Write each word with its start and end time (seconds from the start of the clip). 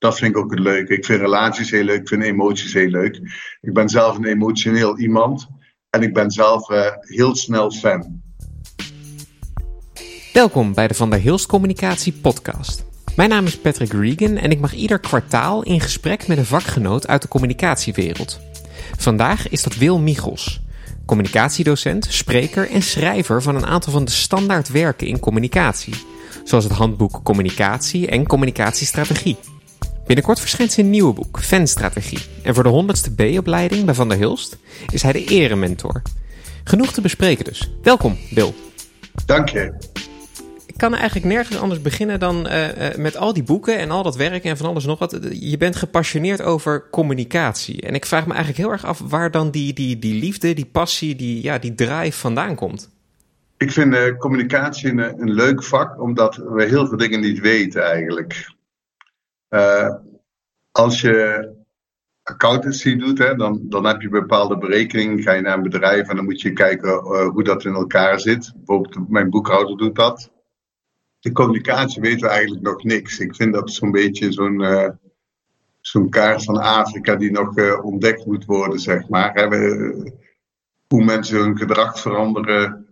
dat 0.00 0.18
vind 0.18 0.30
ik 0.30 0.42
ook 0.42 0.50
het 0.50 0.60
leuke. 0.60 0.94
Ik 0.94 1.04
vind 1.04 1.20
relaties 1.20 1.70
heel 1.70 1.84
leuk, 1.84 2.00
ik 2.00 2.08
vind 2.08 2.22
emoties 2.22 2.72
heel 2.72 2.88
leuk. 2.88 3.20
Ik 3.60 3.72
ben 3.72 3.88
zelf 3.88 4.16
een 4.16 4.24
emotioneel 4.24 4.98
iemand 4.98 5.48
en 5.90 6.02
ik 6.02 6.14
ben 6.14 6.30
zelf 6.30 6.70
uh, 6.70 6.86
heel 7.00 7.36
snel 7.36 7.70
fan. 7.70 8.22
Welkom 10.32 10.74
bij 10.74 10.88
de 10.88 10.94
Van 10.94 11.10
der 11.10 11.18
Hilst 11.18 11.46
Communicatie 11.46 12.12
podcast. 12.12 12.84
Mijn 13.16 13.28
naam 13.28 13.44
is 13.44 13.58
Patrick 13.58 13.92
Regan 13.92 14.36
en 14.36 14.50
ik 14.50 14.60
mag 14.60 14.72
ieder 14.72 14.98
kwartaal 14.98 15.62
in 15.62 15.80
gesprek 15.80 16.26
met 16.26 16.38
een 16.38 16.44
vakgenoot 16.44 17.06
uit 17.06 17.22
de 17.22 17.28
communicatiewereld. 17.28 18.40
Vandaag 18.98 19.48
is 19.48 19.62
dat 19.62 19.76
Wil 19.76 19.98
Michels, 19.98 20.60
communicatiedocent, 21.06 22.04
spreker 22.04 22.70
en 22.70 22.82
schrijver 22.82 23.42
van 23.42 23.54
een 23.54 23.66
aantal 23.66 23.92
van 23.92 24.04
de 24.04 24.10
standaard 24.10 24.68
werken 24.68 25.06
in 25.06 25.18
communicatie, 25.18 25.94
zoals 26.44 26.64
het 26.64 26.72
handboek 26.72 27.20
Communicatie 27.22 28.06
en 28.06 28.26
Communicatiestrategie. 28.26 29.36
Binnenkort 30.10 30.40
verschijnt 30.40 30.72
zijn 30.72 30.90
nieuwe 30.90 31.12
boek, 31.12 31.40
Fanstrategie. 31.40 32.18
En 32.42 32.54
voor 32.54 32.62
de 32.62 32.84
100ste 32.84 33.14
B-opleiding 33.14 33.84
bij 33.84 33.94
Van 33.94 34.08
der 34.08 34.18
Hilst 34.18 34.58
is 34.92 35.02
hij 35.02 35.12
de 35.12 35.24
erementor. 35.24 36.02
Genoeg 36.64 36.92
te 36.92 37.00
bespreken 37.00 37.44
dus. 37.44 37.70
Welkom, 37.82 38.16
Wil. 38.30 38.54
Dank 39.26 39.48
je. 39.48 39.72
Ik 40.66 40.74
kan 40.76 40.94
eigenlijk 40.94 41.26
nergens 41.26 41.58
anders 41.58 41.82
beginnen 41.82 42.20
dan 42.20 42.46
uh, 42.46 42.66
met 42.96 43.16
al 43.16 43.32
die 43.32 43.42
boeken 43.42 43.78
en 43.78 43.90
al 43.90 44.02
dat 44.02 44.16
werk 44.16 44.44
en 44.44 44.56
van 44.56 44.66
alles 44.66 44.84
nog 44.84 44.98
wat. 44.98 45.18
Je 45.30 45.56
bent 45.56 45.76
gepassioneerd 45.76 46.42
over 46.42 46.88
communicatie. 46.90 47.80
En 47.82 47.94
ik 47.94 48.06
vraag 48.06 48.26
me 48.26 48.32
eigenlijk 48.34 48.62
heel 48.62 48.72
erg 48.72 48.84
af 48.84 49.02
waar 49.08 49.30
dan 49.30 49.50
die, 49.50 49.72
die, 49.72 49.98
die 49.98 50.20
liefde, 50.20 50.54
die 50.54 50.68
passie, 50.72 51.16
die, 51.16 51.42
ja, 51.42 51.58
die 51.58 51.74
drive 51.74 52.18
vandaan 52.18 52.54
komt. 52.54 52.90
Ik 53.56 53.70
vind 53.70 53.94
uh, 53.94 54.16
communicatie 54.18 54.90
een, 54.90 54.98
een 54.98 55.32
leuk 55.32 55.64
vak, 55.64 56.00
omdat 56.00 56.36
we 56.36 56.64
heel 56.64 56.86
veel 56.86 56.96
dingen 56.96 57.20
niet 57.20 57.40
weten 57.40 57.84
eigenlijk. 57.84 58.58
Uh, 59.50 59.94
als 60.70 61.00
je 61.00 61.48
accountancy 62.22 62.96
doet, 62.96 63.18
hè, 63.18 63.34
dan, 63.34 63.60
dan 63.68 63.84
heb 63.84 64.00
je 64.00 64.08
bepaalde 64.08 64.58
berekeningen. 64.58 65.22
Ga 65.22 65.32
je 65.32 65.40
naar 65.40 65.56
een 65.56 65.62
bedrijf 65.62 66.08
en 66.08 66.16
dan 66.16 66.24
moet 66.24 66.40
je 66.40 66.52
kijken 66.52 66.88
uh, 66.88 67.28
hoe 67.28 67.44
dat 67.44 67.64
in 67.64 67.74
elkaar 67.74 68.20
zit. 68.20 68.52
Bijvoorbeeld, 68.56 69.08
mijn 69.08 69.30
boekhouder 69.30 69.76
doet 69.76 69.94
dat. 69.94 70.32
De 71.18 71.32
communicatie 71.32 72.02
weten 72.02 72.20
we 72.20 72.28
eigenlijk 72.28 72.62
nog 72.62 72.84
niks. 72.84 73.18
Ik 73.18 73.34
vind 73.34 73.54
dat 73.54 73.70
zo'n 73.70 73.90
beetje 73.90 74.32
zo'n 74.32 74.60
uh, 74.60 74.88
zo'n 75.80 76.10
kaart 76.10 76.44
van 76.44 76.56
Afrika 76.58 77.16
die 77.16 77.30
nog 77.30 77.82
ontdekt 77.82 78.26
moet 78.26 78.44
worden, 78.44 78.78
zeg 78.78 79.08
maar. 79.08 79.48
Hoe 80.86 81.04
mensen 81.04 81.38
hun 81.38 81.56
gedrag 81.56 82.00
veranderen, 82.00 82.86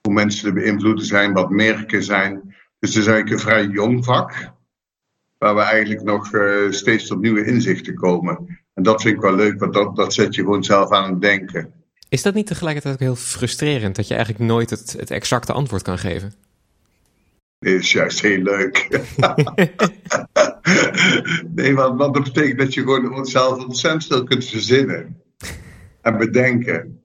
hoe 0.00 0.12
mensen 0.12 0.44
te 0.44 0.52
beïnvloeden 0.60 1.04
zijn, 1.04 1.32
wat 1.32 1.50
merken 1.50 2.02
zijn. 2.02 2.40
Dus 2.78 2.94
het 2.94 3.02
is 3.02 3.06
eigenlijk 3.06 3.30
een 3.30 3.50
vrij 3.50 3.66
jong 3.66 4.04
vak 4.04 4.52
waar 5.42 5.54
we 5.54 5.60
eigenlijk 5.60 6.02
nog 6.02 6.32
uh, 6.32 6.70
steeds 6.70 7.06
tot 7.06 7.20
nieuwe 7.20 7.44
inzichten 7.44 7.94
komen. 7.94 8.60
En 8.74 8.82
dat 8.82 9.02
vind 9.02 9.14
ik 9.14 9.20
wel 9.20 9.34
leuk, 9.34 9.58
want 9.58 9.74
dat, 9.74 9.96
dat 9.96 10.14
zet 10.14 10.34
je 10.34 10.42
gewoon 10.42 10.64
zelf 10.64 10.90
aan 10.90 11.10
het 11.10 11.20
denken. 11.20 11.72
Is 12.08 12.22
dat 12.22 12.34
niet 12.34 12.46
tegelijkertijd 12.46 12.94
ook 12.94 13.00
heel 13.00 13.16
frustrerend 13.16 13.96
dat 13.96 14.08
je 14.08 14.14
eigenlijk 14.14 14.44
nooit 14.44 14.70
het, 14.70 14.94
het 14.98 15.10
exacte 15.10 15.52
antwoord 15.52 15.82
kan 15.82 15.98
geven? 15.98 16.34
Nee, 17.58 17.74
is 17.74 17.92
juist 17.92 18.20
heel 18.20 18.42
leuk. 18.42 18.88
nee, 21.56 21.74
want, 21.74 21.98
want 21.98 22.14
dat 22.14 22.22
betekent 22.22 22.58
dat 22.58 22.74
je 22.74 22.80
gewoon 22.80 23.26
zelf 23.26 23.64
ontzettend 23.64 24.06
veel 24.06 24.24
kunt 24.24 24.44
verzinnen 24.44 25.22
en 26.00 26.18
bedenken 26.18 27.01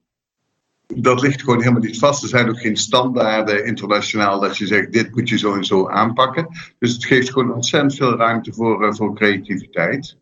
dat 0.96 1.22
ligt 1.22 1.42
gewoon 1.42 1.60
helemaal 1.60 1.82
niet 1.82 2.00
vast. 2.00 2.24
Er 2.24 2.30
zijn 2.30 2.50
ook 2.50 2.60
geen 2.60 2.78
standaarden 2.78 3.66
internationaal 3.66 4.40
dat 4.40 4.58
je 4.58 4.68
zegt: 4.68 4.92
dit 4.92 5.16
moet 5.16 5.30
je 5.30 5.38
zo 5.38 5.54
en 5.54 5.64
zo 5.64 5.88
aanpakken. 5.88 6.48
Dus 6.80 6.94
het 6.94 7.06
geeft 7.06 7.32
gewoon 7.32 7.54
ontzettend 7.54 7.96
veel 7.96 8.18
ruimte 8.18 8.54
voor, 8.54 8.86
uh, 8.86 8.94
voor 8.94 9.16
creativiteit. 9.16 10.18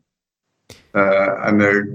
Uh, 0.91 1.45
en 1.45 1.59
uh, 1.59 1.85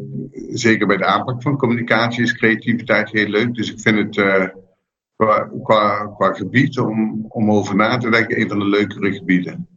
zeker 0.50 0.86
bij 0.86 0.96
de 0.96 1.04
aanpak 1.04 1.42
van 1.42 1.56
communicatie 1.56 2.22
is 2.22 2.36
creativiteit 2.36 3.10
heel 3.10 3.28
leuk. 3.28 3.54
Dus 3.54 3.72
ik 3.72 3.80
vind 3.80 4.16
het 4.16 4.52
qua, 5.16 5.50
qua, 5.62 6.06
qua 6.06 6.32
gebied 6.32 6.78
om, 6.78 7.24
om 7.28 7.50
over 7.50 7.76
na 7.76 7.98
te 7.98 8.10
denken 8.10 8.40
een 8.40 8.48
van 8.48 8.58
de 8.58 8.68
leukere 8.68 9.12
gebieden. 9.12 9.69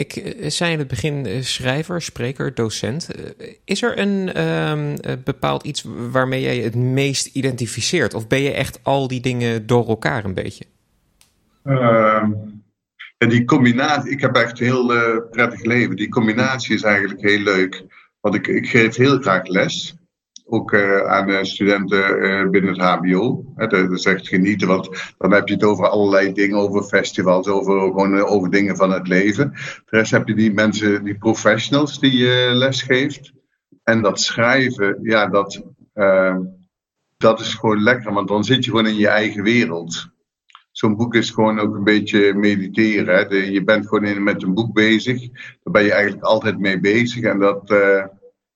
Ik 0.00 0.16
eh, 0.16 0.50
zei 0.50 0.72
in 0.72 0.78
het 0.78 0.88
begin 0.88 1.26
eh, 1.26 1.42
schrijver, 1.42 2.02
spreker, 2.02 2.54
docent. 2.54 3.10
Eh, 3.10 3.48
is 3.64 3.82
er 3.82 3.98
een 3.98 4.42
um, 4.42 4.96
bepaald 5.24 5.62
iets 5.62 5.84
waarmee 6.10 6.40
jij 6.42 6.58
het 6.58 6.74
meest 6.74 7.26
identificeert? 7.26 8.14
Of 8.14 8.26
ben 8.26 8.40
je 8.40 8.52
echt 8.52 8.80
al 8.82 9.08
die 9.08 9.20
dingen 9.20 9.66
door 9.66 9.88
elkaar 9.88 10.24
een 10.24 10.34
beetje? 10.34 10.64
Uh, 11.64 12.24
die 13.18 13.44
combinatie, 13.44 14.10
ik 14.10 14.20
heb 14.20 14.36
echt 14.36 14.60
een 14.60 14.66
heel 14.66 14.86
prettig 15.30 15.64
leven. 15.64 15.96
Die 15.96 16.08
combinatie 16.08 16.74
is 16.74 16.82
eigenlijk 16.82 17.20
heel 17.20 17.42
leuk. 17.42 17.84
Want 18.20 18.34
ik, 18.34 18.46
ik 18.46 18.68
geef 18.68 18.96
heel 18.96 19.18
graag 19.18 19.46
les 19.46 19.94
ook 20.52 20.72
uh, 20.72 21.06
aan 21.06 21.46
studenten 21.46 22.22
uh, 22.22 22.50
binnen 22.50 22.72
het 22.72 22.80
HBO. 22.80 23.44
Hè, 23.54 23.66
dat 23.66 23.90
is 23.90 24.04
echt 24.04 24.28
genieten, 24.28 24.68
want 24.68 25.14
dan 25.18 25.32
heb 25.32 25.48
je 25.48 25.54
het 25.54 25.64
over 25.64 25.88
allerlei 25.88 26.32
dingen, 26.32 26.56
over 26.56 26.82
festivals, 26.82 27.46
over, 27.46 27.80
gewoon, 27.80 28.16
uh, 28.16 28.30
over 28.30 28.50
dingen 28.50 28.76
van 28.76 28.92
het 28.92 29.08
leven. 29.08 29.50
De 29.50 29.96
rest 29.96 30.10
heb 30.10 30.28
je 30.28 30.34
die 30.34 30.52
mensen, 30.52 31.04
die 31.04 31.18
professionals 31.18 31.98
die 32.00 32.16
je 32.16 32.50
les 32.52 32.82
geeft. 32.82 33.32
En 33.82 34.02
dat 34.02 34.20
schrijven, 34.20 34.98
ja, 35.02 35.26
dat, 35.26 35.62
dat 37.16 37.40
is 37.40 37.54
gewoon 37.54 37.82
lekker, 37.82 38.12
want 38.12 38.28
dan 38.28 38.44
zit 38.44 38.64
je 38.64 38.70
gewoon 38.70 38.86
in 38.86 38.98
je 38.98 39.08
eigen 39.08 39.42
wereld. 39.42 40.08
Zo'n 40.70 40.96
boek 40.96 41.14
is 41.14 41.30
gewoon 41.30 41.58
ook 41.58 41.74
een 41.74 41.84
beetje 41.84 42.34
mediteren. 42.34 43.14
Hè. 43.14 43.36
Je 43.36 43.64
bent 43.64 43.88
gewoon 43.88 44.04
in, 44.04 44.22
met 44.22 44.42
een 44.42 44.54
boek 44.54 44.72
bezig. 44.72 45.20
Daar 45.30 45.72
ben 45.72 45.82
je 45.82 45.92
eigenlijk 45.92 46.24
altijd 46.24 46.58
mee 46.58 46.80
bezig. 46.80 47.22
En 47.22 47.38
dat, 47.38 47.68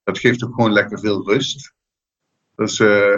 dat 0.04 0.18
geeft 0.18 0.44
ook 0.44 0.54
gewoon 0.54 0.72
lekker 0.72 0.98
veel 0.98 1.28
rust. 1.28 1.74
Dus, 2.56 2.78
uh, 2.78 3.16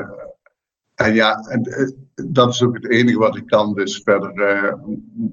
en 0.95 1.15
ja, 1.15 1.39
en, 1.39 1.69
uh, 1.69 1.91
dat 2.33 2.49
is 2.49 2.63
ook 2.63 2.75
het 2.75 2.91
enige 2.91 3.19
wat 3.19 3.37
ik 3.37 3.47
kan. 3.47 3.75
Dus 3.75 4.01
verder 4.05 4.33
uh, 4.35 4.73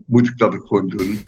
moet 0.06 0.28
ik 0.28 0.38
dat 0.38 0.54
ook 0.54 0.68
gewoon 0.68 0.88
doen. 0.88 1.24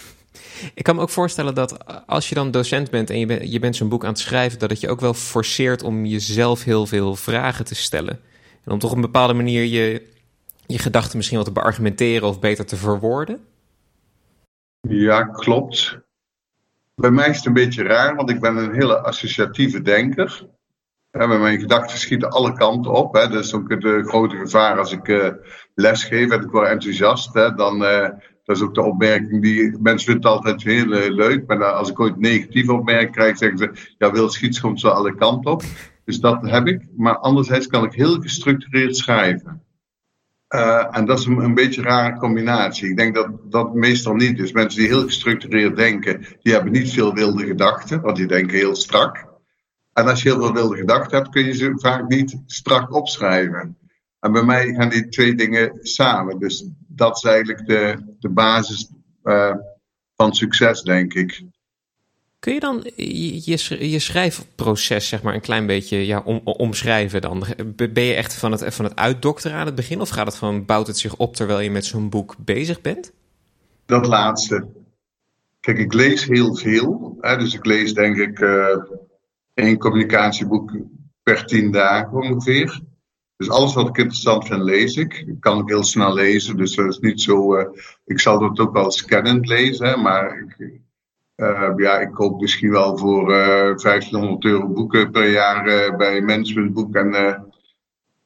Ik 0.74 0.84
kan 0.84 0.96
me 0.96 1.02
ook 1.02 1.10
voorstellen 1.10 1.56
dat 1.56 1.86
als 2.08 2.30
je 2.30 2.36
dan 2.36 2.52
docent 2.52 2.90
bent 2.90 3.10
en 3.10 3.20
je, 3.20 3.26
ben, 3.26 3.52
je 3.52 3.60
bent 3.60 3.76
zo'n 3.76 3.90
boek 3.90 4.04
aan 4.04 4.10
het 4.10 4.20
schrijven, 4.20 4.60
dat 4.60 4.70
het 4.70 4.80
je 4.80 4.90
ook 4.90 5.00
wel 5.00 5.14
forceert 5.14 5.84
om 5.84 6.06
jezelf 6.06 6.64
heel 6.64 6.86
veel 6.86 7.16
vragen 7.16 7.66
te 7.66 7.76
stellen. 7.76 8.20
En 8.64 8.72
om 8.72 8.80
toch 8.80 8.90
op 8.90 8.96
een 8.96 9.02
bepaalde 9.02 9.34
manier 9.34 9.64
je, 9.64 10.08
je 10.66 10.80
gedachten 10.80 11.18
misschien 11.18 11.38
wat 11.38 11.46
te 11.46 11.54
beargumenteren 11.54 12.28
of 12.28 12.40
beter 12.40 12.66
te 12.66 12.76
verwoorden. 12.76 13.40
Ja, 14.88 15.24
klopt. 15.24 16.00
Bij 16.96 17.12
mij 17.12 17.30
is 17.30 17.38
het 17.38 17.46
een 17.46 17.54
beetje 17.54 17.84
raar, 17.84 18.16
want 18.16 18.30
ik 18.30 18.40
ben 18.40 18.58
een 18.58 18.74
hele 18.74 18.98
associatieve 18.98 19.82
denker. 19.82 20.48
Ja, 21.18 21.28
mijn 21.28 21.60
gedachten 21.60 21.98
schieten 21.98 22.30
alle 22.30 22.54
kanten 22.54 22.92
op. 22.92 23.14
Hè. 23.14 23.40
Is 23.40 23.54
ook 23.54 23.70
het 23.70 23.84
uh, 23.84 24.06
grote 24.06 24.36
gevaar 24.36 24.78
als 24.78 24.92
ik 24.92 25.08
uh, 25.08 25.28
les 25.76 26.04
geef 26.04 26.32
en 26.32 26.42
ik 26.42 26.52
word 26.52 26.68
enthousiast. 26.68 27.34
Hè, 27.34 27.54
dan, 27.54 27.84
uh, 27.84 28.10
dat 28.44 28.56
is 28.56 28.62
ook 28.62 28.76
de 28.76 28.82
opmerking 28.82 29.42
die 29.42 29.78
mensen 29.80 30.12
vinden 30.12 30.32
altijd 30.32 30.64
heel 30.64 30.86
leuk. 31.14 31.48
Maar 31.48 31.64
als 31.64 31.90
ik 31.90 32.00
ooit 32.00 32.18
negatieve 32.18 32.74
opmerking 32.74 33.12
krijg, 33.12 33.38
zeggen 33.38 33.58
ze: 33.58 33.72
Ja, 33.98 34.12
wil 34.12 34.30
schiet 34.30 34.60
komt 34.60 34.80
zo 34.80 34.88
alle 34.88 35.16
kanten 35.16 35.52
op. 35.52 35.64
Dus 36.06 36.20
dat 36.20 36.50
heb 36.50 36.68
ik. 36.68 36.82
Maar 36.98 37.18
anderzijds 37.18 37.68
kan 37.68 37.84
ik 37.84 37.94
heel 37.94 38.22
gestructureerd 38.22 38.98
schrijven. 38.98 39.62
en 40.92 41.06
dat 41.06 41.20
is 41.20 41.26
een, 41.26 41.38
een 41.38 41.54
beetje 41.54 41.82
een 41.82 41.88
rare 41.88 42.18
combinatie. 42.18 42.90
Ik 42.90 42.98
denk 42.98 43.16
dat 43.16 43.30
dat 43.50 43.74
meestal 43.74 44.16
niet 44.16 44.40
is. 44.40 44.52
Mensen 44.52 44.80
die 44.80 44.90
heel 44.90 45.04
gestructureerd 45.04 45.76
denken, 45.76 46.26
die 46.42 46.54
hebben 46.54 46.72
niet 46.72 46.94
veel 46.94 47.14
wilde 47.14 47.46
gedachten, 47.46 48.02
want 48.02 48.16
die 48.16 48.28
denken 48.28 48.58
heel 48.58 48.76
strak. 48.76 49.25
En 49.96 50.08
als 50.08 50.22
je 50.22 50.30
heel 50.30 50.40
veel 50.40 50.54
wilde 50.54 50.76
gedachten 50.76 51.18
hebt, 51.18 51.30
kun 51.30 51.46
je 51.46 51.54
ze 51.54 51.74
vaak 51.76 52.08
niet 52.08 52.38
strak 52.46 52.94
opschrijven. 52.94 53.78
En 54.20 54.32
bij 54.32 54.44
mij 54.44 54.74
gaan 54.74 54.90
die 54.90 55.08
twee 55.08 55.36
dingen 55.36 55.80
samen. 55.82 56.40
Dus 56.40 56.66
dat 56.88 57.16
is 57.16 57.24
eigenlijk 57.24 57.68
de, 57.68 58.16
de 58.20 58.30
basis 58.30 58.92
uh, 59.24 59.56
van 60.16 60.34
succes, 60.34 60.82
denk 60.82 61.14
ik. 61.14 61.44
Kun 62.40 62.54
je 62.54 62.60
dan 62.60 62.92
je, 62.96 63.90
je 63.90 64.00
schrijfproces 64.00 65.08
zeg 65.08 65.22
maar 65.22 65.34
een 65.34 65.42
klein 65.42 65.66
beetje 65.66 66.06
ja, 66.06 66.22
om, 66.26 66.42
omschrijven 66.44 67.22
dan? 67.22 67.46
Ben 67.76 68.04
je 68.04 68.14
echt 68.14 68.34
van 68.34 68.52
het, 68.52 68.76
van 68.76 68.86
het 68.86 68.96
uitdokteren 68.96 69.58
aan 69.58 69.66
het 69.66 69.76
begin? 69.76 70.02
Of 70.02 70.10
gaat 70.10 70.28
het 70.28 70.36
van, 70.36 70.66
bouwt 70.66 70.88
het 70.88 70.98
zich 70.98 71.16
op 71.16 71.36
terwijl 71.36 71.60
je 71.60 71.72
met 71.72 71.86
zo'n 71.86 72.10
boek 72.10 72.36
bezig 72.38 72.82
bent? 72.82 73.12
Dat 73.86 74.06
laatste. 74.08 74.68
Kijk, 75.60 75.78
ik 75.78 75.94
lees 75.94 76.26
heel 76.26 76.56
veel. 76.56 77.18
Hè, 77.22 77.38
dus 77.38 77.54
ik 77.54 77.66
lees 77.66 77.94
denk 77.94 78.18
ik... 78.18 78.40
Uh, 78.40 78.78
één 79.56 79.78
communicatieboek 79.78 80.72
per 81.24 81.46
tien 81.46 81.72
dagen 81.72 82.14
ongeveer. 82.14 82.82
Dus 83.38 83.50
alles 83.50 83.74
wat 83.74 83.88
ik 83.88 83.98
interessant 83.98 84.48
vind, 84.48 84.62
lees 84.62 84.96
ik. 84.96 85.14
Ik 85.14 85.40
kan 85.40 85.58
ook 85.58 85.70
heel 85.70 85.84
snel 85.84 86.14
lezen, 86.14 86.58
dus 86.58 86.76
dat 86.76 86.88
is 86.88 87.00
niet 87.00 87.22
zo. 87.22 87.58
Uh, 87.58 87.66
ik 88.06 88.20
zal 88.20 88.40
dat 88.40 88.60
ook 88.60 88.74
wel 88.74 88.92
scannend 88.92 89.48
lezen, 89.48 90.02
maar 90.02 90.38
ik, 90.38 90.82
uh, 91.36 91.72
ja, 91.76 92.00
ik 92.00 92.12
koop 92.12 92.42
misschien 92.42 92.72
wel 92.72 92.98
voor 92.98 93.32
uh, 93.32 93.70
eh, 93.70 93.78
1500 93.78 94.46
euro 94.46 94.68
boeken 94.68 95.12
per 95.12 95.30
jaar 95.30 95.96
bij 95.98 96.22
Managementboek 96.22 96.96
en, 96.96 97.14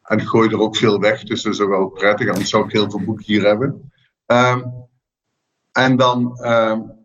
en 0.02 0.28
gooi 0.28 0.50
er 0.50 0.60
ook 0.60 0.76
veel 0.76 1.00
weg, 1.00 1.24
dus 1.24 1.42
dat 1.42 1.54
is 1.54 1.60
ook 1.60 1.70
wel 1.70 1.90
prettig, 1.90 2.28
anders 2.28 2.50
zou 2.50 2.66
ik 2.66 2.72
heel 2.72 2.90
veel 2.90 3.04
boeken 3.04 3.26
hier 3.26 3.46
hebben. 3.46 3.92
Um, 4.26 4.88
en 5.72 5.96
dan. 5.96 6.46
Um, 6.46 6.99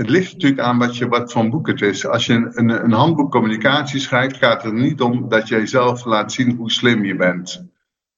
het 0.00 0.10
ligt 0.10 0.32
natuurlijk 0.32 0.60
aan 0.60 0.78
wat, 0.78 0.96
je, 0.96 1.08
wat 1.08 1.32
voor 1.32 1.48
boek 1.48 1.66
het 1.66 1.80
is. 1.80 2.06
Als 2.06 2.26
je 2.26 2.32
een, 2.32 2.58
een, 2.58 2.84
een 2.84 2.92
handboek 2.92 3.30
communicatie 3.30 4.00
schrijft, 4.00 4.36
gaat 4.36 4.62
het 4.62 4.72
er 4.72 4.78
niet 4.78 5.00
om 5.00 5.28
dat 5.28 5.48
jij 5.48 5.66
zelf 5.66 6.04
laat 6.04 6.32
zien 6.32 6.56
hoe 6.56 6.70
slim 6.70 7.04
je 7.04 7.16
bent. 7.16 7.64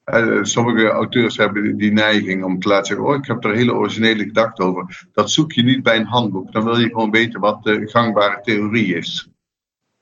Uh, 0.05 0.43
sommige 0.43 0.88
auteurs 0.88 1.37
hebben 1.37 1.76
die 1.76 1.93
neiging 1.93 2.44
om 2.44 2.58
te 2.58 2.69
laten 2.69 2.87
zeggen: 2.87 3.06
Oh, 3.06 3.14
ik 3.14 3.26
heb 3.26 3.44
er 3.44 3.55
hele 3.55 3.75
originele 3.75 4.23
gedachten 4.23 4.64
over. 4.64 5.06
Dat 5.12 5.31
zoek 5.31 5.52
je 5.52 5.62
niet 5.62 5.82
bij 5.82 5.96
een 5.96 6.06
handboek. 6.06 6.52
Dan 6.52 6.64
wil 6.64 6.79
je 6.79 6.88
gewoon 6.88 7.11
weten 7.11 7.40
wat 7.40 7.62
de 7.62 7.88
gangbare 7.88 8.40
theorie 8.43 8.94
is. 8.94 9.29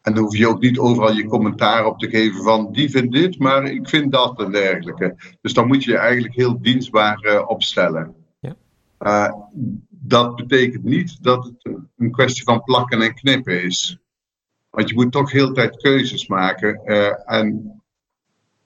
En 0.03 0.15
dan 0.15 0.23
hoef 0.23 0.37
je 0.37 0.49
ook 0.49 0.61
niet 0.61 0.79
overal 0.79 1.12
je 1.12 1.27
commentaar 1.27 1.87
op 1.87 1.99
te 1.99 2.09
geven 2.09 2.43
van 2.43 2.73
die 2.73 2.91
vindt 2.91 3.12
dit, 3.12 3.38
maar 3.38 3.65
ik 3.65 3.88
vind 3.88 4.12
dat 4.12 4.41
en 4.41 4.53
dergelijke. 4.53 5.17
Dus 5.41 5.53
dan 5.53 5.67
moet 5.67 5.85
je 5.85 5.91
je 5.91 5.99
eigenlijk 5.99 6.35
heel 6.35 6.61
dienstbaar 6.61 7.27
uh, 7.27 7.49
opstellen. 7.49 8.15
Ja. 8.41 8.56
Uh, 9.00 9.32
dat 10.11 10.37
betekent 10.37 10.85
niet 10.85 11.23
dat 11.23 11.45
het 11.45 11.75
een 11.97 12.11
kwestie 12.11 12.43
van 12.43 12.62
plakken 12.62 13.03
en 13.03 13.15
knippen 13.15 13.62
is. 13.62 13.99
Want 14.71 14.89
je 14.89 14.95
moet 14.95 15.12
toch 15.12 15.33
heel 15.33 15.53
tijd 15.53 15.77
keuzes 15.77 16.27
maken. 16.27 16.81
Uh, 16.85 17.33
en 17.33 17.75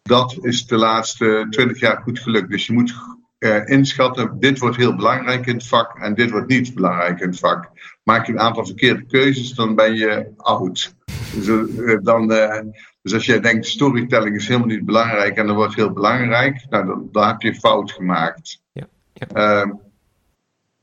dat 0.03 0.39
is 0.41 0.67
de 0.67 0.77
laatste 0.77 1.47
twintig 1.51 1.81
jaar 1.81 2.03
goed 2.03 2.19
gelukt. 2.19 2.51
Dus 2.51 2.67
je 2.67 2.73
moet 2.73 2.95
uh, 3.39 3.69
inschatten, 3.69 4.41
dit 4.41 4.59
wordt 4.59 4.77
heel 4.77 4.97
belangrijk 4.97 5.47
in 5.47 5.55
het 5.55 5.67
vak 5.67 5.99
en 5.99 6.15
dit 6.15 6.31
wordt 6.31 6.49
niet 6.49 6.75
belangrijk 6.75 7.21
in 7.21 7.29
het 7.29 7.39
vak. 7.39 7.71
Maak 8.03 8.27
je 8.27 8.33
een 8.33 8.41
aantal 8.41 8.67
verkeerde 8.67 9.07
keuzes, 9.07 9.55
dan 9.55 9.75
ben 9.75 9.95
je 9.95 10.33
oud. 10.37 10.95
Dus, 11.35 11.47
uh, 11.47 11.99
dan, 12.03 12.33
uh, 12.33 12.61
dus 13.03 13.15
als 13.15 13.27
jij 13.27 13.41
denkt, 13.41 13.67
storytelling 13.67 14.37
is 14.37 14.47
helemaal 14.49 14.69
niet 14.69 14.85
belangrijk 14.85 15.37
en 15.37 15.47
dat 15.47 15.57
wordt 15.57 15.75
heel 15.75 15.93
belangrijk, 15.93 16.67
nou, 16.69 16.87
dan, 16.87 17.09
dan 17.13 17.27
heb 17.27 17.41
je 17.41 17.55
fout 17.55 17.93
gemaakt. 17.93 18.63
Ja, 18.73 18.89
ja. 19.13 19.79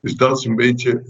Dus 0.02 0.16
dat 0.16 0.38
is 0.38 0.46
een 0.46 0.56
beetje, 0.56 1.04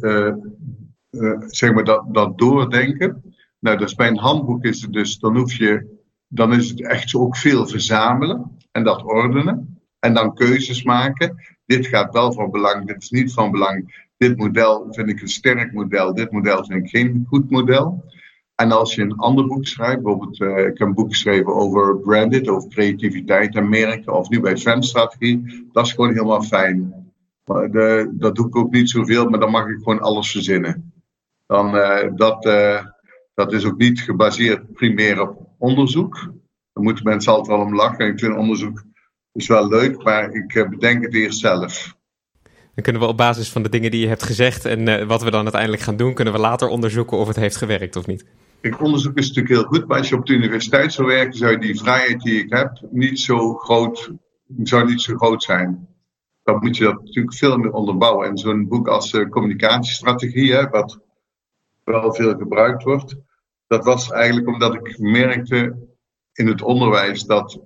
zeg 1.47 1.73
maar, 1.73 1.83
dat, 1.83 2.05
dat 2.13 2.37
doordenken. 2.37 3.35
Nou, 3.59 3.77
dus 3.77 3.95
bij 3.95 4.07
een 4.07 4.17
handboek 4.17 4.63
is 4.63 4.81
het 4.81 4.93
dus, 4.93 5.19
dan 5.19 5.37
hoef 5.37 5.53
je 5.53 5.99
dan 6.33 6.53
is 6.53 6.69
het 6.69 6.81
echt 6.81 7.15
ook 7.15 7.37
veel 7.37 7.67
verzamelen 7.67 8.57
en 8.71 8.83
dat 8.83 9.03
ordenen. 9.03 9.79
En 9.99 10.13
dan 10.13 10.33
keuzes 10.33 10.83
maken. 10.83 11.35
Dit 11.65 11.87
gaat 11.87 12.13
wel 12.13 12.33
van 12.33 12.51
belang, 12.51 12.87
dit 12.87 13.01
is 13.01 13.09
niet 13.09 13.33
van 13.33 13.51
belang. 13.51 14.09
Dit 14.17 14.37
model 14.37 14.87
vind 14.89 15.09
ik 15.09 15.21
een 15.21 15.27
sterk 15.27 15.73
model, 15.73 16.13
dit 16.13 16.31
model 16.31 16.65
vind 16.65 16.83
ik 16.83 16.89
geen 16.89 17.25
goed 17.27 17.49
model. 17.49 18.03
En 18.55 18.71
als 18.71 18.95
je 18.95 19.01
een 19.01 19.15
ander 19.15 19.47
boek 19.47 19.65
schrijft, 19.65 20.01
bijvoorbeeld, 20.01 20.39
uh, 20.39 20.57
ik 20.57 20.77
heb 20.77 20.87
een 20.87 20.93
boek 20.93 21.09
geschreven 21.09 21.55
over 21.55 21.97
branded, 21.97 22.47
over 22.47 22.69
creativiteit 22.69 23.55
en 23.55 23.69
merken, 23.69 24.13
of 24.13 24.29
nu 24.29 24.39
bij 24.39 24.57
fanstrategie, 24.57 25.67
dat 25.71 25.85
is 25.85 25.93
gewoon 25.93 26.11
helemaal 26.11 26.43
fijn. 26.43 27.00
De, 27.53 28.11
dat 28.13 28.35
doe 28.35 28.47
ik 28.47 28.55
ook 28.55 28.71
niet 28.71 28.89
zoveel, 28.89 29.29
maar 29.29 29.39
dan 29.39 29.51
mag 29.51 29.67
ik 29.67 29.77
gewoon 29.77 29.99
alles 29.99 30.31
verzinnen. 30.31 30.93
Dan, 31.47 31.75
uh, 31.75 32.15
dat, 32.15 32.45
uh, 32.45 32.85
dat 33.33 33.53
is 33.53 33.65
ook 33.65 33.77
niet 33.77 34.01
gebaseerd 34.01 34.73
primair 34.73 35.21
op 35.21 35.47
onderzoek. 35.57 36.15
Daar 36.73 36.83
moeten 36.83 37.03
mensen 37.03 37.31
altijd 37.31 37.57
wel 37.57 37.65
om 37.65 37.75
lachen. 37.75 38.07
Ik 38.07 38.19
vind 38.19 38.37
onderzoek 38.37 38.83
is 39.33 39.47
wel 39.47 39.67
leuk, 39.67 40.03
maar 40.03 40.31
ik 40.31 40.55
eh, 40.55 40.69
bedenk 40.69 41.03
het 41.03 41.13
eerst 41.13 41.39
zelf. 41.39 41.95
Dan 42.43 42.83
kunnen 42.83 43.01
we 43.01 43.07
op 43.07 43.17
basis 43.17 43.49
van 43.49 43.63
de 43.63 43.69
dingen 43.69 43.91
die 43.91 44.01
je 44.01 44.07
hebt 44.07 44.23
gezegd 44.23 44.65
en 44.65 44.87
uh, 44.87 45.03
wat 45.03 45.23
we 45.23 45.31
dan 45.31 45.43
uiteindelijk 45.43 45.81
gaan 45.81 45.95
doen, 45.95 46.13
kunnen 46.13 46.33
we 46.33 46.39
later 46.39 46.67
onderzoeken 46.67 47.17
of 47.17 47.27
het 47.27 47.35
heeft 47.35 47.55
gewerkt 47.55 47.95
of 47.95 48.07
niet. 48.07 48.25
Ik 48.61 48.81
onderzoek 48.81 49.17
is 49.17 49.27
natuurlijk 49.27 49.55
heel 49.55 49.63
goed, 49.63 49.87
maar 49.87 49.97
als 49.97 50.09
je 50.09 50.15
op 50.15 50.25
de 50.25 50.33
universiteit 50.33 50.93
zou 50.93 51.07
werken, 51.07 51.37
zou 51.37 51.57
die 51.57 51.79
vrijheid 51.79 52.21
die 52.21 52.39
ik 52.43 52.53
heb 52.53 52.81
niet 52.91 53.19
zo 53.19 53.53
groot, 53.53 54.11
zou 54.63 54.85
niet 54.85 55.01
zo 55.01 55.15
groot 55.15 55.43
zijn. 55.43 55.87
Dan 56.43 56.59
moet 56.59 56.77
je 56.77 56.83
dat 56.83 57.03
natuurlijk 57.03 57.35
veel 57.35 57.57
meer 57.57 57.71
onderbouwen. 57.71 58.27
En 58.27 58.37
zo'n 58.37 58.67
boek 58.67 58.87
als 58.87 59.13
uh, 59.13 59.29
communicatiestrategie, 59.29 60.53
hè, 60.53 60.69
wat 60.69 60.99
wel 61.83 62.13
veel 62.13 62.37
gebruikt 62.37 62.83
wordt, 62.83 63.15
dat 63.67 63.85
was 63.85 64.11
eigenlijk 64.11 64.47
omdat 64.47 64.73
ik 64.73 64.99
merkte 64.99 65.87
in 66.33 66.47
het 66.47 66.61
onderwijs 66.61 67.23
dat 67.23 67.59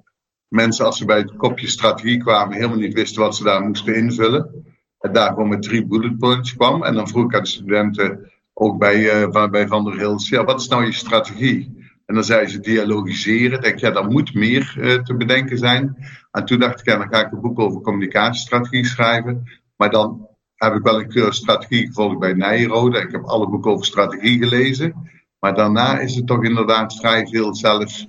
mensen 0.47 0.85
als 0.85 0.97
ze 0.97 1.05
bij 1.05 1.17
het 1.17 1.35
kopje 1.35 1.67
strategie 1.67 2.17
kwamen 2.17 2.55
helemaal 2.55 2.77
niet 2.77 2.93
wisten 2.93 3.21
wat 3.21 3.35
ze 3.35 3.43
daar 3.43 3.61
moesten 3.61 3.95
invullen. 3.95 4.65
En 4.99 5.13
daar 5.13 5.29
gewoon 5.29 5.49
met 5.49 5.61
drie 5.61 5.85
bullet 5.85 6.17
points 6.17 6.55
kwam. 6.55 6.83
En 6.83 6.93
dan 6.93 7.07
vroeg 7.07 7.25
ik 7.25 7.35
aan 7.35 7.43
de 7.43 7.49
studenten, 7.49 8.31
ook 8.53 8.77
bij, 8.77 9.23
uh, 9.23 9.67
Van 9.67 9.83
der 9.83 9.97
Hils, 9.97 10.29
ja, 10.29 10.43
wat 10.43 10.59
is 10.59 10.67
nou 10.67 10.85
je 10.85 10.91
strategie? 10.91 11.84
En 12.05 12.15
dan 12.15 12.23
zei 12.23 12.47
ze 12.47 12.59
dialogiseren. 12.59 13.57
Ik 13.57 13.63
denk, 13.63 13.79
ja, 13.79 13.91
daar 13.91 14.07
moet 14.07 14.33
meer 14.33 14.75
uh, 14.77 15.03
te 15.03 15.15
bedenken 15.15 15.57
zijn. 15.57 15.97
En 16.31 16.45
toen 16.45 16.59
dacht 16.59 16.79
ik, 16.79 16.85
ja, 16.85 16.97
dan 16.97 17.07
ga 17.07 17.25
ik 17.25 17.31
een 17.31 17.41
boek 17.41 17.59
over 17.59 17.81
communicatiestrategie 17.81 18.85
schrijven. 18.85 19.43
Maar 19.75 19.89
dan 19.89 20.27
heb 20.55 20.73
ik 20.73 20.83
wel 20.83 20.99
een 20.99 21.09
cursus 21.09 21.35
strategie 21.35 21.87
gevolgd 21.87 22.19
bij 22.19 22.33
Nijrode. 22.33 22.99
Ik 22.99 23.11
heb 23.11 23.23
alle 23.23 23.49
boeken 23.49 23.71
over 23.71 23.85
strategie 23.85 24.37
gelezen. 24.37 25.09
Maar 25.39 25.55
daarna 25.55 25.99
is 25.99 26.15
het 26.15 26.27
toch 26.27 26.43
inderdaad 26.43 26.95
vrij 26.95 27.27
veel 27.27 27.55
zelf 27.55 28.05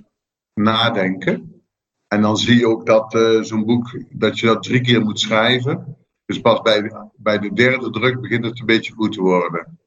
nadenken. 0.53 1.63
En 2.07 2.21
dan 2.21 2.37
zie 2.37 2.59
je 2.59 2.67
ook 2.67 2.85
dat 2.85 3.13
uh, 3.13 3.41
zo'n 3.41 3.65
boek, 3.65 4.01
dat 4.09 4.39
je 4.39 4.45
dat 4.45 4.63
drie 4.63 4.81
keer 4.81 5.01
moet 5.01 5.19
schrijven. 5.19 5.97
Dus 6.25 6.41
pas 6.41 6.61
bij 6.61 6.91
bij 7.15 7.39
de 7.39 7.53
derde 7.53 7.89
druk 7.89 8.21
begint 8.21 8.45
het 8.45 8.59
een 8.59 8.65
beetje 8.65 8.93
goed 8.93 9.11
te 9.11 9.21
worden. 9.21 9.79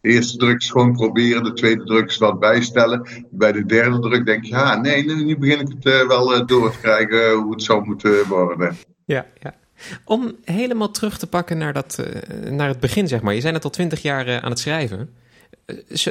De 0.00 0.08
eerste 0.08 0.36
druk 0.36 0.60
is 0.60 0.70
gewoon 0.70 0.92
proberen, 0.92 1.44
de 1.44 1.52
tweede 1.52 1.84
druk 1.84 2.08
is 2.08 2.18
wat 2.18 2.40
bijstellen. 2.40 3.08
Bij 3.30 3.52
de 3.52 3.66
derde 3.66 3.98
druk 3.98 4.26
denk 4.26 4.44
je, 4.44 4.50
ja, 4.50 4.80
nee, 4.80 5.04
nu, 5.04 5.38
begin 5.38 5.60
ik 5.60 5.68
het 5.68 5.86
uh, 5.86 6.06
wel 6.06 6.34
uh, 6.34 6.46
door 6.46 6.70
te 6.70 6.78
krijgen 6.78 7.32
hoe 7.32 7.52
het 7.52 7.62
zou 7.62 7.84
moeten 7.84 8.28
worden. 8.28 8.76
Ja, 9.04 9.26
ja. 9.40 9.54
Om 10.04 10.36
helemaal 10.44 10.90
terug 10.90 11.18
te 11.18 11.26
pakken 11.26 11.58
naar, 11.58 11.72
dat, 11.72 12.02
naar 12.50 12.68
het 12.68 12.80
begin, 12.80 13.08
zeg 13.08 13.22
maar. 13.22 13.34
Je 13.34 13.40
zijn 13.40 13.52
net 13.52 13.64
al 13.64 13.70
twintig 13.70 14.02
jaar 14.02 14.40
aan 14.40 14.50
het 14.50 14.58
schrijven 14.58 15.10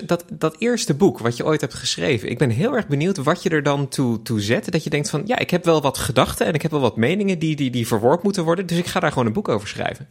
dat, 0.03 0.25
dat 0.29 0.55
eerste 0.57 0.93
boek 0.93 1.19
wat 1.19 1.37
je 1.37 1.45
ooit 1.45 1.61
hebt 1.61 1.73
geschreven, 1.73 2.29
ik 2.29 2.37
ben 2.37 2.49
heel 2.49 2.75
erg 2.75 2.87
benieuwd 2.87 3.17
wat 3.17 3.43
je 3.43 3.49
er 3.49 3.63
dan 3.63 3.87
toe, 3.87 4.21
toe 4.21 4.41
zet. 4.41 4.71
Dat 4.71 4.83
je 4.83 4.89
denkt 4.89 5.09
van, 5.09 5.21
ja, 5.25 5.37
ik 5.37 5.49
heb 5.49 5.65
wel 5.65 5.81
wat 5.81 5.97
gedachten 5.97 6.45
en 6.45 6.53
ik 6.53 6.61
heb 6.61 6.71
wel 6.71 6.79
wat 6.79 6.95
meningen 6.95 7.39
die, 7.39 7.55
die, 7.55 7.69
die 7.69 7.87
verworpen 7.87 8.23
moeten 8.23 8.43
worden, 8.43 8.65
dus 8.65 8.77
ik 8.77 8.85
ga 8.85 8.99
daar 8.99 9.11
gewoon 9.11 9.27
een 9.27 9.33
boek 9.33 9.47
over 9.47 9.67
schrijven. 9.67 10.07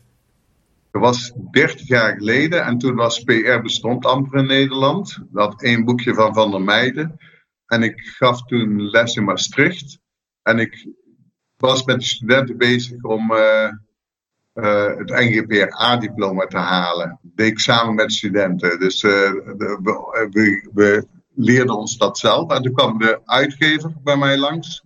Dat 0.97 1.05
was 1.05 1.33
30 1.51 1.87
jaar 1.87 2.17
geleden 2.17 2.65
en 2.65 2.79
toen 2.79 2.95
was 2.95 3.23
PR 3.23 3.61
bestond 3.63 4.07
amper 4.07 4.39
in 4.39 4.47
Nederland. 4.47 5.19
Dat 5.31 5.63
één 5.63 5.85
boekje 5.85 6.15
van 6.15 6.35
Van 6.35 6.51
der 6.51 6.63
Meijden. 6.63 7.17
En 7.67 7.83
ik 7.83 8.01
gaf 8.01 8.43
toen 8.43 8.91
les 8.91 9.17
in 9.17 9.25
Maastricht. 9.25 9.99
En 10.43 10.59
ik 10.59 10.89
was 11.57 11.85
met 11.85 11.99
de 11.99 12.07
studenten 12.07 12.57
bezig 12.57 13.03
om 13.03 13.33
uh, 13.33 13.71
uh, 14.55 14.97
het 14.97 15.11
NGPRA-diploma 15.11 16.47
te 16.47 16.59
halen. 16.59 17.19
Dat 17.23 17.37
deed 17.37 17.51
ik 17.51 17.59
samen 17.59 17.95
met 17.95 18.13
studenten. 18.13 18.79
Dus 18.79 19.03
we, 19.03 20.69
we, 20.73 21.07
leerden 21.35 21.77
ons 21.77 21.97
dat 21.97 22.19
zelf. 22.19 22.51
En 22.51 22.63
toen 22.63 22.75
kwam 22.75 22.99
de 22.99 23.21
uitgever 23.25 23.93
bij 24.03 24.17
mij 24.17 24.39
langs. 24.39 24.85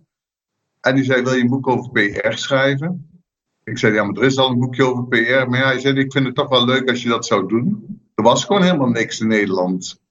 En 0.79 0.95
die 0.95 1.03
zei, 1.03 1.23
wil 1.23 1.33
je 1.33 1.41
een 1.41 1.49
boek 1.49 1.67
over 1.67 1.91
PR 1.91 2.31
schrijven? 2.31 3.10
Ik 3.71 3.77
zei, 3.77 3.93
ja, 3.93 4.03
maar 4.03 4.15
er 4.15 4.23
is 4.23 4.37
al 4.37 4.49
een 4.49 4.59
boekje 4.59 4.83
over 4.83 5.07
PR. 5.07 5.49
Maar 5.49 5.59
ja, 5.59 5.65
hij 5.65 5.79
zei, 5.79 5.99
ik 5.99 6.11
vind 6.11 6.25
het 6.25 6.35
toch 6.35 6.49
wel 6.49 6.65
leuk 6.65 6.89
als 6.89 7.03
je 7.03 7.09
dat 7.09 7.25
zou 7.25 7.47
doen. 7.47 7.99
Er 8.15 8.23
was 8.23 8.45
gewoon 8.45 8.61
helemaal 8.61 8.89
niks 8.89 9.19
in 9.19 9.27
Nederland. 9.27 10.01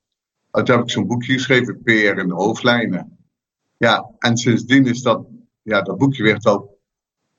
En 0.51 0.65
toen 0.65 0.75
heb 0.75 0.85
ik 0.85 0.91
zo'n 0.91 1.07
boekje 1.07 1.33
geschreven, 1.33 1.83
PR 1.83 2.27
de 2.27 2.35
hoofdlijnen. 2.35 3.19
Ja, 3.77 4.11
en 4.19 4.37
sindsdien 4.37 4.87
is 4.87 5.03
dat, 5.03 5.27
ja, 5.63 5.83
dat 5.83 5.99
boekje 5.99 6.23
werd 6.23 6.45
wel 6.45 6.79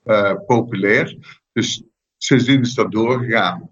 uh, 0.04 0.34
populair. 0.46 1.16
Dus 1.52 1.82
sindsdien 2.16 2.60
is 2.60 2.74
dat 2.74 2.92
doorgegaan. 2.92 3.68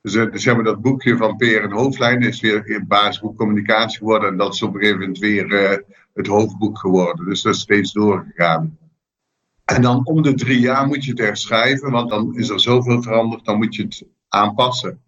Dus, 0.00 0.14
uh, 0.14 0.32
dus 0.32 0.44
hebben 0.44 0.64
dat 0.64 0.82
boekje 0.82 1.16
van 1.16 1.36
Peer 1.36 1.62
en 1.62 1.72
Hoofdlijn 1.72 2.22
is 2.22 2.40
weer 2.40 2.66
in 2.66 2.86
basisboek 2.86 3.36
communicatie 3.36 3.98
geworden. 3.98 4.28
En 4.28 4.36
dat 4.36 4.54
is 4.54 4.62
op 4.62 4.74
een 4.74 4.80
gegeven 4.80 5.00
moment 5.00 5.18
weer 5.18 5.46
uh, 5.46 5.78
het 6.14 6.26
hoofdboek 6.26 6.78
geworden. 6.78 7.24
Dus 7.24 7.42
dat 7.42 7.54
is 7.54 7.60
steeds 7.60 7.92
doorgegaan. 7.92 8.78
En 9.64 9.82
dan 9.82 10.06
om 10.06 10.22
de 10.22 10.34
drie 10.34 10.60
jaar 10.60 10.86
moet 10.86 11.04
je 11.04 11.10
het 11.10 11.20
herschrijven, 11.20 11.90
want 11.90 12.10
dan 12.10 12.36
is 12.36 12.48
er 12.48 12.60
zoveel 12.60 13.02
veranderd, 13.02 13.44
dan 13.44 13.56
moet 13.56 13.74
je 13.74 13.82
het 13.82 14.04
aanpassen. 14.28 15.00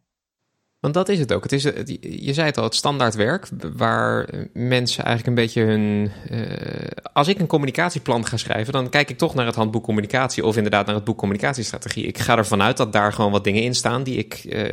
Want 0.85 0.97
dat 0.97 1.09
is 1.09 1.19
het 1.19 1.33
ook. 1.33 1.43
Het 1.43 1.53
is, 1.53 1.63
je 2.01 2.33
zei 2.33 2.47
het 2.47 2.59
al, 2.59 2.65
het 2.65 2.75
standaardwerk, 2.75 3.49
waar 3.77 4.29
mensen 4.53 5.05
eigenlijk 5.05 5.27
een 5.27 5.45
beetje 5.45 5.63
hun. 5.63 6.11
Uh, 6.31 6.87
als 7.13 7.29
ik 7.29 7.39
een 7.39 7.47
communicatieplan 7.47 8.27
ga 8.27 8.37
schrijven, 8.37 8.73
dan 8.73 8.89
kijk 8.89 9.11
ik 9.11 9.19
toch 9.19 9.35
naar 9.35 9.47
het 9.47 9.55
handboek 9.55 9.85
communicatie 9.85 10.45
of 10.45 10.57
inderdaad 10.57 10.87
naar 10.87 10.95
het 10.95 11.05
boek 11.05 11.19
communicatiestrategie. 11.19 12.07
Ik 12.07 12.19
ga 12.19 12.37
ervan 12.37 12.63
uit 12.63 12.77
dat 12.77 12.93
daar 12.93 13.13
gewoon 13.13 13.31
wat 13.31 13.45
dingen 13.45 13.63
in 13.63 13.75
staan 13.75 14.03
die 14.03 14.17
ik 14.17 14.45
uh, 14.45 14.65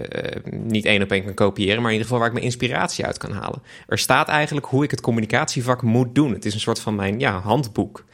niet 0.51 0.85
één 0.85 1.01
op 1.01 1.11
één 1.11 1.23
kan 1.23 1.33
kopiëren, 1.33 1.81
maar 1.81 1.91
in 1.91 1.97
ieder 1.97 2.03
geval 2.03 2.17
waar 2.17 2.27
ik 2.27 2.33
mijn 2.33 2.45
inspiratie 2.45 3.05
uit 3.05 3.17
kan 3.17 3.31
halen. 3.31 3.61
Er 3.88 3.97
staat 3.97 4.27
eigenlijk 4.27 4.65
hoe 4.65 4.83
ik 4.83 4.91
het 4.91 5.01
communicatievak 5.01 5.81
moet 5.81 6.15
doen. 6.15 6.33
Het 6.33 6.45
is 6.45 6.53
een 6.53 6.59
soort 6.59 6.79
van 6.79 6.95
mijn 6.95 7.19
ja, 7.19 7.39
handboek 7.39 8.05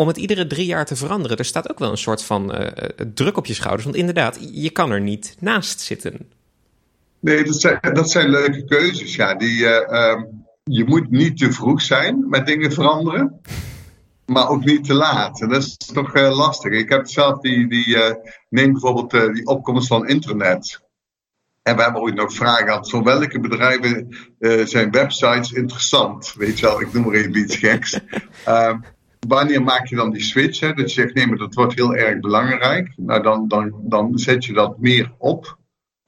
om 0.00 0.08
het 0.08 0.16
iedere 0.16 0.46
drie 0.46 0.66
jaar 0.66 0.86
te 0.86 0.96
veranderen, 0.96 1.36
er 1.36 1.44
staat 1.44 1.70
ook 1.70 1.78
wel 1.78 1.90
een 1.90 1.98
soort 1.98 2.24
van 2.24 2.54
uh, 2.54 2.66
druk 3.14 3.36
op 3.36 3.46
je 3.46 3.54
schouders. 3.54 3.84
Want 3.84 3.96
inderdaad, 3.96 4.38
je 4.52 4.70
kan 4.70 4.90
er 4.90 5.00
niet 5.00 5.36
naast 5.38 5.80
zitten. 5.80 6.30
Nee, 7.18 7.44
dat 7.44 7.60
zijn, 7.60 7.78
dat 7.92 8.10
zijn 8.10 8.28
leuke 8.28 8.64
keuzes. 8.64 9.14
Ja. 9.14 9.34
Die, 9.34 9.58
uh, 9.58 10.22
je 10.62 10.84
moet 10.84 11.10
niet 11.10 11.38
te 11.38 11.52
vroeg 11.52 11.82
zijn 11.82 12.28
met 12.28 12.46
dingen 12.46 12.72
veranderen, 12.72 13.40
maar 14.26 14.48
ook 14.48 14.64
niet 14.64 14.84
te 14.84 14.94
laat. 14.94 15.40
En 15.40 15.48
dat 15.48 15.62
is 15.62 15.76
toch 15.76 16.14
lastig. 16.14 16.72
Ik 16.72 16.88
heb 16.88 17.08
zelf 17.08 17.40
die, 17.40 17.68
die 17.68 17.96
neem 18.48 18.72
bijvoorbeeld 18.72 19.34
die 19.34 19.46
opkomst 19.46 19.86
van 19.86 20.08
internet. 20.08 20.80
En 21.62 21.76
we 21.76 21.82
hebben 21.82 22.02
ooit 22.02 22.14
nog 22.14 22.32
vragen 22.32 22.66
gehad: 22.66 22.90
voor 22.90 23.02
welke 23.02 23.40
bedrijven 23.40 24.16
zijn 24.64 24.90
websites 24.90 25.52
interessant? 25.52 26.34
Weet 26.36 26.58
je 26.58 26.66
wel, 26.66 26.80
ik 26.80 26.92
noem 26.92 27.04
maar 27.04 27.14
even 27.14 27.36
iets 27.36 27.56
geks. 27.56 28.00
Uh, 28.48 28.74
wanneer 29.28 29.62
maak 29.62 29.86
je 29.86 29.96
dan 29.96 30.12
die 30.12 30.22
switch? 30.22 30.60
Hè? 30.60 30.72
Dat 30.72 30.94
je 30.94 31.00
zegt: 31.00 31.14
nee, 31.14 31.26
maar 31.26 31.38
dat 31.38 31.54
wordt 31.54 31.74
heel 31.74 31.94
erg 31.94 32.20
belangrijk. 32.20 32.92
Nou, 32.96 33.22
dan, 33.22 33.48
dan, 33.48 33.80
dan 33.82 34.18
zet 34.18 34.44
je 34.44 34.52
dat 34.52 34.78
meer 34.78 35.14
op. 35.18 35.58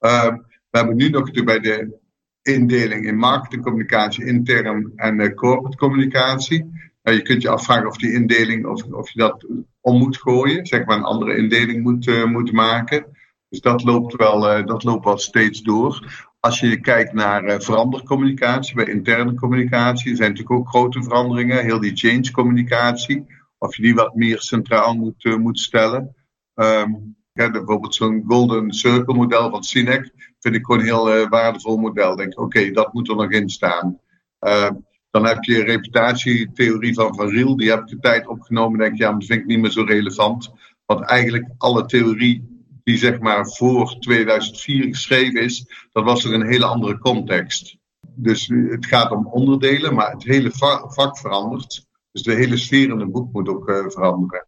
Uh, 0.00 0.34
we 0.70 0.78
hebben 0.78 0.96
nu 0.96 1.08
nog 1.08 1.30
bij 1.30 1.58
de 1.58 2.00
indeling 2.42 3.06
in 3.06 3.16
marketingcommunicatie, 3.16 4.26
intern 4.26 4.92
en 4.96 5.20
uh, 5.20 5.34
corporate 5.34 5.76
communicatie. 5.76 6.90
Nou, 7.02 7.16
je 7.16 7.22
kunt 7.22 7.42
je 7.42 7.48
afvragen 7.48 7.86
of 7.86 7.96
die 7.96 8.12
indeling, 8.12 8.66
of, 8.66 8.82
of 8.82 9.10
je 9.10 9.18
dat 9.18 9.46
om 9.80 9.98
moet 9.98 10.16
gooien, 10.16 10.66
zeg 10.66 10.84
maar 10.84 10.96
een 10.96 11.02
andere 11.02 11.36
indeling 11.36 11.82
moet, 11.82 12.06
uh, 12.06 12.24
moet 12.24 12.52
maken. 12.52 13.06
Dus 13.48 13.60
dat 13.60 13.84
loopt, 13.84 14.16
wel, 14.16 14.58
uh, 14.58 14.66
dat 14.66 14.84
loopt 14.84 15.04
wel 15.04 15.18
steeds 15.18 15.62
door. 15.62 16.24
Als 16.44 16.60
je 16.60 16.80
kijkt 16.80 17.12
naar 17.12 17.44
uh, 17.44 17.58
verandercommunicatie, 17.58 18.74
bij 18.74 18.84
interne 18.84 19.34
communicatie, 19.34 20.16
zijn 20.16 20.30
natuurlijk 20.30 20.58
ook 20.58 20.68
grote 20.68 21.02
veranderingen. 21.02 21.64
Heel 21.64 21.80
die 21.80 21.96
change 21.96 22.30
communicatie, 22.30 23.26
of 23.58 23.76
je 23.76 23.82
die 23.82 23.94
wat 23.94 24.14
meer 24.14 24.40
centraal 24.40 24.94
moet, 24.94 25.38
moet 25.38 25.58
stellen. 25.58 26.14
Um, 26.54 27.16
ja, 27.32 27.50
bijvoorbeeld 27.50 27.94
zo'n 27.94 28.24
Golden 28.26 28.72
Circle 28.72 29.14
model 29.14 29.50
van 29.50 29.62
Cinec 29.62 30.10
vind 30.40 30.54
ik 30.54 30.64
gewoon 30.64 30.80
een 30.80 30.86
heel 30.86 31.28
waardevol 31.28 31.76
model. 31.76 32.16
Denk, 32.16 32.40
oké, 32.40 32.70
dat 32.70 32.92
moet 32.92 33.08
er 33.08 33.16
nog 33.16 33.30
in 33.30 33.48
staan. 33.48 33.98
Ehm, 34.38 34.74
dan 35.10 35.26
heb 35.26 35.42
je 35.42 35.64
reputatietheorie 35.64 36.94
van 36.94 37.14
Van 37.14 37.28
Riel, 37.28 37.56
die 37.56 37.70
heb 37.70 37.80
ik 37.80 37.86
de 37.86 37.98
tijd 37.98 38.26
opgenomen. 38.26 38.78
Denk 38.78 38.96
ja, 38.98 39.10
maar 39.10 39.18
dat 39.18 39.28
vind 39.28 39.40
ik 39.40 39.46
niet 39.46 39.60
meer 39.60 39.70
zo 39.70 39.82
relevant. 39.82 40.52
Want 40.86 41.00
eigenlijk 41.00 41.48
alle 41.58 41.84
theorie 41.84 42.51
die 42.84 42.96
zeg 42.96 43.20
maar 43.20 43.46
voor 43.46 43.96
2004 43.98 44.84
geschreven 44.84 45.42
is, 45.42 45.86
dat 45.92 46.04
was 46.04 46.24
er 46.24 46.34
een 46.34 46.46
hele 46.46 46.64
andere 46.66 46.98
context. 46.98 47.76
Dus 48.14 48.46
het 48.46 48.86
gaat 48.86 49.10
om 49.10 49.26
onderdelen, 49.26 49.94
maar 49.94 50.10
het 50.10 50.24
hele 50.24 50.50
vak 50.86 51.18
verandert. 51.18 51.86
Dus 52.12 52.22
de 52.22 52.34
hele 52.34 52.56
sfeer 52.56 52.90
in 52.90 53.00
een 53.00 53.10
boek 53.10 53.32
moet 53.32 53.48
ook 53.48 53.68
uh, 53.68 53.88
veranderen. 53.88 54.46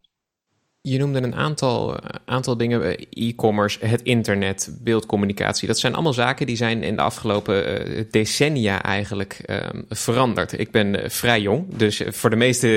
Je 0.87 0.97
noemde 0.97 1.21
een 1.21 1.35
aantal, 1.35 1.97
eh, 1.97 2.09
aantal 2.25 2.57
dingen, 2.57 2.83
eh, 2.83 3.05
e-commerce, 3.29 3.85
het 3.85 4.01
internet, 4.01 4.77
beeldcommunicatie. 4.81 5.67
Dat 5.67 5.79
zijn 5.79 5.93
allemaal 5.93 6.13
zaken 6.13 6.45
die 6.45 6.55
zijn 6.55 6.83
in 6.83 6.95
de 6.95 7.01
afgelopen 7.01 7.87
uh, 7.97 8.03
decennia 8.11 8.83
eigenlijk 8.83 9.39
uh, 9.45 9.57
veranderd. 9.89 10.59
Ik 10.59 10.71
ben 10.71 11.11
vrij 11.11 11.41
jong, 11.41 11.75
dus 11.75 12.01
voor 12.07 12.29
de 12.29 12.35
meeste, 12.35 12.67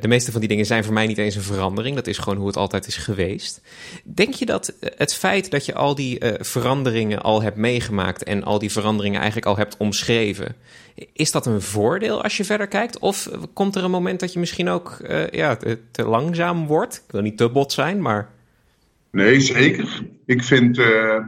de 0.00 0.08
meeste 0.08 0.30
van 0.30 0.40
die 0.40 0.48
dingen 0.48 0.66
zijn 0.66 0.84
voor 0.84 0.92
mij 0.92 1.06
niet 1.06 1.18
eens 1.18 1.34
een 1.34 1.42
verandering. 1.42 1.96
Dat 1.96 2.06
is 2.06 2.18
gewoon 2.18 2.38
hoe 2.38 2.46
het 2.46 2.56
altijd 2.56 2.86
is 2.86 2.96
geweest. 2.96 3.60
Denk 4.04 4.34
je 4.34 4.46
dat 4.46 4.72
het 4.96 5.14
feit 5.14 5.50
dat 5.50 5.66
je 5.66 5.74
al 5.74 5.94
die 5.94 6.18
veranderingen 6.38 7.22
al 7.22 7.42
hebt 7.42 7.56
meegemaakt 7.56 8.22
en 8.22 8.44
al 8.44 8.58
die 8.58 8.72
veranderingen 8.72 9.18
eigenlijk 9.18 9.48
al 9.48 9.56
hebt 9.56 9.76
omschreven, 9.76 10.56
is 11.12 11.30
dat 11.30 11.46
een 11.46 11.62
voordeel 11.62 12.22
als 12.22 12.36
je 12.36 12.44
verder 12.44 12.66
kijkt? 12.68 12.98
Of 12.98 13.30
komt 13.52 13.74
er 13.76 13.84
een 13.84 13.90
moment 13.90 14.20
dat 14.20 14.32
je 14.32 14.38
misschien 14.38 14.68
ook 14.68 14.98
uh, 15.00 15.28
ja, 15.28 15.56
te, 15.90 16.04
langzaam 16.04 16.66
wordt? 16.66 17.02
Ik 17.06 17.12
wil 17.12 17.20
niet 17.20 17.36
te 17.36 17.48
bot 17.48 17.72
zijn, 17.72 18.02
maar. 18.02 18.30
Nee, 19.10 19.40
zeker. 19.40 20.06
Ik 20.26 20.44
vind, 20.44 20.78
uh, 20.78 21.18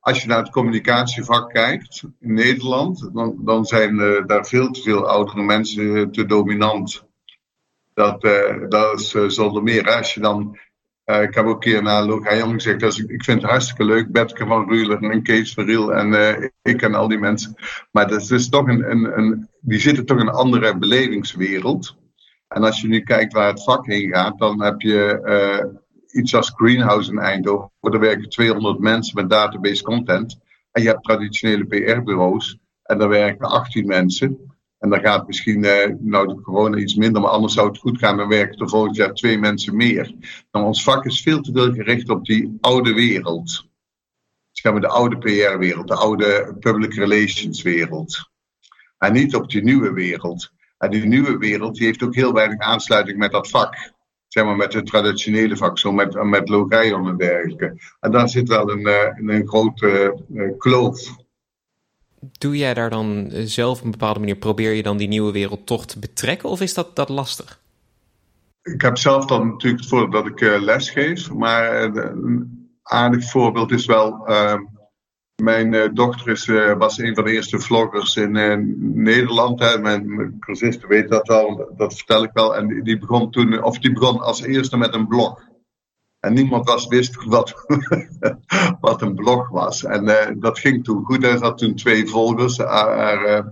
als 0.00 0.22
je 0.22 0.28
naar 0.28 0.38
het 0.38 0.50
communicatievak 0.50 1.50
kijkt 1.52 2.02
in 2.20 2.34
Nederland, 2.34 3.10
dan, 3.12 3.36
dan 3.38 3.64
zijn 3.64 3.96
daar 4.26 4.46
veel 4.46 4.70
te 4.70 4.80
veel 4.80 5.08
oudere 5.08 5.42
mensen 5.42 6.12
te 6.12 6.26
dominant. 6.26 7.04
Dat, 7.94 8.20
dat 8.68 9.00
is 9.00 9.10
zonder 9.26 9.62
meer. 9.62 9.96
Als 9.96 10.14
je 10.14 10.20
dan 10.20 10.58
uh, 11.06 11.22
ik 11.22 11.34
heb 11.34 11.44
ook 11.44 11.54
een 11.54 11.70
keer 11.70 11.82
naar 11.82 12.04
Loga 12.04 12.36
Jong 12.36 12.52
gezegd, 12.52 12.98
ik, 12.98 13.10
ik 13.10 13.24
vind 13.24 13.42
het 13.42 13.50
hartstikke 13.50 13.84
leuk, 13.84 14.12
Betke 14.12 14.46
van 14.46 14.68
Ruler 14.68 15.10
en 15.10 15.22
Kees 15.22 15.54
van 15.54 15.64
Riel 15.64 15.94
en 15.94 16.08
uh, 16.08 16.48
ik 16.62 16.82
en 16.82 16.94
al 16.94 17.08
die 17.08 17.18
mensen. 17.18 17.54
Maar 17.90 18.08
dat 18.08 18.30
is 18.30 18.48
toch 18.48 18.68
een, 18.68 18.90
een, 18.90 19.18
een, 19.18 19.48
die 19.60 19.80
zitten 19.80 20.06
toch 20.06 20.18
in 20.18 20.26
een 20.26 20.32
andere 20.32 20.78
belevingswereld. 20.78 21.96
En 22.48 22.64
als 22.64 22.80
je 22.80 22.88
nu 22.88 23.00
kijkt 23.00 23.32
waar 23.32 23.48
het 23.48 23.64
vak 23.64 23.86
heen 23.86 24.12
gaat, 24.12 24.38
dan 24.38 24.62
heb 24.62 24.80
je 24.80 25.20
uh, 25.24 25.72
iets 26.20 26.34
als 26.34 26.52
Greenhouse 26.56 27.10
in 27.10 27.18
Eindhoven. 27.18 27.70
Daar 27.80 28.00
werken 28.00 28.28
200 28.28 28.78
mensen 28.78 29.16
met 29.16 29.30
database 29.30 29.82
content. 29.82 30.38
En 30.72 30.82
je 30.82 30.88
hebt 30.88 31.04
traditionele 31.04 31.66
PR-bureaus 31.66 32.58
en 32.82 32.98
daar 32.98 33.08
werken 33.08 33.48
18 33.48 33.86
mensen. 33.86 34.55
En 34.86 34.92
dan 34.92 35.00
gaat 35.00 35.26
misschien, 35.26 35.64
eh, 35.64 35.92
nou 35.98 36.28
de 36.28 36.40
corona 36.40 36.76
iets 36.76 36.94
minder, 36.94 37.22
maar 37.22 37.30
anders 37.30 37.54
zou 37.54 37.68
het 37.68 37.78
goed 37.78 37.98
gaan. 37.98 38.16
Dan 38.16 38.28
werken 38.28 38.58
er 38.58 38.68
volgend 38.68 38.96
jaar 38.96 39.14
twee 39.14 39.38
mensen 39.38 39.76
meer. 39.76 40.14
Dan 40.50 40.64
ons 40.64 40.82
vak 40.82 41.04
is 41.04 41.22
veel 41.22 41.40
te 41.40 41.52
veel 41.52 41.72
gericht 41.72 42.08
op 42.08 42.24
die 42.24 42.56
oude 42.60 42.92
wereld. 42.92 43.44
Dus 44.50 44.60
gaan 44.60 44.80
de 44.80 44.88
oude 44.88 45.18
PR-wereld, 45.18 45.88
de 45.88 45.94
oude 45.94 46.56
public 46.60 46.94
relations 46.94 47.62
wereld. 47.62 48.30
En 48.98 49.12
niet 49.12 49.34
op 49.34 49.50
die 49.50 49.62
nieuwe 49.62 49.92
wereld. 49.92 50.52
En 50.78 50.90
die 50.90 51.04
nieuwe 51.04 51.38
wereld 51.38 51.76
die 51.76 51.86
heeft 51.86 52.02
ook 52.02 52.14
heel 52.14 52.32
weinig 52.32 52.58
aansluiting 52.58 53.18
met 53.18 53.32
dat 53.32 53.48
vak. 53.48 53.92
Zeg 54.26 54.44
maar 54.44 54.56
met 54.56 54.72
het 54.72 54.86
traditionele 54.86 55.56
vak, 55.56 55.78
zo 55.78 55.92
met, 55.92 56.22
met 56.22 56.50
en 56.50 57.16
dergelijke. 57.16 57.80
En 58.00 58.10
daar 58.10 58.28
zit 58.28 58.48
wel 58.48 58.70
een, 58.70 58.86
een, 58.86 59.28
een 59.28 59.48
grote 59.48 60.20
uh, 60.30 60.58
kloof 60.58 61.24
doe 62.38 62.56
jij 62.56 62.74
daar 62.74 62.90
dan 62.90 63.30
zelf 63.32 63.78
op 63.78 63.84
een 63.84 63.90
bepaalde 63.90 64.18
manier, 64.18 64.36
probeer 64.36 64.72
je 64.72 64.82
dan 64.82 64.96
die 64.96 65.08
nieuwe 65.08 65.32
wereld 65.32 65.66
toch 65.66 65.86
te 65.86 65.98
betrekken 65.98 66.48
of 66.48 66.60
is 66.60 66.74
dat, 66.74 66.96
dat 66.96 67.08
lastig? 67.08 67.60
Ik 68.62 68.80
heb 68.80 68.98
zelf 68.98 69.24
dan 69.24 69.46
natuurlijk 69.46 69.90
het 69.90 70.12
dat 70.12 70.26
ik 70.26 70.40
uh, 70.40 70.60
les 70.60 70.90
geef, 70.90 71.30
maar 71.30 71.88
uh, 71.88 72.04
een 72.04 72.68
aardig 72.82 73.30
voorbeeld 73.30 73.70
is 73.70 73.86
wel, 73.86 74.30
uh, 74.30 74.54
mijn 75.42 75.94
dochter 75.94 76.28
is, 76.28 76.46
was 76.78 76.98
een 76.98 77.14
van 77.14 77.24
de 77.24 77.32
eerste 77.32 77.60
vloggers 77.60 78.16
in 78.16 78.32
Nederland. 78.94 79.60
Hè. 79.60 79.78
Mijn, 79.78 80.16
mijn 80.16 80.36
cursisten 80.38 80.88
weten 80.88 81.10
dat 81.10 81.26
wel, 81.26 81.72
dat 81.76 81.94
vertel 81.94 82.22
ik 82.22 82.30
wel. 82.32 82.56
En 82.56 82.82
die 82.82 82.98
begon 82.98 83.30
toen, 83.30 83.62
of 83.62 83.78
die 83.78 83.92
begon 83.92 84.20
als 84.20 84.42
eerste 84.42 84.76
met 84.76 84.94
een 84.94 85.06
blog. 85.06 85.42
En 86.26 86.34
niemand 86.34 86.68
was, 86.68 86.86
wist 86.86 87.24
wat, 87.24 87.54
wat 88.80 89.02
een 89.02 89.14
blog 89.14 89.48
was. 89.48 89.84
En 89.84 90.04
uh, 90.04 90.26
dat 90.34 90.58
ging 90.58 90.84
toen 90.84 91.04
goed. 91.04 91.24
Er 91.24 91.38
zat 91.38 91.58
toen 91.58 91.74
twee 91.74 92.06
volgers, 92.06 92.58
haar, 92.58 92.98
haar, 92.98 93.24
eh, 93.24 93.44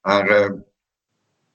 haar 0.00 0.40
uh, 0.40 0.50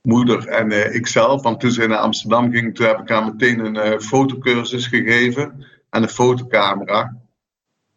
moeder 0.02 0.48
en 0.48 0.94
ikzelf. 0.94 1.42
Want 1.42 1.60
toen 1.60 1.72
ze 1.72 1.88
naar 1.88 1.98
Amsterdam 1.98 2.52
ging, 2.52 2.76
toen 2.76 2.86
heb 2.86 3.00
ik 3.00 3.10
haar 3.10 3.26
meteen 3.26 3.76
een 3.76 4.02
fotocursus 4.02 4.88
gegeven. 4.88 5.66
En 5.90 6.04
een 6.04 6.10
fotocamera. 6.10 7.18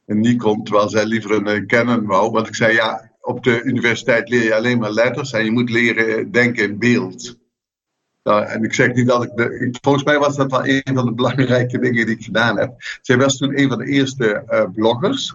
Een 0.06 0.20
Nikon, 0.20 0.64
terwijl 0.64 0.88
zij 0.88 1.04
liever 1.04 1.46
een 1.46 1.66
Canon 1.66 2.06
wou. 2.06 2.30
Want 2.30 2.46
ik 2.46 2.54
zei, 2.54 2.74
ja, 2.74 3.10
op 3.20 3.44
de 3.44 3.62
universiteit 3.62 4.28
leer 4.28 4.44
je 4.44 4.54
alleen 4.54 4.78
maar 4.78 4.92
letters. 4.92 5.32
En 5.32 5.44
je 5.44 5.50
moet 5.50 5.70
leren 5.70 6.30
denken 6.30 6.64
in 6.64 6.78
beeld. 6.78 7.39
Nou, 8.30 8.44
en 8.44 8.64
ik 8.64 8.74
zeg 8.74 8.94
niet 8.94 9.06
dat 9.06 9.24
ik, 9.24 9.36
de, 9.36 9.78
Volgens 9.80 10.04
mij 10.04 10.18
was 10.18 10.36
dat 10.36 10.50
wel 10.50 10.66
een 10.66 10.94
van 10.94 11.04
de 11.06 11.14
belangrijke 11.14 11.78
dingen 11.78 12.06
die 12.06 12.14
ik 12.16 12.24
gedaan 12.24 12.58
heb. 12.58 12.74
Zij 13.00 13.16
was 13.16 13.36
toen 13.36 13.58
een 13.58 13.68
van 13.68 13.78
de 13.78 13.86
eerste 13.86 14.44
uh, 14.48 14.64
bloggers. 14.74 15.26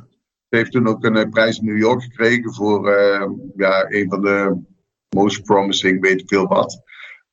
Ze 0.49 0.55
heeft 0.55 0.71
toen 0.71 0.87
ook 0.87 1.03
een 1.03 1.15
uh, 1.15 1.29
prijs 1.29 1.57
in 1.57 1.65
New 1.65 1.77
York 1.77 2.03
gekregen 2.03 2.53
voor 2.53 2.89
uh, 2.89 3.29
ja, 3.55 3.85
een 3.87 4.09
van 4.09 4.21
de 4.21 4.61
most 5.09 5.43
promising, 5.43 6.01
weet 6.01 6.21
ik 6.21 6.27
veel 6.27 6.47
wat. 6.47 6.81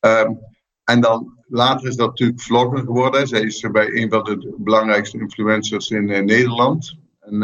Um, 0.00 0.38
en 0.84 1.00
dan 1.00 1.38
later 1.48 1.88
is 1.88 1.96
dat 1.96 2.08
natuurlijk 2.08 2.40
vlogger 2.40 2.78
geworden. 2.78 3.26
Zij 3.26 3.40
is 3.40 3.66
bij 3.72 4.02
een 4.02 4.10
van 4.10 4.24
de 4.24 4.54
belangrijkste 4.58 5.18
influencers 5.18 5.90
in 5.90 6.04
Nederland. 6.04 6.96
En, 7.20 7.42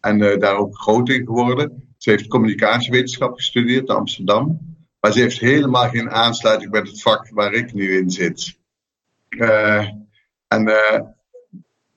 en 0.00 0.18
daar 0.38 0.56
ook 0.56 0.76
groot 0.76 1.08
in 1.08 1.26
geworden. 1.26 1.94
Ze 1.96 2.10
heeft 2.10 2.26
communicatiewetenschap 2.26 3.34
gestudeerd 3.34 3.88
in 3.88 3.94
Amsterdam. 3.94 4.71
Maar 5.02 5.12
ze 5.12 5.20
heeft 5.20 5.38
helemaal 5.38 5.88
geen 5.88 6.10
aansluiting 6.10 6.70
met 6.70 6.88
het 6.88 7.02
vak 7.02 7.30
waar 7.30 7.52
ik 7.52 7.72
nu 7.72 7.96
in 7.96 8.10
zit. 8.10 8.58
Uh, 9.28 9.88
en 10.48 10.68
uh, 10.68 11.00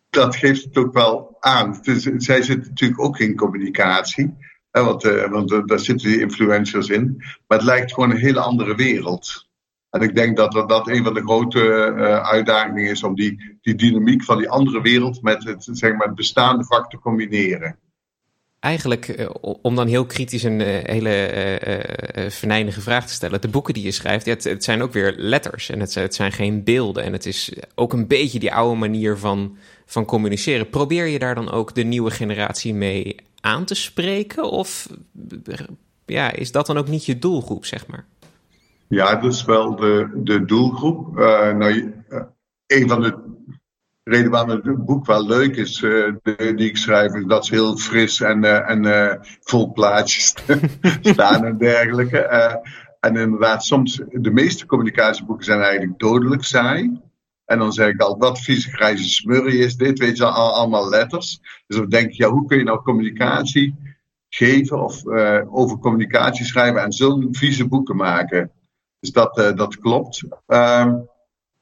dat 0.10 0.36
geeft 0.36 0.64
het 0.64 0.78
ook 0.78 0.94
wel 0.94 1.38
aan. 1.40 1.80
Dus, 1.82 2.04
zij 2.04 2.42
zit 2.42 2.68
natuurlijk 2.68 3.02
ook 3.02 3.20
in 3.20 3.36
communicatie. 3.36 4.38
Hè, 4.72 4.84
want, 4.84 5.04
uh, 5.04 5.30
want 5.30 5.68
daar 5.68 5.80
zitten 5.80 6.10
die 6.10 6.20
influencers 6.20 6.90
in. 6.90 7.16
Maar 7.18 7.58
het 7.58 7.68
lijkt 7.68 7.94
gewoon 7.94 8.12
een 8.12 8.18
hele 8.18 8.40
andere 8.40 8.76
wereld. 8.76 9.48
En 9.90 10.02
ik 10.02 10.16
denk 10.16 10.38
dat 10.38 10.52
dat, 10.52 10.70
dat 10.70 10.88
een 10.88 11.04
van 11.04 11.14
de 11.14 11.24
grote 11.24 11.94
uitdagingen 12.24 12.90
is 12.90 13.04
om 13.04 13.16
die, 13.16 13.58
die 13.62 13.76
dynamiek 13.76 14.24
van 14.24 14.38
die 14.38 14.50
andere 14.50 14.82
wereld 14.82 15.22
met 15.22 15.44
het, 15.44 15.68
zeg 15.72 15.96
maar, 15.96 16.08
het 16.08 16.16
bestaande 16.16 16.64
vak 16.64 16.90
te 16.90 17.00
combineren 17.00 17.80
eigenlijk, 18.65 19.07
uh, 19.07 19.29
om 19.62 19.75
dan 19.75 19.88
heel 19.88 20.05
kritisch 20.05 20.43
een 20.43 20.60
uh, 20.60 20.67
hele 20.67 21.31
uh, 22.15 22.29
venijnige 22.29 22.81
vraag 22.81 23.07
te 23.07 23.13
stellen. 23.13 23.41
De 23.41 23.48
boeken 23.48 23.74
die 23.74 23.84
je 23.84 23.91
schrijft, 23.91 24.25
het, 24.25 24.43
het, 24.43 24.63
zijn 24.63 24.81
ook 24.81 24.93
weer 24.93 25.13
letters 25.17 25.69
en 25.69 25.79
het, 25.79 25.93
het, 25.93 26.15
zijn 26.15 26.31
geen 26.31 26.63
beelden. 26.63 27.03
En 27.03 27.13
het 27.13 27.25
is 27.25 27.53
ook 27.75 27.93
een 27.93 28.07
beetje 28.07 28.39
die 28.39 28.53
oude 28.53 28.79
manier 28.79 29.17
van, 29.17 29.57
van 29.86 30.05
communiceren. 30.05 30.69
Probeer 30.69 31.05
je 31.05 31.19
daar 31.19 31.36
dan 31.36 31.51
ook 31.51 31.75
de 31.75 31.84
nieuwe 31.84 32.12
generatie 32.12 32.74
mee 32.74 33.15
aan 33.41 33.65
te 33.65 33.75
spreken? 33.75 34.51
Of 34.51 34.88
ja, 36.05 36.31
is 36.31 36.51
dat 36.51 36.65
dan 36.65 36.77
ook 36.77 36.88
niet 36.88 37.05
je 37.05 37.19
doelgroep, 37.19 37.65
zeg 37.65 37.88
maar? 37.88 38.05
Ja, 38.88 39.15
dat 39.15 39.34
is 39.34 39.45
wel 39.45 39.75
de, 39.75 40.22
de 40.24 40.45
doelgroep. 40.45 41.15
nou, 41.15 41.93
een 42.67 42.88
van 42.88 43.01
de 43.01 43.17
reden 44.06 44.32
waarom 44.32 44.50
het 44.50 44.86
boek 44.86 45.06
wel 45.06 45.26
leuk 45.26 45.56
is, 45.56 45.82
uh, 45.82 46.14
die 46.24 46.70
ik 46.70 46.78
schrijf, 46.78 47.14
is 47.14 47.26
dat 47.26 47.46
ze 47.46 47.54
heel 47.54 47.78
fris 47.78 48.22
en, 48.22 48.44
uh, 48.44 48.70
en 48.70 48.84
uh, 48.84 49.14
vol 49.42 49.72
plaatjes 49.72 50.36
staan 51.02 51.46
en 51.46 51.58
dergelijke. 51.58 52.18
en 53.00 53.16
inderdaad, 53.16 53.64
soms, 53.64 54.02
de 54.12 54.32
meeste 54.32 54.66
communicatieboeken 54.66 55.46
zijn 55.46 55.62
eigenlijk 55.62 56.00
dodelijk 56.00 56.44
saai. 56.44 57.02
En 57.46 57.60
dan 57.60 57.72
zeg 57.72 57.88
ik 57.88 58.02
al, 58.02 58.18
wat 58.18 58.40
vieze 58.40 58.72
grijze 58.72 59.10
smurrie 59.10 59.60
is 59.60 59.76
dit, 59.76 60.00
weet 60.00 60.18
je, 60.18 60.26
al, 60.26 60.54
allemaal 60.54 60.90
letters. 60.90 61.40
Dus 61.68 61.78
dan 61.78 61.90
denk 61.90 62.10
ik, 62.10 62.16
ja, 62.16 62.30
hoe 62.30 62.46
kun 62.46 62.58
je 62.58 62.64
nou 62.64 62.82
communicatie 62.84 63.76
geven 64.30 64.84
of 64.84 65.06
over 65.50 65.78
communicatie 65.78 66.46
schrijven 66.46 66.82
en 66.82 66.92
zo'n 66.92 67.28
vieze 67.32 67.68
boeken 67.68 67.96
maken? 67.96 68.52
Dus 69.00 69.12
dat, 69.12 69.36
dat 69.36 69.78
klopt. 69.78 70.24
Ehm, 70.48 70.94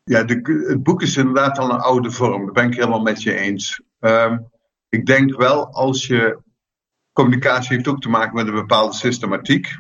ja, 0.04 0.24
de, 0.24 0.66
het 0.68 0.84
boek 0.84 1.02
is 1.02 1.18
inderdaad 1.18 1.58
al 1.58 1.70
een 1.70 1.80
oude 1.80 2.12
vorm. 2.12 2.46
Dat 2.46 2.54
ben 2.54 2.68
ik 2.68 2.76
helemaal 2.76 3.02
met 3.02 3.22
je 3.22 3.36
eens. 3.36 3.82
Um, 4.00 4.50
ik 4.90 5.06
denk 5.06 5.36
wel 5.36 5.68
als 5.68 6.08
je. 6.08 6.42
Communicatie 7.14 7.76
heeft 7.76 7.88
ook 7.88 8.02
te 8.02 8.10
maken 8.10 8.36
met 8.36 8.48
een 8.48 8.54
bepaalde 8.54 8.96
systematiek. 8.96 9.76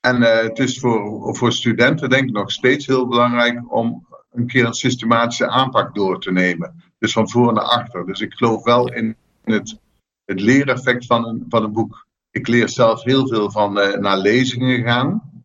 En 0.00 0.22
uh, 0.22 0.40
het 0.40 0.58
is 0.58 0.78
voor, 0.78 1.36
voor 1.36 1.52
studenten, 1.52 2.10
denk 2.10 2.28
ik, 2.28 2.34
nog 2.34 2.50
steeds 2.50 2.86
heel 2.86 3.06
belangrijk 3.06 3.74
om 3.74 4.06
een 4.32 4.46
keer 4.46 4.64
een 4.64 4.74
systematische 4.74 5.48
aanpak 5.48 5.94
door 5.94 6.20
te 6.20 6.32
nemen. 6.32 6.82
Dus 6.98 7.12
van 7.12 7.30
voor 7.30 7.52
naar 7.52 7.64
achter. 7.64 8.06
Dus 8.06 8.20
ik 8.20 8.32
geloof 8.32 8.64
wel 8.64 8.92
in 8.92 9.16
het, 9.44 9.78
het 10.24 10.40
leereffect 10.40 11.06
van 11.06 11.26
een, 11.26 11.44
van 11.48 11.64
een 11.64 11.72
boek. 11.72 12.06
Ik 12.30 12.46
leer 12.46 12.68
zelf 12.68 13.02
heel 13.02 13.28
veel 13.28 13.50
van 13.50 13.78
uh, 13.78 13.94
naar 13.94 14.18
lezingen 14.18 14.84
gaan. 14.84 15.44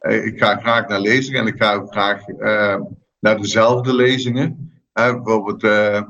Uh, 0.00 0.24
ik 0.24 0.38
ga 0.38 0.56
graag 0.56 0.88
naar 0.88 1.00
lezingen 1.00 1.40
en 1.40 1.46
ik 1.46 1.62
ga 1.62 1.74
ook 1.74 1.90
graag 1.90 2.26
naar 3.20 3.36
dezelfde 3.36 3.94
lezingen. 3.94 4.72
Hè, 4.92 5.20
bijvoorbeeld 5.20 5.62
uh, 5.62 6.00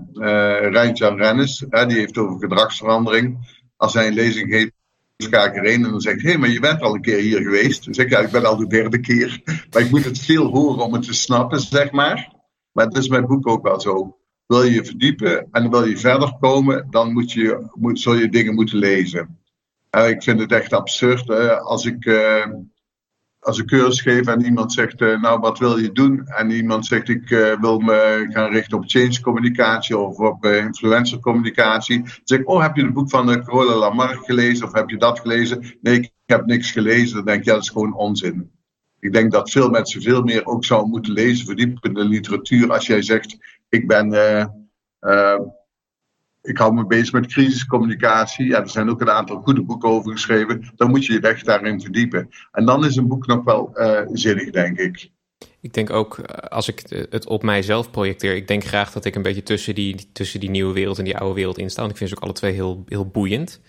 Rennes, 1.17 1.65
hè, 1.69 1.87
die 1.87 1.99
heeft 1.99 2.19
over 2.19 2.38
gedragsverandering. 2.38 3.57
Als 3.77 3.95
hij 3.95 4.07
een 4.07 4.15
lezing 4.15 4.53
geeft, 4.53 4.73
ga 5.17 5.45
ik 5.45 5.55
erheen 5.55 5.85
en 5.85 5.91
dan 5.91 6.00
zeg 6.00 6.15
ik: 6.15 6.23
hé, 6.23 6.38
maar 6.38 6.49
je 6.49 6.61
bent 6.61 6.81
al 6.81 6.95
een 6.95 7.00
keer 7.00 7.19
hier 7.19 7.43
geweest. 7.43 7.87
Zeg 7.91 8.05
ik: 8.05 8.11
ja, 8.11 8.19
ik 8.19 8.31
ben 8.31 8.45
al 8.45 8.57
de 8.57 8.67
derde 8.67 9.00
keer. 9.00 9.43
Maar 9.71 9.83
ik 9.83 9.91
moet 9.91 10.05
het 10.05 10.19
veel 10.19 10.47
horen 10.47 10.85
om 10.85 10.93
het 10.93 11.03
te 11.03 11.12
snappen, 11.12 11.61
zeg 11.61 11.91
maar. 11.91 12.33
Maar 12.73 12.87
het 12.87 12.97
is 12.97 13.09
mijn 13.09 13.27
boek 13.27 13.49
ook 13.49 13.62
wel 13.62 13.81
zo. 13.81 14.17
Wil 14.47 14.62
je 14.62 14.73
je 14.73 14.85
verdiepen 14.85 15.49
en 15.50 15.71
wil 15.71 15.85
je 15.85 15.99
verder 15.99 16.37
komen, 16.41 16.87
dan 16.91 17.12
moet 17.12 17.33
je, 17.33 17.71
moet, 17.75 18.00
zul 18.00 18.15
je 18.15 18.29
dingen 18.29 18.55
moeten 18.55 18.79
lezen. 18.79 19.38
Uh, 19.97 20.09
ik 20.09 20.23
vind 20.23 20.41
het 20.41 20.53
echt 20.53 20.73
absurd. 20.73 21.31
als 21.61 21.85
ik 21.85 22.05
als 23.49 23.59
ik 23.59 23.67
cursus 23.67 24.00
geef 24.00 24.26
en 24.26 24.45
iemand 24.45 24.73
zegt, 24.73 25.00
uh, 25.00 25.21
nou 25.21 25.40
wat 25.40 25.59
wil 25.59 25.78
je 25.78 25.93
doen? 25.93 26.26
En 26.26 26.50
iemand 26.50 26.87
zegt, 26.87 27.09
ik 27.09 27.31
uh, 27.31 27.61
wil 27.61 27.78
me 27.78 28.26
gaan 28.28 28.50
richten 28.50 28.78
op 28.78 28.85
change 28.87 29.21
communicatie 29.21 29.99
of 29.99 30.19
op 30.19 30.45
uh, 30.45 30.57
influencer 30.57 31.19
communicatie. 31.19 32.02
Dan 32.02 32.11
zeg 32.25 32.38
ik, 32.38 32.49
oh 32.49 32.62
heb 32.62 32.76
je 32.76 32.83
het 32.83 32.93
boek 32.93 33.11
van 33.11 33.45
Carola 33.45 33.75
Lamarck 33.75 34.25
gelezen 34.25 34.67
of 34.67 34.73
heb 34.73 34.88
je 34.90 34.97
dat 34.97 35.21
gelezen? 35.21 35.78
Nee, 35.81 35.95
ik 35.97 36.12
heb 36.26 36.47
niks 36.47 36.71
gelezen. 36.71 37.17
Dan 37.17 37.25
denk 37.25 37.45
ja 37.45 37.52
dat 37.52 37.62
is 37.62 37.69
gewoon 37.69 37.95
onzin. 37.95 38.50
Ik 39.00 39.12
denk 39.12 39.33
dat 39.33 39.50
veel 39.50 39.71
mensen 39.71 40.02
veel 40.02 40.23
meer 40.23 40.47
ook 40.47 40.64
zouden 40.64 40.90
moeten 40.90 41.12
lezen, 41.12 41.47
verdiepen 41.47 41.90
in 41.90 41.95
de 41.95 42.05
literatuur. 42.05 42.73
Als 42.73 42.87
jij 42.87 43.02
zegt, 43.02 43.37
ik 43.69 43.87
ben 43.87 44.11
ik 46.49 46.59
hou 46.59 46.75
me 46.75 46.87
bezig 46.87 47.12
met 47.12 47.26
crisiscommunicatie. 47.26 48.47
Ja, 48.47 48.61
er 48.61 48.69
zijn 48.69 48.90
ook 48.90 49.00
een 49.00 49.11
aantal 49.11 49.40
goede 49.40 49.62
boeken 49.62 49.88
over 49.88 50.12
geschreven. 50.12 50.73
Dan 50.76 50.90
moet 50.90 51.07
je 51.07 51.12
je 51.12 51.21
echt 51.21 51.45
daarin 51.45 51.81
verdiepen. 51.81 52.28
En 52.52 52.64
dan 52.64 52.85
is 52.85 52.97
een 52.97 53.09
boek 53.09 53.26
nog 53.26 53.45
wel 53.45 53.71
uh, 53.75 54.00
zinnig, 54.12 54.50
denk 54.50 54.78
ik. 54.78 55.11
Ik 55.61 55.75
denk 55.75 55.90
ook, 55.90 56.19
eh, 56.19 56.49
als 56.49 56.69
ik 56.69 57.07
het 57.11 57.26
op 57.26 57.43
mijzelf 57.43 57.90
projecteer, 57.90 58.35
ik 58.35 58.49
denk 58.49 58.64
graag 58.64 58.93
dat 58.93 59.05
ik 59.05 59.14
een 59.14 59.23
beetje 59.23 59.43
tussen 59.43 59.75
die, 59.75 60.12
tussen 60.12 60.40
die 60.40 60.50
nieuwe 60.50 60.73
wereld 60.73 60.99
en 60.99 61.05
die 61.05 61.17
oude 61.17 61.35
wereld 61.35 61.59
in 61.59 61.71
sta. 61.71 61.81
Want 61.81 61.93
ik 61.93 61.99
vind 61.99 62.11
ze 62.11 62.17
ook 62.17 62.23
alle 62.23 62.33
twee 62.33 62.52
heel, 62.52 62.85
heel 62.88 63.07
boeiend. 63.07 63.61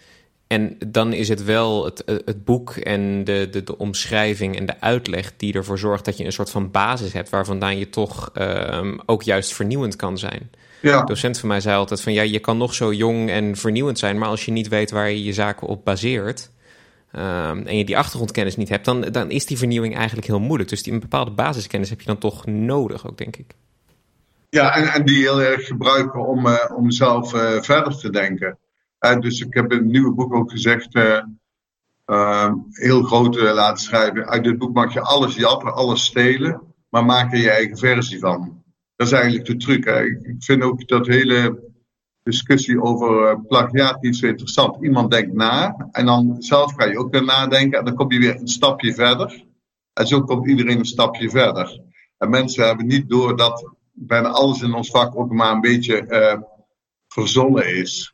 En 0.48 0.78
dan 0.88 1.14
is 1.14 1.30
het 1.30 1.44
wel 1.44 1.86
het, 1.86 2.04
het 2.06 2.46
boek 2.46 2.72
en 2.72 3.24
de, 3.24 3.50
de, 3.50 3.78
omschrijving 3.78 4.58
en 4.58 4.66
de 4.66 4.82
uitleg 4.82 5.34
die 5.38 5.54
ervoor 5.54 5.78
zorgt 5.78 6.06
dat 6.06 6.18
je 6.18 6.26
een 6.26 6.32
soort 6.32 6.50
van 6.50 6.72
basis 6.72 7.14
hebt 7.14 7.30
waar 7.30 7.46
vandaan 7.46 7.78
je 7.78 7.90
toch 7.90 8.32
uh, 8.34 8.94
ook 9.06 9.24
juist 9.24 9.54
vernieuwend 9.54 9.96
kan 9.96 10.18
zijn. 10.18 10.50
Ja. 10.82 11.00
Een 11.00 11.06
docent 11.06 11.40
van 11.40 11.50
mij 11.50 11.62
zei 11.62 11.78
altijd 11.78 12.02
van 12.02 12.14
ja, 12.14 12.22
je 12.22 12.40
kan 12.40 12.58
nog 12.58 12.74
zo 12.74 12.94
jong 12.94 13.30
en 13.30 13.56
vernieuwend 13.56 14.00
zijn, 14.00 14.18
maar 14.18 14.28
als 14.28 14.46
je 14.46 14.52
niet 14.52 14.68
weet 14.68 14.92
waar 14.92 15.10
je 15.10 15.24
je 15.24 15.34
zaken 15.34 15.68
op 15.68 15.86
baseert 15.86 16.50
um, 17.16 17.66
en 17.66 17.78
je 17.78 17.86
die 17.86 17.98
achtergrondkennis 17.98 18.56
niet 18.56 18.70
hebt, 18.70 18.86
dan, 18.86 19.02
dan 19.02 19.30
is 19.30 19.46
die 19.46 19.58
vernieuwing 19.58 19.96
eigenlijk 19.96 20.28
heel 20.28 20.40
moeilijk. 20.40 20.70
Dus 20.70 20.84
die, 20.84 20.94
een 20.94 21.00
bepaalde 21.00 21.32
basiskennis 21.32 21.90
heb 21.90 22.00
je 22.00 22.08
dan 22.08 22.18
toch 22.18 22.46
nodig, 22.46 23.08
ook 23.08 23.18
denk 23.18 23.36
ik. 23.36 23.56
Ja, 24.50 24.76
en, 24.76 24.88
en 24.88 25.06
die 25.06 25.18
heel 25.18 25.42
erg 25.42 25.66
gebruiken 25.66 26.28
om, 26.28 26.46
uh, 26.46 26.72
om 26.76 26.92
zelf 26.92 27.34
uh, 27.34 27.62
verder 27.62 27.98
te 27.98 28.10
denken. 28.10 28.58
Uh, 29.00 29.20
dus 29.20 29.42
ik 29.42 29.54
heb 29.54 29.72
in 29.72 29.78
het 29.78 29.88
nieuwe 29.88 30.14
boek 30.14 30.34
ook 30.34 30.52
gezegd, 30.52 30.96
ehm, 32.06 32.54
heel 32.72 33.04
groot 33.04 33.36
laten 33.36 33.84
schrijven. 33.84 34.28
Uit 34.28 34.44
dit 34.44 34.58
boek 34.58 34.74
mag 34.74 34.94
je 34.94 35.02
alles 35.02 35.36
jatten, 35.36 35.74
alles 35.74 36.06
stelen, 36.06 36.62
maar 36.90 37.06
maak 37.06 37.34
er 37.34 37.40
je 37.40 37.52
eigen 37.52 37.78
versie 37.78 38.20
van. 38.20 38.59
Dat 39.00 39.08
is 39.08 39.14
eigenlijk 39.14 39.46
de 39.46 39.56
truc. 39.56 39.86
Hè. 39.86 40.04
Ik 40.04 40.36
vind 40.44 40.64
ook 40.64 40.88
dat 40.88 41.08
hele 41.08 41.64
discussie 42.24 42.82
over 42.82 43.32
uh, 43.32 43.40
plagiaat 43.48 44.02
niet 44.02 44.16
zo 44.16 44.28
interessant. 44.28 44.84
Iemand 44.84 45.12
denkt 45.12 45.34
na 45.34 45.88
en 45.92 46.06
dan 46.06 46.36
zelf 46.40 46.74
ga 46.76 46.86
je 46.86 46.98
ook 46.98 47.12
weer 47.12 47.24
nadenken 47.24 47.80
en 47.80 47.86
dan 47.86 47.96
kom 47.96 48.12
je 48.12 48.20
weer 48.20 48.36
een 48.36 48.48
stapje 48.48 48.94
verder. 48.94 49.46
En 49.94 50.08
zo 50.08 50.22
komt 50.22 50.48
iedereen 50.48 50.80
een 50.80 50.86
stapje 50.86 51.30
verder. 51.30 51.82
En 52.18 52.30
mensen 52.30 52.66
hebben 52.66 52.86
niet 52.86 53.10
door 53.10 53.38
dat 53.38 53.74
bijna 53.92 54.28
alles 54.28 54.62
in 54.62 54.74
ons 54.74 54.90
vak 54.90 55.18
ook 55.18 55.32
maar 55.32 55.52
een 55.52 55.62
beetje 55.62 56.06
uh, 56.08 56.42
verzonnen 57.08 57.76
is. 57.76 58.14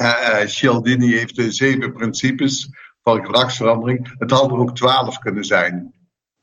Uh, 0.00 0.46
Cialdini 0.46 1.12
heeft 1.12 1.36
de 1.36 1.52
zeven 1.52 1.92
principes 1.92 2.68
van 3.02 3.24
gedragsverandering. 3.24 4.14
Het 4.18 4.30
had 4.30 4.50
er 4.50 4.58
ook 4.58 4.74
twaalf 4.74 5.18
kunnen 5.18 5.44
zijn. 5.44 5.94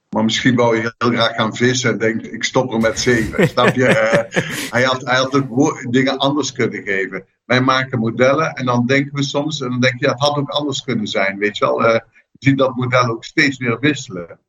Maar 0.10 0.24
misschien 0.24 0.56
wou 0.56 0.76
je 0.76 0.94
heel 0.98 1.12
graag 1.12 1.36
gaan 1.36 1.56
vissen 1.56 1.92
en 1.92 1.98
denkt, 1.98 2.34
ik 2.34 2.44
stop 2.44 2.74
er 2.74 2.80
met 2.80 3.00
zeven. 3.00 3.48
Snap 3.50 3.76
je? 3.76 3.88
Uh, 3.88 4.42
hij, 4.72 4.84
had, 4.84 5.06
hij 5.06 5.18
had 5.18 5.36
ook 5.36 5.88
dingen 5.92 6.18
anders 6.18 6.52
kunnen 6.52 6.84
geven. 6.84 7.26
Wij 7.46 7.62
maken 7.62 8.00
modellen 8.00 8.54
en 8.54 8.66
dan 8.66 8.86
denken 8.86 9.16
we 9.16 9.24
soms, 9.24 9.62
en 9.62 9.70
dan 9.70 9.80
denk 9.80 10.00
je, 10.00 10.06
ja, 10.06 10.12
het 10.12 10.22
had 10.22 10.38
ook 10.38 10.50
anders 10.50 10.84
kunnen 10.84 11.08
zijn. 11.08 11.38
Weet 11.38 11.58
je 11.58 11.66
wel? 11.66 11.86
Uh, 11.86 11.94
je 12.32 12.50
ziet 12.50 12.58
dat 12.58 12.76
model 12.76 13.06
ook 13.06 13.24
steeds 13.24 13.58
weer 13.58 13.80
wisselen. 13.80 14.40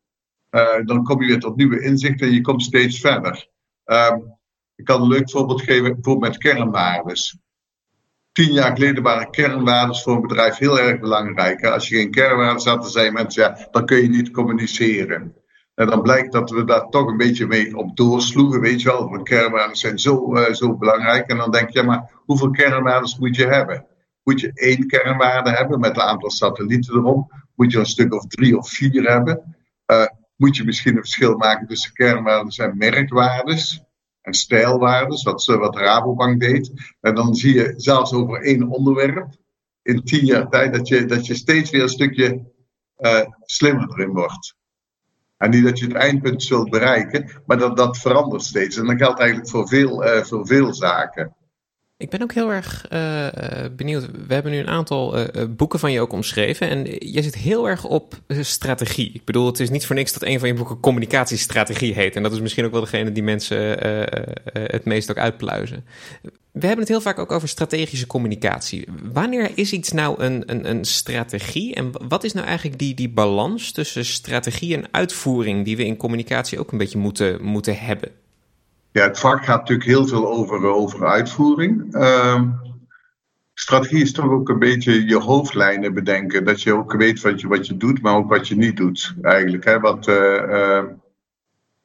Uh, 0.50 0.84
dan 0.84 1.04
kom 1.04 1.22
je 1.22 1.28
weer 1.28 1.40
tot 1.40 1.56
nieuwe 1.56 1.82
inzichten 1.82 2.26
en 2.26 2.32
je 2.32 2.40
komt 2.40 2.62
steeds 2.62 3.00
verder. 3.00 3.48
Ehm, 3.84 4.18
ik 4.76 4.84
kan 4.84 5.02
een 5.02 5.08
leuk 5.08 5.30
voorbeeld 5.30 5.62
geven, 5.62 5.94
bijvoorbeeld 5.94 6.32
met 6.32 6.38
kernwaardes. 6.38 7.38
Tien 8.32 8.52
jaar 8.52 8.72
geleden 8.72 9.02
waren 9.02 9.30
kernwaardes 9.30 10.02
voor 10.02 10.14
een 10.14 10.20
bedrijf 10.20 10.56
heel 10.56 10.80
erg 10.80 11.00
belangrijk. 11.00 11.64
Als 11.64 11.88
je 11.88 11.96
geen 11.96 12.10
kernwaarden 12.10 12.68
had, 12.68 12.82
dan 12.82 12.90
zeiden 12.90 13.14
mensen, 13.14 13.42
ja, 13.42 13.68
dan 13.70 13.86
kun 13.86 13.96
je 13.96 14.08
niet 14.08 14.30
communiceren. 14.30 15.34
En 15.80 15.86
dan 15.86 16.02
blijkt 16.02 16.32
dat 16.32 16.50
we 16.50 16.64
daar 16.64 16.88
toch 16.88 17.06
een 17.06 17.16
beetje 17.16 17.46
mee 17.46 17.76
op 17.76 17.96
doorsloegen, 17.96 18.60
weet 18.60 18.82
je 18.82 18.88
wel. 18.88 19.10
Want 19.10 19.22
kernwaarden 19.22 19.76
zijn 19.76 19.98
zo, 19.98 20.36
uh, 20.36 20.52
zo 20.52 20.76
belangrijk. 20.76 21.28
En 21.28 21.36
dan 21.36 21.50
denk 21.50 21.70
je, 21.70 21.82
maar 21.82 22.10
hoeveel 22.24 22.50
kernwaarden 22.50 23.16
moet 23.18 23.36
je 23.36 23.46
hebben? 23.46 23.86
Moet 24.22 24.40
je 24.40 24.50
één 24.54 24.86
kernwaarde 24.86 25.50
hebben 25.50 25.80
met 25.80 25.96
een 25.96 26.02
aantal 26.02 26.30
satellieten 26.30 26.94
erop? 26.94 27.32
Moet 27.54 27.72
je 27.72 27.78
een 27.78 27.86
stuk 27.86 28.14
of 28.14 28.26
drie 28.26 28.58
of 28.58 28.68
vier 28.68 29.10
hebben? 29.10 29.56
Uh, 29.86 30.06
moet 30.36 30.56
je 30.56 30.64
misschien 30.64 30.92
een 30.92 31.00
verschil 31.00 31.36
maken 31.36 31.66
tussen 31.66 31.92
kernwaarden 31.92 32.64
en 32.64 32.76
merkwaardes? 32.76 33.84
En 34.20 34.34
stijlwaardes, 34.34 35.22
wat, 35.22 35.44
wat 35.44 35.76
Rabobank 35.76 36.40
deed. 36.40 36.72
En 37.00 37.14
dan 37.14 37.34
zie 37.34 37.54
je 37.54 37.74
zelfs 37.76 38.12
over 38.12 38.42
één 38.42 38.68
onderwerp 38.68 39.28
in 39.82 40.04
tien 40.04 40.24
jaar 40.24 40.48
tijd 40.48 40.74
dat 40.74 40.88
je, 40.88 41.04
dat 41.04 41.26
je 41.26 41.34
steeds 41.34 41.70
weer 41.70 41.82
een 41.82 41.88
stukje 41.88 42.52
uh, 42.98 43.20
slimmer 43.40 43.90
erin 43.90 44.12
wordt. 44.12 44.58
En 45.40 45.50
niet 45.50 45.64
dat 45.64 45.78
je 45.78 45.84
het 45.84 45.94
eindpunt 45.94 46.42
zult 46.42 46.70
bereiken, 46.70 47.30
maar 47.46 47.58
dat, 47.58 47.76
dat 47.76 47.98
verandert 47.98 48.42
steeds. 48.42 48.76
En 48.76 48.86
dat 48.86 48.96
geldt 48.96 49.18
eigenlijk 49.18 49.50
voor 49.50 49.68
veel, 49.68 50.06
uh, 50.06 50.22
voor 50.22 50.46
veel 50.46 50.74
zaken. 50.74 51.34
Ik 52.00 52.10
ben 52.10 52.22
ook 52.22 52.32
heel 52.32 52.52
erg 52.52 52.86
uh, 52.92 53.26
benieuwd. 53.76 54.06
We 54.26 54.34
hebben 54.34 54.52
nu 54.52 54.58
een 54.58 54.68
aantal 54.68 55.18
uh, 55.18 55.24
boeken 55.50 55.78
van 55.78 55.92
je 55.92 56.00
ook 56.00 56.12
omschreven. 56.12 56.68
En 56.68 56.84
je 56.98 57.22
zit 57.22 57.34
heel 57.34 57.68
erg 57.68 57.84
op 57.84 58.20
strategie. 58.28 59.10
Ik 59.12 59.24
bedoel, 59.24 59.46
het 59.46 59.60
is 59.60 59.70
niet 59.70 59.86
voor 59.86 59.96
niks 59.96 60.12
dat 60.12 60.22
een 60.22 60.38
van 60.38 60.48
je 60.48 60.54
boeken 60.54 60.80
communicatiestrategie 60.80 61.94
heet. 61.94 62.16
En 62.16 62.22
dat 62.22 62.32
is 62.32 62.40
misschien 62.40 62.64
ook 62.64 62.72
wel 62.72 62.80
degene 62.80 63.12
die 63.12 63.22
mensen 63.22 63.58
het 64.52 64.84
meest 64.84 65.10
ook 65.10 65.18
uitpluizen. 65.18 65.84
We 66.52 66.66
hebben 66.66 66.78
het 66.78 66.88
heel 66.88 67.00
vaak 67.00 67.18
ook 67.18 67.32
over 67.32 67.48
strategische 67.48 68.06
communicatie. 68.06 68.88
Wanneer 69.12 69.50
is 69.54 69.72
iets 69.72 69.92
nou 69.92 70.22
een, 70.22 70.42
een, 70.46 70.70
een 70.70 70.84
strategie? 70.84 71.74
En 71.74 71.92
wat 72.08 72.24
is 72.24 72.32
nou 72.32 72.46
eigenlijk 72.46 72.78
die, 72.78 72.94
die 72.94 73.08
balans 73.08 73.72
tussen 73.72 74.04
strategie 74.04 74.74
en 74.76 74.88
uitvoering 74.90 75.64
die 75.64 75.76
we 75.76 75.84
in 75.84 75.96
communicatie 75.96 76.58
ook 76.58 76.72
een 76.72 76.78
beetje 76.78 76.98
moeten, 76.98 77.44
moeten 77.44 77.78
hebben? 77.78 78.10
Ja, 78.92 79.02
het 79.02 79.18
vak 79.18 79.44
gaat 79.44 79.58
natuurlijk 79.58 79.88
heel 79.88 80.06
veel 80.06 80.28
over, 80.28 80.66
over 80.66 81.06
uitvoering. 81.06 81.94
Uh, 81.94 82.42
strategie 83.54 84.02
is 84.02 84.12
toch 84.12 84.30
ook 84.30 84.48
een 84.48 84.58
beetje 84.58 85.06
je 85.06 85.16
hoofdlijnen 85.16 85.94
bedenken. 85.94 86.44
Dat 86.44 86.62
je 86.62 86.74
ook 86.74 86.92
weet 86.92 87.20
wat 87.20 87.40
je, 87.40 87.48
wat 87.48 87.66
je 87.66 87.76
doet, 87.76 88.02
maar 88.02 88.14
ook 88.14 88.28
wat 88.28 88.48
je 88.48 88.56
niet 88.56 88.76
doet. 88.76 89.14
Eigenlijk. 89.22 89.64
Hè? 89.64 89.80
Wat, 89.80 90.08
uh, 90.08 90.42
uh, 90.48 90.84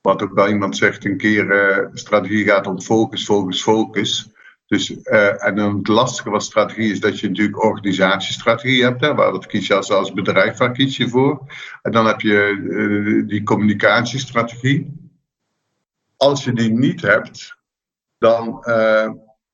wat 0.02 0.24
ook 0.24 0.34
wel 0.34 0.48
iemand 0.48 0.78
zegt 0.78 1.06
een 1.06 1.18
keer, 1.18 1.46
uh, 1.46 1.88
strategie 1.94 2.46
gaat 2.46 2.68
om 2.68 2.82
focus, 2.82 3.26
focus, 3.26 3.62
focus. 3.62 4.30
Dus, 4.68 5.02
en 5.02 5.58
het 5.58 5.88
lastige 5.88 6.30
van 6.30 6.42
strategie 6.42 6.92
is 6.92 7.00
dat 7.00 7.20
je 7.20 7.28
natuurlijk 7.28 7.64
organisatiestrategie 7.64 8.84
hebt, 8.84 9.02
hè, 9.02 9.16
waar 9.16 9.32
dat 9.32 9.46
kies 9.46 9.68
je 9.68 9.76
als, 9.76 10.14
bedrijf, 10.14 10.58
waar 10.58 10.82
je 10.82 11.10
voor. 11.10 11.42
En 11.82 11.92
dan 11.92 12.06
heb 12.06 12.22
je 12.22 13.24
die 13.28 13.44
communicatiestrategie. 13.44 15.05
Als 16.18 16.44
je 16.44 16.54
die 16.54 16.72
niet 16.72 17.02
hebt, 17.02 17.58
dan 18.18 18.64
uh, 18.68 19.12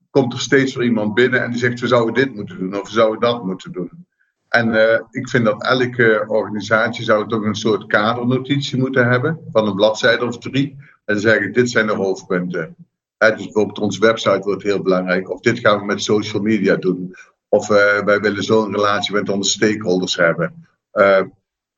komt 0.09 0.33
er 0.33 0.39
steeds 0.39 0.75
weer 0.75 0.87
iemand 0.87 1.13
binnen 1.13 1.43
en 1.43 1.51
die 1.51 1.59
zegt: 1.59 1.79
we 1.79 1.87
zouden 1.87 2.13
dit 2.13 2.35
moeten 2.35 2.57
doen 2.57 2.79
of 2.79 2.87
we 2.87 2.93
zouden 2.93 3.19
dat 3.19 3.45
moeten 3.45 3.71
doen. 3.71 4.07
En 4.47 4.67
uh, 4.67 4.99
ik 5.09 5.29
vind 5.29 5.45
dat 5.45 5.63
elke 5.63 6.23
organisatie 6.27 7.03
zou 7.03 7.27
toch 7.27 7.43
een 7.43 7.55
soort 7.55 7.85
kadernotitie 7.85 8.77
moeten 8.77 9.09
hebben, 9.09 9.39
van 9.51 9.67
een 9.67 9.75
bladzijde 9.75 10.25
of 10.25 10.37
drie. 10.37 10.77
En 11.05 11.19
zeggen: 11.19 11.53
dit 11.53 11.69
zijn 11.69 11.87
de 11.87 11.93
hoofdpunten. 11.93 12.75
Dus 13.17 13.35
bijvoorbeeld 13.35 13.79
onze 13.79 13.99
website 13.99 14.41
wordt 14.43 14.63
heel 14.63 14.81
belangrijk. 14.81 15.29
Of 15.29 15.39
dit 15.39 15.59
gaan 15.59 15.79
we 15.79 15.85
met 15.85 16.03
social 16.03 16.41
media 16.41 16.75
doen. 16.75 17.15
Of 17.47 17.69
uh, 17.69 17.99
wij 17.99 18.19
willen 18.19 18.43
zo'n 18.43 18.75
relatie 18.75 19.13
met 19.13 19.29
onze 19.29 19.49
stakeholders 19.49 20.15
hebben. 20.15 20.67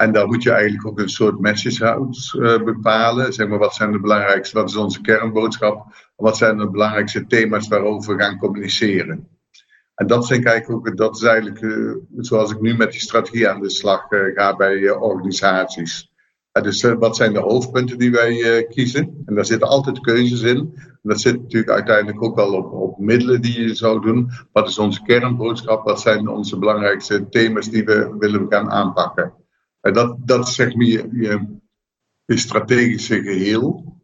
En 0.03 0.11
daar 0.11 0.27
moet 0.27 0.43
je 0.43 0.51
eigenlijk 0.51 0.87
ook 0.87 0.99
een 0.99 1.09
soort 1.09 1.39
message 1.39 1.85
house 1.85 2.61
bepalen. 2.65 3.33
Zeg 3.33 3.47
maar, 3.47 3.59
wat 3.59 3.73
zijn 3.73 3.91
de 3.91 3.99
belangrijkste, 3.99 4.57
wat 4.57 4.69
is 4.69 4.75
onze 4.75 5.01
kernboodschap? 5.01 5.93
Wat 6.15 6.37
zijn 6.37 6.57
de 6.57 6.69
belangrijkste 6.69 7.25
thema's 7.25 7.67
waarover 7.67 8.15
we 8.15 8.23
gaan 8.23 8.37
communiceren? 8.37 9.27
En 9.95 10.07
dat 10.07 10.27
vind 10.27 10.39
ik 10.39 10.47
eigenlijk 10.47 10.87
ook, 10.87 10.97
dat 10.97 11.15
is 11.15 11.23
eigenlijk 11.23 11.61
uh, 11.61 11.95
zoals 12.17 12.51
ik 12.51 12.61
nu 12.61 12.75
met 12.75 12.91
die 12.91 13.01
strategie 13.01 13.49
aan 13.49 13.61
de 13.61 13.69
slag 13.69 14.11
uh, 14.11 14.35
ga 14.35 14.55
bij 14.55 14.75
uh, 14.75 15.01
organisaties. 15.01 16.11
dus 16.51 16.81
wat 16.81 17.15
zijn 17.15 17.33
de 17.33 17.39
hoofdpunten 17.39 17.97
die 17.97 18.11
wij 18.11 18.65
kiezen? 18.69 19.23
En 19.25 19.35
daar 19.35 19.45
zitten 19.45 19.67
altijd 19.67 19.99
keuzes 19.99 20.41
in. 20.41 20.57
En 20.77 21.09
dat 21.09 21.21
zit 21.21 21.41
natuurlijk 21.41 21.71
uiteindelijk 21.71 22.23
ook 22.23 22.35
wel 22.35 22.53
op, 22.53 22.71
op 22.71 22.99
middelen 22.99 23.41
die 23.41 23.61
je 23.61 23.75
zou 23.75 24.01
doen. 24.01 24.31
Wat 24.51 24.67
is 24.67 24.79
onze 24.79 25.01
kernboodschap? 25.03 25.85
Wat 25.85 26.01
zijn 26.01 26.27
onze 26.27 26.57
belangrijkste 26.59 27.29
thema's 27.29 27.69
die 27.69 27.83
we 27.83 28.15
willen 28.19 28.45
gaan 28.49 28.71
aanpakken? 28.71 29.42
En 29.83 29.93
dat, 29.93 30.17
dat 30.19 30.47
is 30.47 30.55
zeg 30.55 30.75
maar 30.75 30.85
je, 30.85 31.09
je, 31.11 31.57
je 32.25 32.37
strategische 32.37 33.21
geheel. 33.21 33.97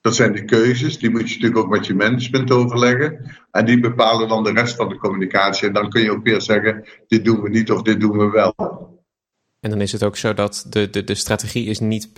Dat 0.00 0.14
zijn 0.14 0.32
de 0.32 0.44
keuzes, 0.44 0.98
die 0.98 1.10
moet 1.10 1.28
je 1.28 1.34
natuurlijk 1.34 1.56
ook 1.56 1.70
met 1.70 1.86
je 1.86 1.94
management 1.94 2.50
overleggen. 2.50 3.36
En 3.50 3.66
die 3.66 3.80
bepalen 3.80 4.28
dan 4.28 4.44
de 4.44 4.52
rest 4.52 4.76
van 4.76 4.88
de 4.88 4.96
communicatie. 4.96 5.68
En 5.68 5.74
dan 5.74 5.90
kun 5.90 6.02
je 6.02 6.10
ook 6.10 6.24
weer 6.24 6.40
zeggen, 6.40 6.84
dit 7.06 7.24
doen 7.24 7.40
we 7.40 7.48
niet 7.48 7.70
of 7.70 7.82
dit 7.82 8.00
doen 8.00 8.18
we 8.18 8.30
wel. 8.30 8.54
En 9.60 9.70
dan 9.70 9.80
is 9.80 9.92
het 9.92 10.04
ook 10.04 10.16
zo 10.16 10.34
dat 10.34 10.66
de, 10.68 10.90
de, 10.90 11.04
de 11.04 11.14
strategie 11.14 11.66
is 11.66 11.78
niet. 11.78 12.08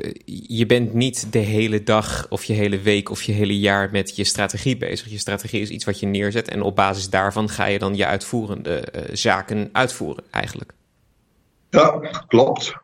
Je 0.46 0.66
bent 0.66 0.94
niet 0.94 1.32
de 1.32 1.38
hele 1.38 1.82
dag 1.82 2.26
of 2.28 2.44
je 2.44 2.52
hele 2.52 2.80
week 2.80 3.10
of 3.10 3.22
je 3.22 3.32
hele 3.32 3.58
jaar 3.58 3.88
met 3.92 4.16
je 4.16 4.24
strategie 4.24 4.76
bezig. 4.76 5.10
Je 5.10 5.18
strategie 5.18 5.60
is 5.60 5.70
iets 5.70 5.84
wat 5.84 6.00
je 6.00 6.06
neerzet. 6.06 6.48
En 6.48 6.62
op 6.62 6.76
basis 6.76 7.10
daarvan 7.10 7.48
ga 7.48 7.64
je 7.64 7.78
dan 7.78 7.96
je 7.96 8.06
uitvoerende 8.06 8.88
uh, 8.96 9.02
zaken 9.12 9.68
uitvoeren, 9.72 10.24
eigenlijk. 10.30 10.72
Ja, 11.70 12.00
klopt. 12.26 12.81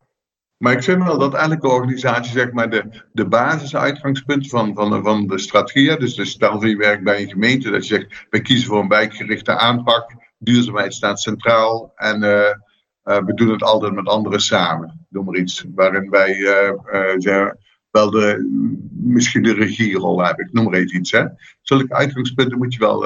Maar 0.58 0.72
ik 0.72 0.82
vind 0.82 1.02
wel 1.02 1.18
dat 1.18 1.34
elke 1.34 1.68
organisatie 1.68 2.32
zeg 2.32 2.52
maar, 2.52 2.70
de, 2.70 3.02
de 3.12 3.26
basisuitgangspunten 3.28 4.50
van, 4.50 4.74
van, 4.74 5.02
van 5.02 5.26
de 5.26 5.38
strategie, 5.38 5.96
dus, 5.96 6.14
dus 6.14 6.30
stel 6.30 6.64
je 6.64 6.76
werkt 6.76 7.04
bij 7.04 7.22
een 7.22 7.28
gemeente, 7.28 7.70
dat 7.70 7.86
je 7.86 7.94
zegt, 7.94 8.26
wij 8.30 8.40
kiezen 8.40 8.68
voor 8.68 8.80
een 8.80 8.88
wijkgerichte 8.88 9.58
aanpak, 9.58 10.14
duurzaamheid 10.38 10.94
staat 10.94 11.20
centraal 11.20 11.92
en 11.94 12.22
uh, 12.22 12.30
uh, 12.30 13.24
we 13.24 13.34
doen 13.34 13.50
het 13.50 13.62
altijd 13.62 13.92
met 13.92 14.06
anderen 14.06 14.40
samen. 14.40 15.06
Doe 15.08 15.24
maar 15.24 15.36
iets 15.36 15.64
waarin 15.74 16.10
wij 16.10 16.36
uh, 16.36 17.50
wel 17.90 18.10
de, 18.10 18.48
misschien 18.92 19.42
de 19.42 19.54
regierol 19.54 20.24
hebben, 20.24 20.46
ik 20.46 20.52
noem 20.52 20.70
maar 20.70 20.80
iets. 20.80 21.10
Hè. 21.10 21.24
Zulke 21.62 21.94
uitgangspunten 21.94 22.58
moet 22.58 22.74
je 22.74 22.80
wel 22.80 23.00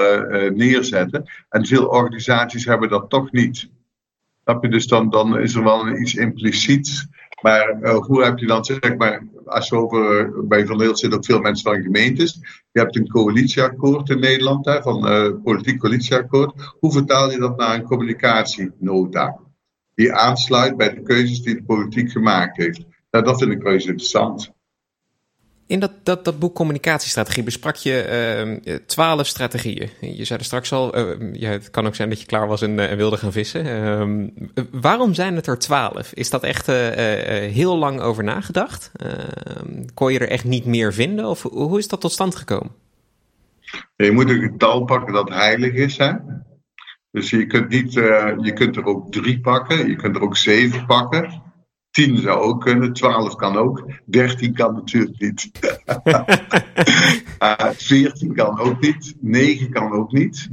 neerzetten 0.51 1.25
en 1.49 1.67
veel 1.67 1.87
organisaties 1.87 2.65
hebben 2.65 2.88
dat 2.88 3.11
toch 3.11 3.33
niet. 3.33 3.71
Snap 4.45 4.62
je? 4.65 4.71
Dus 4.71 4.87
dan, 4.87 5.11
dan 5.11 5.38
is 5.38 5.55
er 5.55 5.65
wel 5.65 5.88
iets 5.88 6.15
impliciets 6.15 7.07
maar 7.42 7.78
uh, 7.83 7.96
hoe 7.96 8.24
heb 8.24 8.38
je 8.38 8.46
dan, 8.46 8.64
zeg 8.64 8.96
maar, 8.96 9.26
als 9.44 9.68
je 9.68 9.76
over, 9.76 10.33
bij 10.46 10.66
Van 10.66 10.81
Heel 10.81 10.96
zitten 10.96 11.18
ook 11.18 11.24
veel 11.24 11.40
mensen 11.40 11.72
van 11.72 11.83
gemeentes. 11.83 12.38
Je 12.72 12.81
hebt 12.81 12.96
een 12.96 13.09
coalitieakkoord 13.09 14.09
in 14.09 14.20
Nederland, 14.20 14.64
hè, 14.64 14.83
van 14.83 15.12
uh, 15.12 15.42
politiek 15.42 15.78
coalitieakkoord. 15.78 16.74
Hoe 16.81 16.92
vertaal 16.92 17.31
je 17.31 17.38
dat 17.38 17.57
naar 17.57 17.74
een 17.74 17.83
communicatienota? 17.83 19.38
Die 19.94 20.12
aansluit 20.12 20.76
bij 20.76 20.94
de 20.94 21.02
keuzes 21.02 21.42
die 21.42 21.55
de 21.55 21.62
politiek 21.62 22.11
gemaakt 22.11 22.57
heeft. 22.57 22.85
Nou, 23.11 23.24
dat 23.24 23.38
vind 23.38 23.52
ik 23.52 23.62
wel 23.62 23.72
eens 23.72 23.87
interessant. 23.87 24.52
In 25.66 25.81
dat, 25.81 25.92
dat, 26.03 26.25
dat 26.25 26.38
boek 26.38 26.55
Communicatiestrategie 26.55 27.42
besprak 27.42 27.77
je 27.77 28.61
uh, 28.64 28.75
twaalf 28.75 29.27
strategieën. 29.27 29.90
Je 30.01 30.25
zei 30.25 30.38
er 30.38 30.44
straks 30.44 30.72
al, 30.72 30.98
ja, 31.33 31.51
het 31.51 31.70
kan 31.70 31.87
ook 31.87 31.94
zijn 31.94 32.09
dat 32.09 32.20
je 32.20 32.27
klaar 32.27 32.46
was 32.46 32.62
en, 32.62 32.79
uh, 32.79 32.92
wilde 32.92 33.16
gaan 33.16 33.33
vissen. 33.33 33.66
Ehm, 33.66 34.29
waarom 34.70 35.14
zijn 35.14 35.37
het 35.37 35.46
er 35.46 35.59
twaalf? 35.59 36.12
Is 36.12 36.31
dat 36.31 36.42
echt 36.42 36.66
heel 36.66 37.79
lang 37.79 38.01
over 38.01 38.25
nagedacht? 38.25 38.90
Ehm, 38.96 39.85
kon 39.94 40.12
je 40.12 40.18
er 40.18 40.29
echt 40.29 40.44
niet 40.44 40.64
meer 40.64 40.92
vinden? 40.92 41.27
Of 41.27 41.42
hoe 41.42 41.79
is 41.79 41.88
dat 41.88 42.01
tot 42.01 42.12
stand 42.12 42.37
gekomen? 42.37 42.70
Je 43.96 44.12
moet 44.12 44.31
een 44.31 44.42
getal 44.42 44.85
pakken 44.85 45.12
dat 45.12 45.29
heilig 45.29 45.72
is. 45.72 45.96
Hè? 45.96 46.12
Dus 47.11 47.31
je 47.31 47.46
kunt, 47.46 47.68
niet, 47.68 47.92
je 47.92 48.53
kunt 48.55 48.77
er 48.77 48.85
ook 48.85 49.12
drie 49.12 49.40
pakken, 49.40 49.88
je 49.88 49.96
kunt 49.96 50.16
er 50.16 50.22
ook 50.22 50.37
zeven 50.37 50.87
pakken. 50.87 51.42
10 51.92 52.16
zou 52.16 52.40
ook 52.40 52.61
kunnen, 52.61 52.92
12 52.92 53.35
kan 53.35 53.57
ook, 53.57 53.90
13 54.05 54.55
kan 54.55 54.74
natuurlijk 54.74 55.20
niet. 55.20 55.50
uh, 57.42 57.70
14 57.70 58.35
kan 58.35 58.59
ook 58.59 58.81
niet, 58.81 59.14
9 59.20 59.70
kan 59.70 59.92
ook 59.92 60.12
niet. 60.12 60.50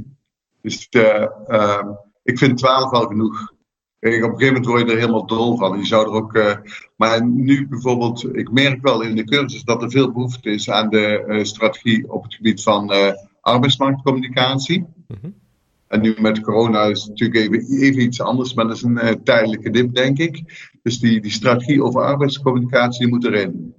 Dus 0.62 0.86
uh, 0.90 1.26
uh, 1.48 1.88
ik 2.22 2.38
vind 2.38 2.58
12 2.58 2.90
wel 2.90 3.06
genoeg. 3.06 3.52
Kijk, 3.98 4.24
op 4.24 4.30
een 4.30 4.38
gegeven 4.38 4.46
moment 4.46 4.66
word 4.66 4.80
je 4.80 4.92
er 4.92 5.00
helemaal 5.00 5.26
dol 5.26 5.56
van. 5.56 5.78
Je 5.78 5.86
zou 5.86 6.06
er 6.06 6.12
ook, 6.12 6.34
uh, 6.34 6.56
maar 6.96 7.26
nu 7.26 7.68
bijvoorbeeld, 7.68 8.36
ik 8.36 8.50
merk 8.50 8.82
wel 8.82 9.02
in 9.02 9.16
de 9.16 9.24
cursus 9.24 9.62
dat 9.62 9.82
er 9.82 9.90
veel 9.90 10.12
behoefte 10.12 10.50
is 10.50 10.70
aan 10.70 10.88
de 10.88 11.40
strategie 11.42 12.12
op 12.12 12.22
het 12.22 12.34
gebied 12.34 12.62
van 12.62 12.92
arbeidsmarktcommunicatie. 13.40 14.78
Mm 14.78 15.16
-hmm. 15.20 15.39
En 15.90 16.00
nu 16.00 16.14
met 16.18 16.40
corona 16.40 16.82
is 16.82 17.00
het 17.00 17.08
natuurlijk 17.08 17.40
even, 17.40 17.80
even 17.80 18.02
iets 18.02 18.20
anders, 18.20 18.54
maar 18.54 18.66
dat 18.66 18.76
is 18.76 18.82
een 18.82 19.04
uh, 19.04 19.10
tijdelijke 19.10 19.70
dip, 19.70 19.94
denk 19.94 20.18
ik. 20.18 20.42
Dus 20.82 20.98
die, 20.98 21.20
die 21.20 21.30
strategie 21.30 21.82
over 21.82 22.02
arbeidscommunicatie 22.02 23.08
moet 23.08 23.24
erin. 23.24 23.74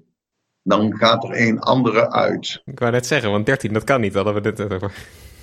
Dan 0.63 0.97
gaat 0.97 1.23
er 1.23 1.47
een 1.47 1.59
andere 1.59 2.11
uit. 2.11 2.61
Ik 2.65 2.79
wou 2.79 2.91
net 2.91 3.05
zeggen, 3.05 3.31
want 3.31 3.45
13, 3.45 3.73
dat 3.73 3.83
kan 3.83 4.01
niet, 4.01 4.13
hadden 4.13 4.33
we 4.33 4.41
dit 4.41 4.73
over. 4.73 4.93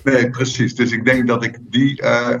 Nee, 0.03 0.29
precies. 0.29 0.75
Dus 0.75 0.91
ik 0.91 1.05
denk 1.05 1.27
dat 1.27 1.43
ik 1.43 1.57
die. 1.61 2.01
Uh, 2.01 2.35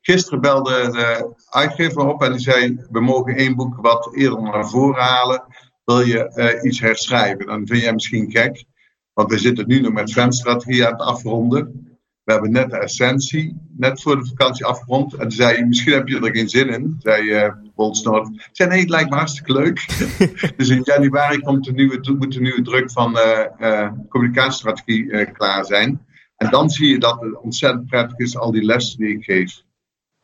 gisteren 0.00 0.40
belde 0.40 0.90
de 0.90 1.34
uitgever 1.48 2.06
op 2.06 2.22
en 2.22 2.30
die 2.30 2.40
zei: 2.40 2.86
We 2.90 3.00
mogen 3.00 3.36
één 3.36 3.56
boek 3.56 3.76
wat 3.76 4.14
eerder 4.14 4.42
naar 4.42 4.68
voren 4.68 5.02
halen. 5.02 5.44
Wil 5.84 6.00
je 6.00 6.32
uh, 6.34 6.64
iets 6.70 6.80
herschrijven? 6.80 7.46
Dan 7.46 7.66
vind 7.66 7.82
jij 7.82 7.92
misschien 7.92 8.30
gek, 8.30 8.64
want 9.12 9.30
we 9.30 9.38
zitten 9.38 9.68
nu 9.68 9.80
nog 9.80 9.92
met 9.92 10.12
fanstrategie 10.12 10.86
aan 10.86 10.92
het 10.92 11.00
afronden. 11.00 11.93
We 12.24 12.32
hebben 12.32 12.50
net 12.50 12.70
de 12.70 12.78
essentie, 12.78 13.56
net 13.76 14.02
voor 14.02 14.16
de 14.16 14.26
vakantie 14.26 14.64
afgerond. 14.64 15.12
En 15.12 15.20
toen 15.20 15.30
zei 15.30 15.64
misschien 15.64 15.92
heb 15.92 16.08
je 16.08 16.20
er 16.20 16.34
geen 16.34 16.48
zin 16.48 16.68
in, 16.68 16.96
zei 16.98 17.44
uh, 17.44 17.52
Bolsnord. 17.74 18.28
Ik 18.28 18.48
zei, 18.52 18.68
nee, 18.68 18.80
het 18.80 18.88
lijkt 18.88 19.10
me 19.10 19.16
hartstikke 19.16 19.52
leuk. 19.52 19.86
dus 20.56 20.68
in 20.68 20.80
januari 20.84 21.38
komt 21.38 21.64
de 21.64 21.72
nieuwe, 21.72 22.14
moet 22.18 22.32
de 22.32 22.40
nieuwe 22.40 22.62
druk 22.62 22.90
van 22.90 23.16
uh, 23.16 23.44
uh, 23.60 23.90
communicatiestrategie 24.08 25.32
klaar 25.32 25.64
zijn. 25.64 26.06
En 26.36 26.50
dan 26.50 26.70
zie 26.70 26.88
je 26.88 26.98
dat 26.98 27.20
het 27.20 27.40
ontzettend 27.40 27.86
prettig 27.86 28.18
is, 28.18 28.36
al 28.36 28.50
die 28.50 28.64
lessen 28.64 28.98
die 28.98 29.16
ik 29.16 29.24
geef 29.24 29.62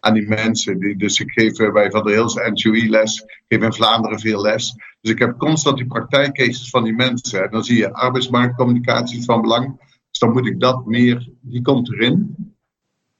aan 0.01 0.15
die 0.15 0.29
mensen. 0.29 0.79
Die, 0.79 0.97
dus 0.97 1.21
ik 1.21 1.31
geef 1.31 1.73
bij 1.73 1.91
Van 1.91 2.05
der 2.05 2.15
Hills 2.15 2.35
NQI 2.35 2.91
les, 2.91 3.21
ik 3.21 3.45
geef 3.49 3.63
in 3.63 3.73
Vlaanderen 3.73 4.21
veel 4.21 4.41
les. 4.41 4.75
Dus 5.01 5.13
ik 5.13 5.19
heb 5.19 5.39
constant 5.39 5.77
die 5.77 5.87
praktijkcases 5.87 6.71
van 6.71 6.85
die 6.85 6.95
mensen. 6.95 7.43
En 7.43 7.51
dan 7.51 7.65
zie 7.65 7.77
je 7.77 7.93
arbeidsmarktcommunicatie 7.93 9.25
van 9.25 9.41
belang. 9.41 9.89
Dan 10.21 10.33
moet 10.33 10.47
ik 10.47 10.61
dat 10.61 10.87
meer, 10.87 11.29
die 11.41 11.63
komt 11.63 11.93
erin. 11.93 12.37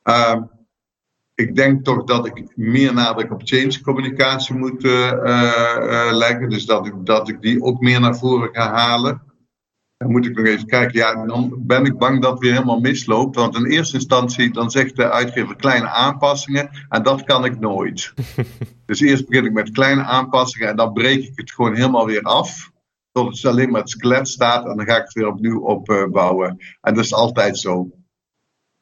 Uh, 0.05 0.37
ik 1.35 1.57
denk 1.57 1.85
toch 1.85 2.05
dat 2.05 2.27
ik 2.27 2.57
meer 2.57 2.95
nadruk 2.95 3.33
op 3.33 3.41
change 3.45 3.81
communicatie 3.81 4.55
moet 4.55 4.85
uh, 4.85 5.13
uh, 5.13 6.09
leggen. 6.13 6.49
Dus 6.49 6.67
dat 6.67 6.87
ik, 6.87 6.95
dat 7.05 7.29
ik 7.29 7.43
die 7.43 7.63
ook 7.63 7.81
meer 7.81 8.01
naar 8.01 8.17
voren 8.17 8.49
ga 8.53 8.73
halen. 8.73 9.23
Dan 9.97 10.11
moet 10.11 10.27
ik 10.27 10.37
nog 10.37 10.47
even 10.47 10.67
kijken. 10.67 10.99
Ja, 10.99 11.27
dan 11.27 11.55
ben 11.59 11.85
ik 11.85 11.99
bang 11.99 12.23
dat 12.23 12.31
het 12.31 12.41
weer 12.41 12.53
helemaal 12.53 12.81
misloopt. 12.81 13.37
Want 13.37 13.57
in 13.57 13.67
eerste 13.67 13.97
instantie 13.97 14.53
dan 14.53 14.71
zegt 14.71 14.97
de 14.97 15.11
uitgever 15.11 15.57
kleine 15.57 15.89
aanpassingen. 15.89 16.71
En 16.89 17.03
dat 17.03 17.25
kan 17.25 17.45
ik 17.45 17.61
nooit. 17.61 18.15
dus 18.87 19.01
eerst 19.01 19.29
begin 19.29 19.45
ik 19.45 19.53
met 19.53 19.71
kleine 19.71 20.03
aanpassingen. 20.03 20.69
En 20.69 20.77
dan 20.77 20.93
breek 20.93 21.25
ik 21.25 21.33
het 21.35 21.53
gewoon 21.53 21.75
helemaal 21.75 22.07
weer 22.07 22.23
af 22.23 22.71
tot 23.13 23.37
het 23.37 23.45
alleen 23.45 23.71
maar 23.71 23.81
het 23.81 23.91
skelet 23.91 24.29
staat 24.29 24.67
en 24.67 24.77
dan 24.77 24.87
ga 24.87 24.97
ik 24.97 25.03
het 25.03 25.13
weer 25.13 25.27
opnieuw 25.27 25.61
opbouwen. 25.61 26.57
en 26.81 26.95
dat 26.95 27.05
is 27.05 27.15
altijd 27.15 27.59
zo. 27.59 27.91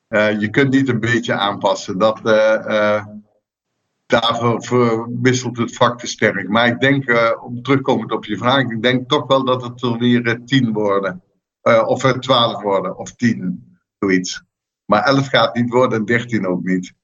Uh, 0.09 0.41
je 0.41 0.51
kunt 0.51 0.71
niet 0.71 0.89
een 0.89 1.01
beetje 1.01 1.35
aanpassen. 1.35 1.99
Dat, 1.99 2.21
uh, 2.25 3.07
daarvoor 4.07 5.09
wisselt 5.23 5.57
het 5.57 5.77
vak 5.77 5.99
te 5.99 6.07
sterk. 6.07 6.49
Maar 6.49 6.67
ik 6.67 6.81
denk, 6.81 7.35
om 7.43 7.63
terugkomend 7.63 8.13
op 8.13 8.25
je 8.25 8.37
vraag, 8.37 8.63
ik 8.63 8.83
denk 8.83 9.09
toch 9.09 9.27
wel 9.27 9.45
dat 9.45 9.63
het 9.63 9.83
er 9.83 9.99
weer 9.99 10.41
tien 10.45 10.73
worden. 10.73 11.23
Of 11.87 12.13
twaalf 12.19 12.63
worden, 12.63 12.99
of 12.99 13.15
tien, 13.15 13.79
zoiets. 13.99 14.43
Maar 14.85 15.03
elf 15.03 15.29
gaat 15.29 15.55
niet 15.55 15.71
worden 15.71 15.99
en 15.99 16.05
dertien 16.05 16.47
ook 16.47 16.63
niet 16.63 16.95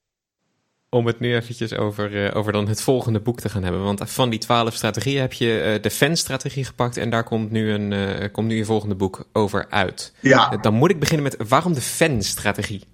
om 0.95 1.07
het 1.07 1.21
nu 1.21 1.35
eventjes 1.35 1.75
over, 1.75 2.25
uh, 2.25 2.37
over 2.37 2.53
dan 2.53 2.69
het 2.69 2.83
volgende 2.83 3.21
boek 3.21 3.41
te 3.41 3.49
gaan 3.49 3.63
hebben. 3.63 3.83
Want 3.83 4.11
van 4.11 4.31
die 4.31 4.39
twaalf 4.39 4.75
strategieën 4.75 5.21
heb 5.21 5.33
je 5.33 5.75
uh, 5.77 5.83
de 5.83 5.91
fan-strategie 5.91 6.65
gepakt 6.65 6.97
en 6.97 7.11
daar 7.11 7.25
komt 7.25 7.51
nu, 7.51 7.73
een, 7.73 7.91
uh, 7.91 8.33
komt 8.33 8.49
nu 8.49 8.57
je 8.57 8.65
volgende 8.65 8.95
boek 8.95 9.29
over 9.33 9.67
uit. 9.71 10.15
Ja. 10.21 10.49
dan 10.49 10.75
moet 10.75 10.91
ik 10.91 10.99
beginnen 10.99 11.23
met 11.25 11.49
waarom 11.49 11.73
de 11.73 11.81
fan-strategie? 11.81 12.85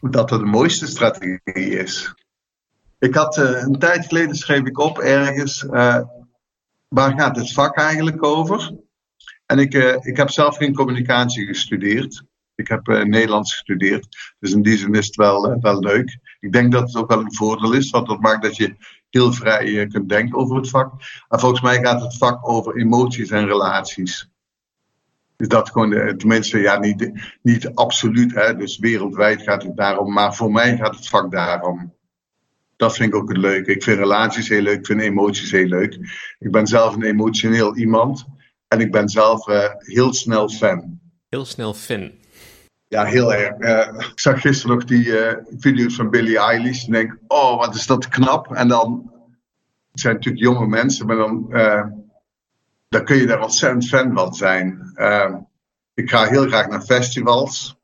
Dat 0.00 0.30
het 0.30 0.40
de 0.40 0.46
mooiste 0.46 0.86
strategie 0.86 1.40
is. 1.78 2.14
Ik 2.98 3.14
had 3.14 3.36
een 3.36 3.78
tijd 3.78 4.06
geleden 4.06 4.34
schreef 4.34 4.64
ik 4.64 4.78
op 4.78 4.98
ergens, 4.98 5.62
waar 6.88 7.12
gaat 7.16 7.36
het 7.36 7.52
vak 7.52 7.76
eigenlijk 7.76 8.24
over? 8.24 8.74
En 9.46 9.58
ik, 9.58 9.74
ik 10.00 10.16
heb 10.16 10.30
zelf 10.30 10.56
geen 10.56 10.74
communicatie 10.74 11.46
gestudeerd. 11.46 12.22
Ik 12.54 12.68
heb 12.68 12.86
Nederlands 12.86 13.52
gestudeerd. 13.52 14.34
Dus 14.38 14.52
in 14.52 14.62
die 14.62 14.78
zin 14.78 14.94
is 14.94 15.06
het 15.06 15.16
wel, 15.16 15.58
wel 15.60 15.78
leuk. 15.78 16.18
Ik 16.40 16.52
denk 16.52 16.72
dat 16.72 16.82
het 16.82 16.96
ook 16.96 17.08
wel 17.08 17.20
een 17.20 17.34
voordeel 17.34 17.72
is, 17.72 17.90
want 17.90 18.06
dat 18.06 18.20
maakt 18.20 18.42
dat 18.42 18.56
je 18.56 18.76
heel 19.10 19.32
vrij 19.32 19.86
kunt 19.86 20.08
denken 20.08 20.38
over 20.38 20.56
het 20.56 20.68
vak. 20.68 20.92
En 21.28 21.40
volgens 21.40 21.60
mij 21.60 21.80
gaat 21.80 22.02
het 22.02 22.16
vak 22.16 22.48
over 22.48 22.76
emoties 22.76 23.30
en 23.30 23.46
relaties. 23.46 24.30
Dus 25.36 25.48
dat 25.48 25.70
gewoon, 25.70 25.90
de, 25.90 26.14
tenminste, 26.16 26.58
ja, 26.58 26.78
niet, 26.78 27.12
niet 27.42 27.74
absoluut, 27.74 28.34
hè, 28.34 28.56
dus 28.56 28.78
wereldwijd 28.78 29.42
gaat 29.42 29.62
het 29.62 29.76
daarom, 29.76 30.12
maar 30.12 30.34
voor 30.34 30.52
mij 30.52 30.76
gaat 30.76 30.96
het 30.96 31.08
vak 31.08 31.30
daarom. 31.30 31.94
Dat 32.76 32.96
vind 32.96 33.08
ik 33.08 33.20
ook 33.20 33.28
het 33.28 33.36
leuke. 33.38 33.72
Ik 33.72 33.82
vind 33.82 33.98
relaties 33.98 34.48
heel 34.48 34.62
leuk, 34.62 34.78
ik 34.78 34.86
vind 34.86 35.00
emoties 35.00 35.50
heel 35.50 35.66
leuk. 35.66 35.94
Ik 36.38 36.50
ben 36.50 36.66
zelf 36.66 36.94
een 36.94 37.02
emotioneel 37.02 37.76
iemand 37.76 38.26
en 38.68 38.80
ik 38.80 38.92
ben 38.92 39.08
zelf 39.08 39.48
uh, 39.48 39.64
heel 39.78 40.12
snel 40.12 40.48
fan. 40.48 41.00
Heel 41.28 41.44
snel 41.44 41.74
fan. 41.74 42.19
Ja, 42.90 43.04
heel 43.04 43.34
erg. 43.34 43.58
Uh, 43.58 44.08
ik 44.10 44.20
zag 44.20 44.40
gisteren 44.40 44.76
nog 44.76 44.84
die 44.84 45.06
uh, 45.06 45.32
video's 45.58 45.94
van 45.94 46.10
Billie 46.10 46.38
Eilish. 46.38 46.84
En 46.84 46.92
denk, 46.92 47.16
oh, 47.26 47.56
wat 47.58 47.74
is 47.74 47.86
dat 47.86 48.08
knap. 48.08 48.54
En 48.54 48.68
dan, 48.68 49.12
het 49.90 50.00
zijn 50.00 50.14
natuurlijk 50.14 50.44
jonge 50.44 50.66
mensen, 50.66 51.06
maar 51.06 51.16
dan, 51.16 51.46
uh, 51.50 51.86
dan 52.88 53.04
kun 53.04 53.16
je 53.16 53.26
daar 53.26 53.42
ontzettend 53.42 53.88
fan 53.88 54.12
van 54.14 54.34
zijn. 54.34 54.92
ik 55.94 56.10
ga 56.10 56.24
heel 56.24 56.46
graag 56.46 56.68
naar 56.68 56.82
festivals. 56.82 57.78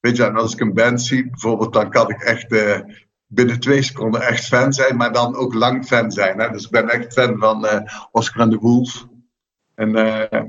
Weet 0.00 0.16
je, 0.16 0.24
en 0.24 0.36
als 0.36 0.52
ik 0.52 0.60
een 0.60 0.74
band 0.74 1.02
zie, 1.02 1.30
bijvoorbeeld, 1.30 1.72
dan 1.72 1.90
kan 1.90 2.10
ik 2.10 2.22
echt 2.22 2.48
binnen 3.26 3.60
twee 3.60 3.82
seconden 3.82 4.20
echt 4.20 4.46
fan 4.46 4.72
zijn, 4.72 4.96
maar 4.96 5.12
dan 5.12 5.36
ook 5.36 5.54
lang 5.54 5.86
fan 5.86 6.10
zijn. 6.10 6.40
Hè? 6.40 6.50
Dus 6.50 6.64
ik 6.64 6.70
ben 6.70 6.88
echt 6.88 7.12
fan 7.12 7.38
van 7.38 7.66
Oscar 8.10 8.42
and 8.42 8.52
the 8.52 8.58
Wolf. 8.58 9.06
En 9.74 9.92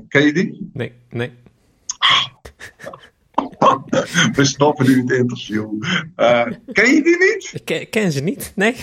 ken 0.08 0.22
je 0.22 0.32
die? 0.32 0.70
Nee, 0.72 0.92
nee. 1.08 1.32
We 4.36 4.44
stoppen 4.44 4.86
nu 4.86 5.00
het 5.00 5.10
interview. 5.10 5.82
Uh, 6.16 6.46
ken 6.72 6.94
je 6.94 7.02
die 7.02 7.18
niet? 7.18 7.62
Ik 7.64 7.90
ken, 7.90 8.12
ze 8.12 8.20
niet, 8.20 8.52
nee. 8.54 8.76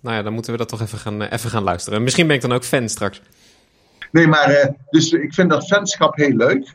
Nou 0.00 0.16
ja, 0.16 0.22
dan 0.22 0.32
moeten 0.32 0.52
we 0.52 0.58
dat 0.58 0.68
toch 0.68 0.80
even 0.80 0.98
gaan, 0.98 1.22
uh, 1.22 1.32
even 1.32 1.50
gaan 1.50 1.62
luisteren. 1.62 2.02
Misschien 2.02 2.26
ben 2.26 2.36
ik 2.36 2.42
dan 2.42 2.52
ook 2.52 2.64
fan 2.64 2.88
straks. 2.88 3.22
Nee, 4.10 4.26
maar 4.26 4.50
uh, 4.50 4.66
dus 4.90 5.12
ik 5.12 5.34
vind 5.34 5.50
dat 5.50 5.66
fanschap 5.66 6.16
heel 6.16 6.36
leuk. 6.36 6.74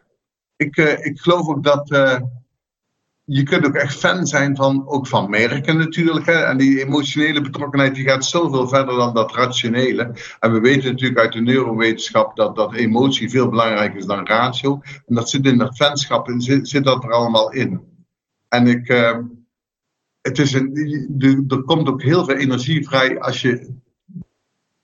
Ik, 0.55 0.77
ik 0.77 1.19
geloof 1.19 1.47
ook 1.47 1.63
dat 1.63 1.89
je 3.31 3.43
kunt 3.43 3.65
ook 3.65 3.75
echt 3.75 3.95
fan 3.95 4.25
zijn 4.25 4.55
van, 4.55 4.87
ook 4.87 5.07
van 5.07 5.29
merken 5.29 5.77
natuurlijk. 5.77 6.25
Hè? 6.25 6.43
En 6.43 6.57
die 6.57 6.83
emotionele 6.85 7.41
betrokkenheid 7.41 7.95
die 7.95 8.07
gaat 8.07 8.25
zoveel 8.25 8.67
verder 8.67 8.95
dan 8.95 9.13
dat 9.13 9.35
rationele. 9.35 10.13
En 10.39 10.51
we 10.51 10.59
weten 10.59 10.91
natuurlijk 10.91 11.19
uit 11.19 11.33
de 11.33 11.41
neurowetenschap 11.41 12.35
dat, 12.35 12.55
dat 12.55 12.73
emotie 12.73 13.29
veel 13.29 13.49
belangrijker 13.49 13.97
is 13.97 14.05
dan 14.05 14.27
ratio. 14.27 14.81
En 15.05 15.15
dat 15.15 15.29
zit 15.29 15.45
in 15.45 15.57
dat 15.57 15.75
fanschap, 15.75 16.33
zit, 16.37 16.69
zit 16.69 16.83
dat 16.83 17.03
er 17.03 17.11
allemaal 17.11 17.51
in. 17.51 17.81
En 18.47 18.67
ik, 18.67 18.89
uh, 18.89 19.17
het 20.21 20.39
is 20.39 20.53
een, 20.53 21.45
er 21.47 21.63
komt 21.63 21.89
ook 21.89 22.01
heel 22.01 22.25
veel 22.25 22.35
energie 22.35 22.87
vrij 22.87 23.19
als 23.19 23.41
je 23.41 23.75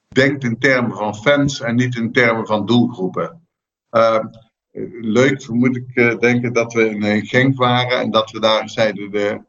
denkt 0.07 0.43
in 0.43 0.59
termen 0.59 0.97
van 0.97 1.15
fans 1.15 1.61
en 1.61 1.75
niet 1.75 1.95
in 1.95 2.11
termen 2.11 2.45
van 2.45 2.65
doelgroepen. 2.65 3.41
Uh, 3.91 4.25
leuk, 5.01 5.47
moet 5.47 5.75
ik 5.75 5.91
uh, 5.93 6.17
denken 6.17 6.53
dat 6.53 6.73
we 6.73 6.89
in 6.89 7.03
uh, 7.03 7.25
Genk 7.25 7.57
waren 7.57 7.99
en 7.99 8.11
dat 8.11 8.31
we 8.31 8.39
daar 8.39 8.69
zeiden: 8.69 9.11
de 9.11 9.41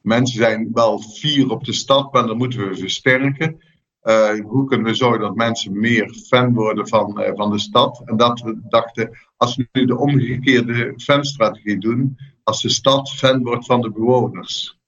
mensen 0.00 0.38
zijn 0.38 0.68
wel 0.72 0.98
fier 0.98 1.50
op 1.50 1.64
de 1.64 1.72
stad, 1.72 2.12
maar 2.12 2.26
dan 2.26 2.36
moeten 2.36 2.68
we 2.68 2.76
versterken. 2.76 3.62
Uh, 4.02 4.40
hoe 4.40 4.66
kunnen 4.66 4.86
we 4.86 4.94
zorgen 4.94 5.20
dat 5.20 5.34
mensen 5.34 5.80
meer 5.80 6.14
fan 6.26 6.54
worden 6.54 6.88
van, 6.88 7.22
van 7.34 7.50
de 7.50 7.58
stad? 7.58 8.02
En 8.04 8.16
dat 8.16 8.40
we 8.40 8.58
dachten, 8.68 9.18
als 9.36 9.56
we 9.56 9.68
nu 9.72 9.84
de 9.84 9.98
omgekeerde 9.98 10.92
fanstrategie 10.96 11.78
doen, 11.78 12.18
als 12.42 12.62
de 12.62 12.68
stad 12.68 13.10
fan 13.10 13.42
wordt 13.42 13.66
van 13.66 13.80
de 13.80 13.90
bewoners. 13.90 14.78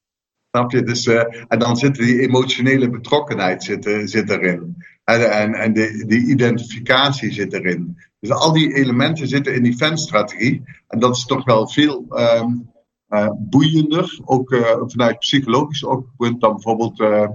Snap 0.50 0.70
je? 0.70 0.82
Dus, 0.82 1.06
en 1.06 1.58
dan 1.58 1.76
zit 1.76 1.94
die 1.94 2.20
emotionele 2.20 2.90
betrokkenheid 2.90 3.64
zit, 3.64 3.84
zit 4.04 4.30
erin. 4.30 4.76
En, 5.04 5.30
en, 5.30 5.54
en 5.54 5.72
de, 5.72 6.04
die 6.06 6.26
identificatie 6.26 7.32
zit 7.32 7.52
erin. 7.52 7.98
Dus 8.26 8.36
al 8.36 8.52
die 8.52 8.74
elementen 8.74 9.28
zitten 9.28 9.54
in 9.54 9.62
die 9.62 9.76
fanstrategie. 9.76 10.62
En 10.88 10.98
dat 10.98 11.16
is 11.16 11.24
toch 11.24 11.44
wel 11.44 11.68
veel 11.68 12.06
um, 12.08 12.70
uh, 13.08 13.30
boeiender, 13.38 14.18
ook 14.24 14.50
uh, 14.50 14.82
vanuit 14.86 15.18
psychologisch 15.18 15.84
oogpunt, 15.84 16.40
dan 16.40 16.52
bijvoorbeeld 16.52 17.00
uh, 17.00 17.28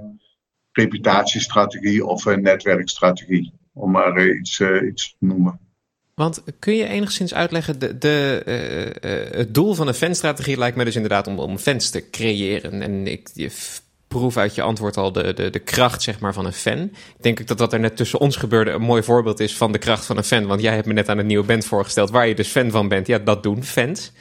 reputatiestrategie 0.71 2.05
of 2.05 2.25
netwerkstrategie. 2.25 3.53
Om 3.73 3.91
maar 3.91 4.27
iets, 4.27 4.61
iets 4.61 5.15
te 5.19 5.25
noemen. 5.25 5.59
Want 6.15 6.43
kun 6.59 6.75
je 6.75 6.87
enigszins 6.87 7.33
uitleggen, 7.33 7.79
de, 7.79 7.97
de, 7.97 8.43
het 9.31 9.53
doel 9.53 9.73
van 9.73 9.87
een 9.87 9.93
fanstrategie 9.93 10.57
lijkt 10.57 10.77
me 10.77 10.85
dus 10.85 10.95
inderdaad 10.95 11.27
om, 11.27 11.39
om 11.39 11.57
fans 11.57 11.89
te 11.89 12.09
creëren. 12.09 12.81
En 12.81 13.07
ik, 13.07 13.29
proef 14.19 14.37
uit 14.37 14.55
je 14.55 14.61
antwoord 14.61 14.97
al 14.97 15.11
de, 15.11 15.33
de, 15.33 15.49
de 15.49 15.59
kracht 15.59 16.01
zeg 16.01 16.19
maar, 16.19 16.33
van 16.33 16.45
een 16.45 16.53
fan. 16.53 16.77
Ik 16.77 17.21
denk 17.21 17.39
ook 17.41 17.47
dat 17.47 17.57
dat 17.57 17.73
er 17.73 17.79
net 17.79 17.95
tussen 17.95 18.19
ons 18.19 18.35
gebeurde 18.35 18.71
een 18.71 18.81
mooi 18.81 19.03
voorbeeld 19.03 19.39
is 19.39 19.57
van 19.57 19.71
de 19.71 19.77
kracht 19.77 20.05
van 20.05 20.17
een 20.17 20.23
fan. 20.23 20.47
Want 20.47 20.61
jij 20.61 20.73
hebt 20.73 20.87
me 20.87 20.93
net 20.93 21.09
aan 21.09 21.17
een 21.17 21.25
nieuwe 21.25 21.45
band 21.45 21.65
voorgesteld 21.65 22.09
waar 22.09 22.27
je 22.27 22.35
dus 22.35 22.47
fan 22.47 22.71
van 22.71 22.87
bent. 22.87 23.07
Ja, 23.07 23.17
dat 23.17 23.43
doen 23.43 23.63
fans. 23.63 24.11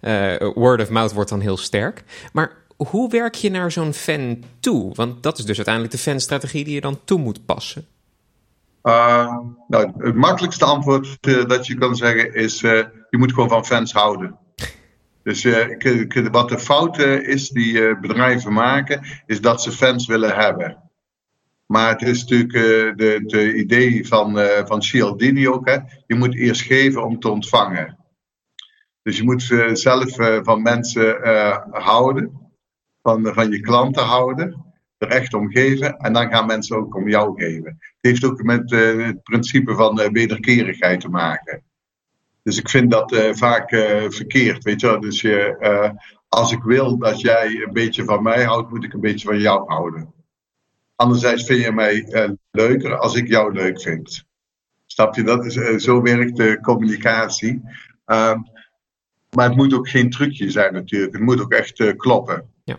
Uh, 0.00 0.34
word 0.54 0.80
of 0.80 0.90
mouth 0.90 1.12
wordt 1.12 1.30
dan 1.30 1.40
heel 1.40 1.56
sterk. 1.56 2.04
Maar 2.32 2.52
hoe 2.76 3.10
werk 3.10 3.34
je 3.34 3.50
naar 3.50 3.72
zo'n 3.72 3.92
fan 3.92 4.44
toe? 4.60 4.94
Want 4.94 5.22
dat 5.22 5.38
is 5.38 5.44
dus 5.44 5.56
uiteindelijk 5.56 5.94
de 5.94 6.00
fanstrategie 6.00 6.64
die 6.64 6.74
je 6.74 6.80
dan 6.80 7.00
toe 7.04 7.18
moet 7.18 7.46
passen. 7.46 7.86
Uh, 8.82 9.36
nou, 9.68 9.92
het 9.98 10.14
makkelijkste 10.14 10.64
antwoord 10.64 11.18
uh, 11.20 11.46
dat 11.46 11.66
je 11.66 11.74
kan 11.74 11.96
zeggen 11.96 12.34
is: 12.34 12.60
je 12.60 13.18
moet 13.18 13.32
gewoon 13.32 13.48
van 13.48 13.64
fans 13.64 13.92
houden. 13.92 14.38
Dus 15.22 15.44
uh, 15.44 16.30
wat 16.30 16.48
de 16.48 16.58
fout 16.58 16.98
is 16.98 17.48
die 17.48 17.72
uh, 17.72 18.00
bedrijven 18.00 18.52
maken, 18.52 19.00
is 19.26 19.40
dat 19.40 19.62
ze 19.62 19.72
fans 19.72 20.06
willen 20.06 20.34
hebben. 20.34 20.90
Maar 21.66 21.90
het 21.90 22.02
is 22.02 22.24
natuurlijk 22.24 22.52
de 23.28 23.54
idee 23.54 24.06
van, 24.06 24.38
van 24.66 24.82
Cialdini 24.82 25.48
ook. 25.48 25.68
Hè? 25.68 25.78
Je 26.06 26.14
moet 26.14 26.34
eerst 26.34 26.62
geven 26.62 27.04
om 27.04 27.18
te 27.18 27.28
ontvangen. 27.28 27.98
Dus 29.02 29.16
je 29.16 29.22
moet 29.22 29.42
zelf 29.72 30.14
van 30.42 30.62
mensen 30.62 31.18
houden, 31.70 32.52
van, 33.02 33.34
van 33.34 33.50
je 33.50 33.60
klanten 33.60 34.02
houden, 34.02 34.64
er 34.98 35.08
echt 35.08 35.34
om 35.34 35.50
geven. 35.50 35.96
En 35.96 36.12
dan 36.12 36.30
gaan 36.30 36.46
mensen 36.46 36.76
ook 36.76 36.94
om 36.94 37.08
jou 37.08 37.42
geven. 37.42 37.76
Het 37.78 37.98
heeft 38.00 38.24
ook 38.24 38.42
met 38.42 38.70
het 38.70 39.22
principe 39.22 39.74
van 39.74 40.10
wederkerigheid 40.12 41.00
te 41.00 41.08
maken. 41.08 41.62
Dus 42.42 42.58
ik 42.58 42.68
vind 42.68 42.90
dat 42.90 43.12
uh, 43.12 43.32
vaak 43.32 43.72
uh, 43.72 44.04
verkeerd, 44.08 44.64
weet 44.64 44.80
je 44.80 44.86
wel. 44.86 45.00
Dus 45.00 45.20
je, 45.20 45.56
uh, 45.60 45.90
als 46.28 46.52
ik 46.52 46.62
wil 46.62 46.98
dat 46.98 47.20
jij 47.20 47.46
een 47.46 47.72
beetje 47.72 48.04
van 48.04 48.22
mij 48.22 48.44
houdt, 48.44 48.70
moet 48.70 48.84
ik 48.84 48.92
een 48.92 49.00
beetje 49.00 49.28
van 49.28 49.40
jou 49.40 49.64
houden. 49.66 50.12
Anderzijds 50.96 51.44
vind 51.44 51.64
je 51.64 51.72
mij 51.72 52.06
leuker 52.50 52.98
als 52.98 53.14
ik 53.14 53.28
jou 53.28 53.52
leuk 53.52 53.80
vind. 53.80 54.24
Snap 54.86 55.14
je? 55.14 55.22
Dat 55.22 55.44
is, 55.44 55.84
zo 55.84 56.02
werkt 56.02 56.36
de 56.36 56.58
communicatie. 56.60 57.62
Ehm, 58.04 58.38
maar 59.30 59.48
het 59.48 59.56
moet 59.56 59.74
ook 59.74 59.88
geen 59.88 60.10
trucje 60.10 60.50
zijn 60.50 60.72
natuurlijk. 60.72 61.12
Het 61.12 61.22
moet 61.22 61.40
ook 61.40 61.52
echt 61.52 61.96
kloppen. 61.96 62.50
Ja. 62.64 62.78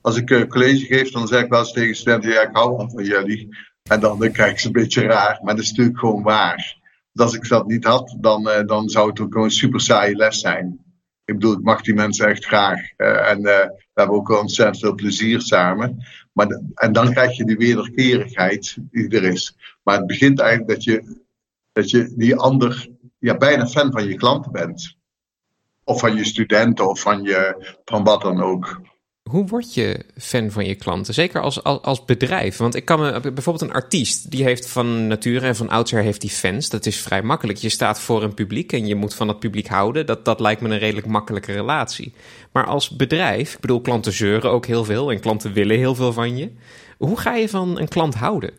Als 0.00 0.16
ik 0.16 0.48
college 0.48 0.86
geef, 0.86 1.10
dan 1.10 1.26
zeg 1.26 1.42
ik 1.42 1.50
wel 1.50 1.58
eens 1.58 1.72
tegen 1.72 1.96
studenten, 1.96 2.30
ja, 2.30 2.40
ik 2.40 2.56
hou 2.56 2.90
van 2.90 3.04
jullie. 3.04 3.56
En 3.82 4.00
dan, 4.00 4.18
dan 4.18 4.32
krijg 4.32 4.50
ik 4.50 4.58
ze 4.58 4.66
een 4.66 4.72
beetje 4.72 5.02
raar. 5.02 5.40
Maar 5.42 5.54
dat 5.54 5.64
is 5.64 5.70
natuurlijk 5.70 5.98
gewoon 5.98 6.22
waar 6.22 6.76
als 7.20 7.34
ik 7.34 7.48
dat 7.48 7.66
niet 7.66 7.84
had, 7.84 8.16
dan, 8.20 8.48
uh, 8.48 8.60
dan 8.66 8.88
zou 8.88 9.08
het 9.08 9.20
ook 9.20 9.34
een 9.34 9.50
super 9.50 9.80
saaie 9.80 10.16
les 10.16 10.40
zijn. 10.40 10.84
Ik 11.24 11.34
bedoel, 11.34 11.52
ik 11.52 11.62
mag 11.62 11.82
die 11.82 11.94
mensen 11.94 12.28
echt 12.28 12.44
graag. 12.44 12.80
Uh, 12.96 13.30
en 13.30 13.38
uh, 13.38 13.44
we 13.44 13.94
hebben 13.94 14.16
ook 14.16 14.40
ontzettend 14.40 14.78
veel 14.78 14.94
plezier 14.94 15.40
samen. 15.40 16.04
Maar 16.32 16.60
en 16.74 16.92
dan 16.92 17.10
krijg 17.10 17.36
je 17.36 17.44
die 17.44 17.56
wederkerigheid 17.56 18.76
die 18.90 19.08
er 19.08 19.24
is. 19.24 19.56
Maar 19.82 19.96
het 19.96 20.06
begint 20.06 20.40
eigenlijk 20.40 20.70
dat 20.70 20.84
je, 20.84 21.22
dat 21.72 21.90
je 21.90 22.12
die 22.16 22.36
ander 22.36 22.88
ja, 23.18 23.36
bijna 23.36 23.66
fan 23.66 23.92
van 23.92 24.06
je 24.08 24.14
klanten 24.14 24.52
bent. 24.52 24.96
Of 25.84 26.00
van 26.00 26.16
je 26.16 26.24
studenten 26.24 26.88
of 26.88 27.00
van, 27.00 27.22
je, 27.22 27.74
van 27.84 28.04
wat 28.04 28.20
dan 28.20 28.42
ook. 28.42 28.80
Hoe 29.30 29.46
word 29.46 29.74
je 29.74 30.04
fan 30.16 30.50
van 30.50 30.66
je 30.66 30.74
klanten? 30.74 31.14
Zeker 31.14 31.40
als, 31.40 31.62
als, 31.62 32.04
bedrijf. 32.04 32.56
Want 32.56 32.74
ik 32.74 32.84
kan 32.84 33.00
me 33.00 33.20
bijvoorbeeld 33.20 33.70
een 33.70 33.76
artiest, 33.76 34.30
die 34.30 34.44
heeft 34.44 34.68
van 34.68 35.06
nature 35.06 35.46
en 35.46 35.56
van 35.56 35.68
oudsher 35.68 36.02
heeft 36.02 36.20
die 36.20 36.30
fans. 36.30 36.68
Dat 36.68 36.86
is 36.86 37.00
vrij 37.00 37.22
makkelijk. 37.22 37.58
Je 37.58 37.68
staat 37.68 38.00
voor 38.00 38.22
een 38.22 38.34
publiek 38.34 38.72
en 38.72 38.86
je 38.86 38.94
moet 38.94 39.14
van 39.14 39.26
dat 39.26 39.38
publiek 39.38 39.66
houden. 39.66 40.06
Dat, 40.06 40.24
dat 40.24 40.40
lijkt 40.40 40.60
me 40.60 40.68
een 40.68 40.78
redelijk 40.78 41.06
makkelijke 41.06 41.52
relatie. 41.52 42.12
Maar 42.52 42.66
als 42.66 42.90
bedrijf, 42.90 43.54
ik 43.54 43.60
bedoel, 43.60 43.80
klanten 43.80 44.12
zeuren 44.12 44.50
ook 44.50 44.66
heel 44.66 44.84
veel 44.84 45.10
en 45.10 45.20
klanten 45.20 45.52
willen 45.52 45.78
heel 45.78 45.94
veel 45.94 46.12
van 46.12 46.36
je. 46.36 46.50
Hoe 46.98 47.18
ga 47.18 47.34
je 47.34 47.48
van 47.48 47.78
een 47.78 47.88
klant 47.88 48.14
houden? 48.14 48.50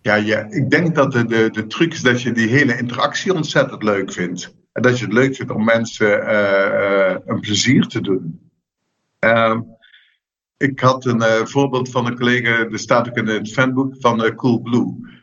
Ja, 0.00 0.14
ja 0.14 0.46
ik 0.50 0.70
denk 0.70 0.94
dat 0.94 1.12
de, 1.12 1.24
de, 1.24 1.50
de 1.50 1.66
truc 1.66 1.92
is 1.92 2.02
dat 2.02 2.22
je 2.22 2.32
die 2.32 2.48
hele 2.48 2.78
interactie 2.78 3.34
ontzettend 3.34 3.82
leuk 3.82 4.12
vindt. 4.12 4.54
En 4.72 4.82
dat 4.82 4.98
je 4.98 5.04
het 5.04 5.14
leuk 5.14 5.36
vindt 5.36 5.52
om 5.52 5.64
mensen 5.64 6.20
uh, 6.20 6.30
uh, 6.30 7.16
een 7.26 7.40
plezier 7.40 7.86
te 7.86 8.00
doen. 8.00 8.40
Uh, 9.24 9.58
ik 10.60 10.80
had 10.80 11.04
een 11.04 11.22
uh, 11.22 11.44
voorbeeld 11.44 11.90
van 11.90 12.06
een 12.06 12.16
collega, 12.16 12.58
er 12.58 12.78
staat 12.78 13.08
ook 13.08 13.16
in 13.16 13.26
het 13.26 13.52
fanboek 13.52 13.94
van 13.98 14.24
uh, 14.24 14.30
Cool 14.34 14.60
Blue. 14.60 15.18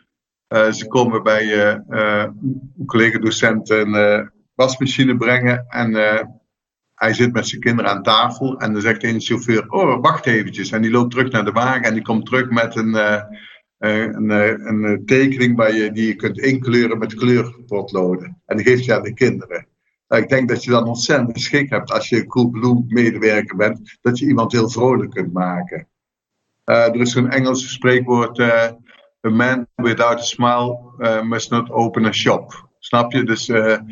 Uh, 0.53 0.71
ze 0.71 0.87
komen 0.87 1.23
bij 1.23 1.71
een 1.87 2.85
collega-docent 2.85 3.69
een 3.69 4.31
wasmachine 4.55 5.17
brengen 5.17 5.65
en 5.67 5.93
hij 6.93 7.13
zit 7.13 7.33
met 7.33 7.47
zijn 7.47 7.61
kinderen 7.61 7.91
aan 7.91 8.03
tafel 8.03 8.59
en 8.59 8.73
dan 8.73 8.81
zegt 8.81 9.01
de 9.01 9.19
chauffeur, 9.19 9.69
oh 9.69 10.01
wacht 10.01 10.25
eventjes. 10.25 10.71
En 10.71 10.81
die 10.81 10.91
loopt 10.91 11.11
terug 11.11 11.31
naar 11.31 11.45
de 11.45 11.51
wagen 11.51 11.83
en 11.83 11.93
die 11.93 12.03
komt 12.03 12.25
terug 12.25 12.49
met 12.49 12.75
een, 12.75 12.95
een, 13.77 15.05
tekening 15.05 15.57
waar 15.57 15.73
je, 15.73 15.91
die 15.91 16.07
je 16.07 16.15
kunt 16.15 16.37
inkleuren 16.37 16.97
met 16.97 17.15
kleurpotloden. 17.15 18.41
En 18.45 18.57
die 18.57 18.65
geeft 18.65 18.85
je 18.85 18.95
aan 18.95 19.03
de 19.03 19.13
kinderen. 19.13 19.67
Nou, 20.07 20.21
ik 20.21 20.29
denk 20.29 20.49
dat 20.49 20.63
je 20.63 20.71
dan 20.71 20.87
ontzettend 20.87 21.41
schik 21.41 21.69
hebt 21.69 21.91
als 21.91 22.09
je 22.09 22.25
Coolblue 22.25 22.83
medewerker 22.87 23.55
bent, 23.55 23.97
dat 24.01 24.19
je 24.19 24.27
iemand 24.27 24.51
heel 24.51 24.69
vrolijk 24.69 25.11
kunt 25.11 25.33
maken. 25.33 25.87
Uh, 26.65 26.87
er 26.87 26.95
is 26.95 27.11
zo'n 27.11 27.29
Engelse 27.29 27.69
spreekwoord: 27.69 28.37
uh, 28.37 28.69
A 29.25 29.29
man 29.29 29.67
without 29.75 30.19
a 30.19 30.23
smile 30.23 30.93
uh, 30.99 31.21
must 31.21 31.51
not 31.51 31.71
open 31.71 32.05
a 32.05 32.11
shop. 32.11 32.69
Snap 32.79 33.11
je? 33.11 33.23
Dus 33.23 33.45
je, 33.45 33.83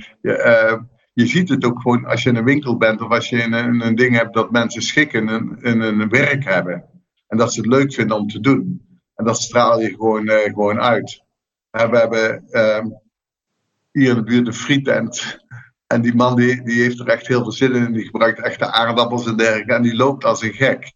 je, 1.13 1.25
ziet 1.25 1.49
het 1.49 1.65
ook 1.65 1.81
gewoon 1.81 2.05
als 2.05 2.23
je 2.23 2.29
in 2.29 2.35
een 2.35 2.43
winkel 2.43 2.77
bent 2.77 3.01
of 3.01 3.09
als 3.09 3.29
je 3.29 3.37
in 3.37 3.53
een, 3.53 3.85
een 3.85 3.95
ding 3.95 4.15
hebt 4.15 4.33
dat 4.33 4.51
mensen 4.51 4.81
schikken 4.81 5.29
in, 5.29 5.57
in 5.61 5.81
een 5.81 6.09
werk 6.09 6.43
hebben. 6.43 6.85
En 7.27 7.37
dat 7.37 7.53
ze 7.53 7.59
het 7.59 7.69
leuk 7.69 7.93
vinden 7.93 8.17
om 8.17 8.27
te 8.27 8.39
doen. 8.39 8.87
En 9.15 9.25
dat 9.25 9.41
straal 9.41 9.81
je 9.81 9.89
gewoon, 9.89 10.29
gewoon 10.29 10.79
uit. 10.79 11.23
we 11.71 11.97
hebben 11.97 12.47
ehm, 12.49 12.87
hier 13.91 14.09
in 14.09 14.15
de 14.15 14.23
buurt 14.23 14.47
een 14.47 14.53
frietent. 14.53 15.44
En 15.87 16.01
die 16.01 16.15
man 16.15 16.35
die, 16.35 16.63
die 16.63 16.81
heeft 16.81 16.99
er 16.99 17.07
echt 17.07 17.27
heel 17.27 17.41
veel 17.41 17.51
zin 17.51 17.73
in. 17.73 17.93
Die 17.93 18.05
gebruikt 18.05 18.39
echte 18.39 18.71
aardappels 18.71 19.25
en 19.25 19.37
dergelijke. 19.37 19.73
En 19.73 19.81
die 19.81 19.95
loopt 19.95 20.23
als 20.23 20.41
een 20.41 20.53
gek. 20.53 20.93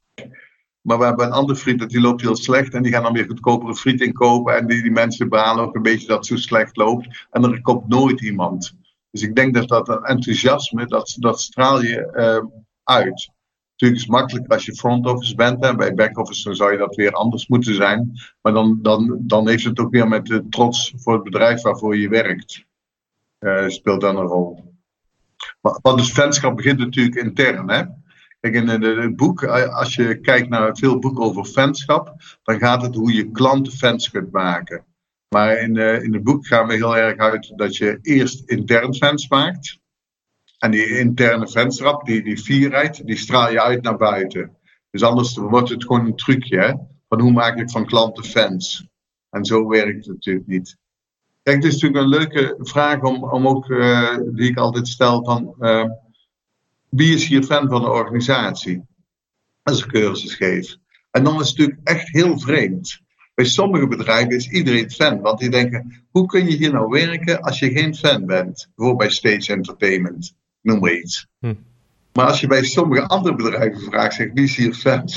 Maar 0.82 0.97
we 0.97 1.06
hebben 1.06 1.25
een 1.25 1.32
andere 1.32 1.60
friet 1.60 1.80
dat 1.80 1.89
die 1.89 2.02
loopt 2.02 2.21
heel 2.21 2.36
slecht. 2.36 2.73
En 2.73 2.84
die 2.84 2.91
gaan 2.91 3.04
dan 3.04 3.13
weer 3.13 3.25
goedkopere 3.25 3.75
friet 3.75 4.02
inkopen. 4.02 4.56
En 4.56 4.67
die, 4.67 4.82
die 4.82 4.91
mensen 4.91 5.30
behalen 5.30 5.63
ook 5.63 5.75
een 5.75 5.82
beetje 5.82 6.08
dat 6.08 6.17
het 6.17 6.25
zo 6.25 6.36
slecht 6.36 6.78
loopt. 6.78 7.28
En 7.32 7.43
er 7.43 7.62
komt 7.62 7.88
nooit 7.88 8.21
iemand. 8.21 8.78
Dus 9.12 9.21
ik 9.21 9.36
denk 9.36 9.54
dat 9.54 9.67
dat 9.67 10.08
enthousiasme, 10.08 10.86
dat, 10.86 11.15
dat 11.19 11.41
straal 11.41 11.82
je 11.82 12.13
uh, 12.15 12.62
uit. 12.84 13.32
Natuurlijk 13.71 14.02
is 14.02 14.08
het 14.08 14.19
makkelijker 14.19 14.54
als 14.54 14.65
je 14.65 14.75
front 14.75 15.06
office 15.06 15.36
bent. 15.36 15.63
En 15.63 15.78
bij 15.78 15.93
back 15.93 16.17
office 16.17 16.54
zou 16.54 16.71
je 16.71 16.78
dat 16.78 16.95
weer 16.95 17.12
anders 17.12 17.47
moeten 17.47 17.75
zijn. 17.75 18.12
Maar 18.41 18.54
dan, 18.54 18.80
dan, 18.82 19.17
dan 19.21 19.47
heeft 19.47 19.63
het 19.63 19.80
ook 19.80 19.91
weer 19.91 20.08
met 20.08 20.25
de 20.25 20.47
trots 20.49 20.93
voor 20.95 21.13
het 21.13 21.23
bedrijf 21.23 21.62
waarvoor 21.62 21.97
je 21.97 22.10
werkt. 22.10 22.65
Uh, 23.39 23.67
speelt 23.67 24.02
dan 24.02 24.17
een 24.17 24.25
rol. 24.25 24.68
Want 25.62 25.98
dus 25.98 26.12
fanschap 26.12 26.56
begint 26.56 26.80
natuurlijk 26.80 27.15
intern. 27.15 27.69
Hè? 27.69 27.84
Kijk, 28.39 28.54
in 28.54 28.67
het 28.67 29.15
boek, 29.15 29.43
eh, 29.43 29.76
als 29.76 29.95
je 29.95 30.19
kijkt 30.19 30.50
naar 30.50 30.78
veel 30.78 31.00
boeken 31.00 31.24
over 31.24 31.45
fanschap, 31.45 32.13
dan 32.43 32.60
gaat 32.60 32.82
het 32.82 32.95
hoe 32.95 33.13
je 33.13 33.32
klanten 33.32 33.74
fans 33.74 34.10
kunt 34.10 34.32
maken. 34.32 34.86
Maar 35.30 35.58
in, 35.58 35.76
uh, 35.76 36.04
in 36.04 36.13
het 36.13 36.24
boek 36.24 36.48
gaan 36.48 36.67
we 36.67 36.74
heel 36.74 36.98
erg 36.98 37.17
uit 37.17 37.54
dat 37.56 37.78
je 37.78 38.00
eerst 38.02 38.50
intern 38.50 38.95
fans 38.95 39.28
maakt. 39.28 39.80
En 40.58 40.72
die 40.72 41.00
interne 41.00 41.48
fanschap, 41.48 42.06
die, 42.06 42.24
die 42.24 42.38
fierheid, 42.38 43.06
die 43.06 43.17
straal 43.17 43.52
je 43.52 43.62
uit 43.62 43.82
naar 43.82 43.98
buiten. 43.98 44.58
Dus 44.91 45.04
anders 45.04 45.36
wordt 45.36 45.69
het 45.69 45.84
gewoon 45.84 46.06
een 46.06 46.15
trucje. 46.15 46.60
Hè? 46.60 46.74
Van 47.08 47.22
hoe 47.22 47.32
maak 47.32 47.58
ik 47.58 47.69
van 47.69 47.86
klanten 47.86 48.24
fans? 48.24 48.88
En 49.30 49.45
zo 49.45 49.67
werkt 49.67 50.06
het 50.06 50.08
natuurlijk 50.08 50.48
niet. 50.48 50.78
Kijk, 51.49 51.63
het 51.63 51.73
is 51.73 51.81
natuurlijk 51.81 52.03
een 52.03 52.19
leuke 52.19 52.55
vraag 52.59 53.01
om, 53.01 53.23
om 53.23 53.47
ook, 53.47 53.69
uh, 53.69 54.17
die 54.31 54.49
ik 54.49 54.57
altijd 54.57 54.88
stel 54.88 55.23
van 55.23 55.55
uh, 55.59 55.85
wie 56.89 57.13
is 57.13 57.27
hier 57.27 57.43
fan 57.43 57.69
van 57.69 57.81
de 57.81 57.89
organisatie? 57.89 58.83
Als 59.63 59.83
ik 59.83 59.89
cursus 59.89 60.33
geef. 60.33 60.75
En 61.12 61.23
dan 61.23 61.41
is 61.41 61.49
het 61.49 61.57
natuurlijk 61.57 61.88
echt 61.88 62.09
heel 62.09 62.39
vreemd. 62.39 63.01
Bij 63.35 63.45
sommige 63.45 63.88
bedrijven 63.88 64.35
is 64.35 64.49
iedereen 64.49 64.91
fan, 64.91 65.21
want 65.21 65.39
die 65.39 65.49
denken: 65.49 66.03
hoe 66.09 66.25
kun 66.25 66.49
je 66.49 66.57
hier 66.57 66.71
nou 66.71 66.89
werken 66.89 67.41
als 67.41 67.59
je 67.59 67.71
geen 67.71 67.95
fan 67.95 68.25
bent? 68.25 68.69
Bijvoorbeeld 68.75 69.09
bij 69.09 69.09
Stage 69.09 69.53
Entertainment, 69.53 70.35
noem 70.62 70.79
maar 70.79 70.93
iets. 70.93 71.27
Hm. 71.39 71.53
Maar 72.13 72.26
als 72.26 72.39
je 72.39 72.48
bij 72.48 72.63
sommige 72.63 73.08
andere 73.08 73.36
bedrijven 73.36 73.82
vraagt, 73.82 74.15
zegt 74.15 74.34
wie 74.34 74.43
is 74.43 74.56
hier 74.56 74.74
fan? 74.74 75.10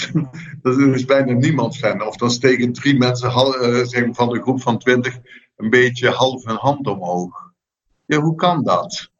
dan 0.63 0.95
is 0.95 1.05
bijna 1.05 1.33
niemand 1.33 1.77
fan. 1.77 2.07
Of 2.07 2.17
dan 2.17 2.31
steken 2.31 2.73
drie 2.73 2.99
mensen 2.99 3.29
uh, 3.29 4.09
van 4.13 4.29
de 4.29 4.41
groep 4.41 4.63
van 4.63 4.79
twintig 4.79 5.19
een 5.57 5.71
beetje 5.71 6.09
half 6.09 6.47
een 6.47 6.57
hand 6.57 6.87
omhoog. 6.87 7.53
Ja, 8.07 8.21
hoe 8.21 8.35
kan 8.35 8.65
dat? 8.65 9.11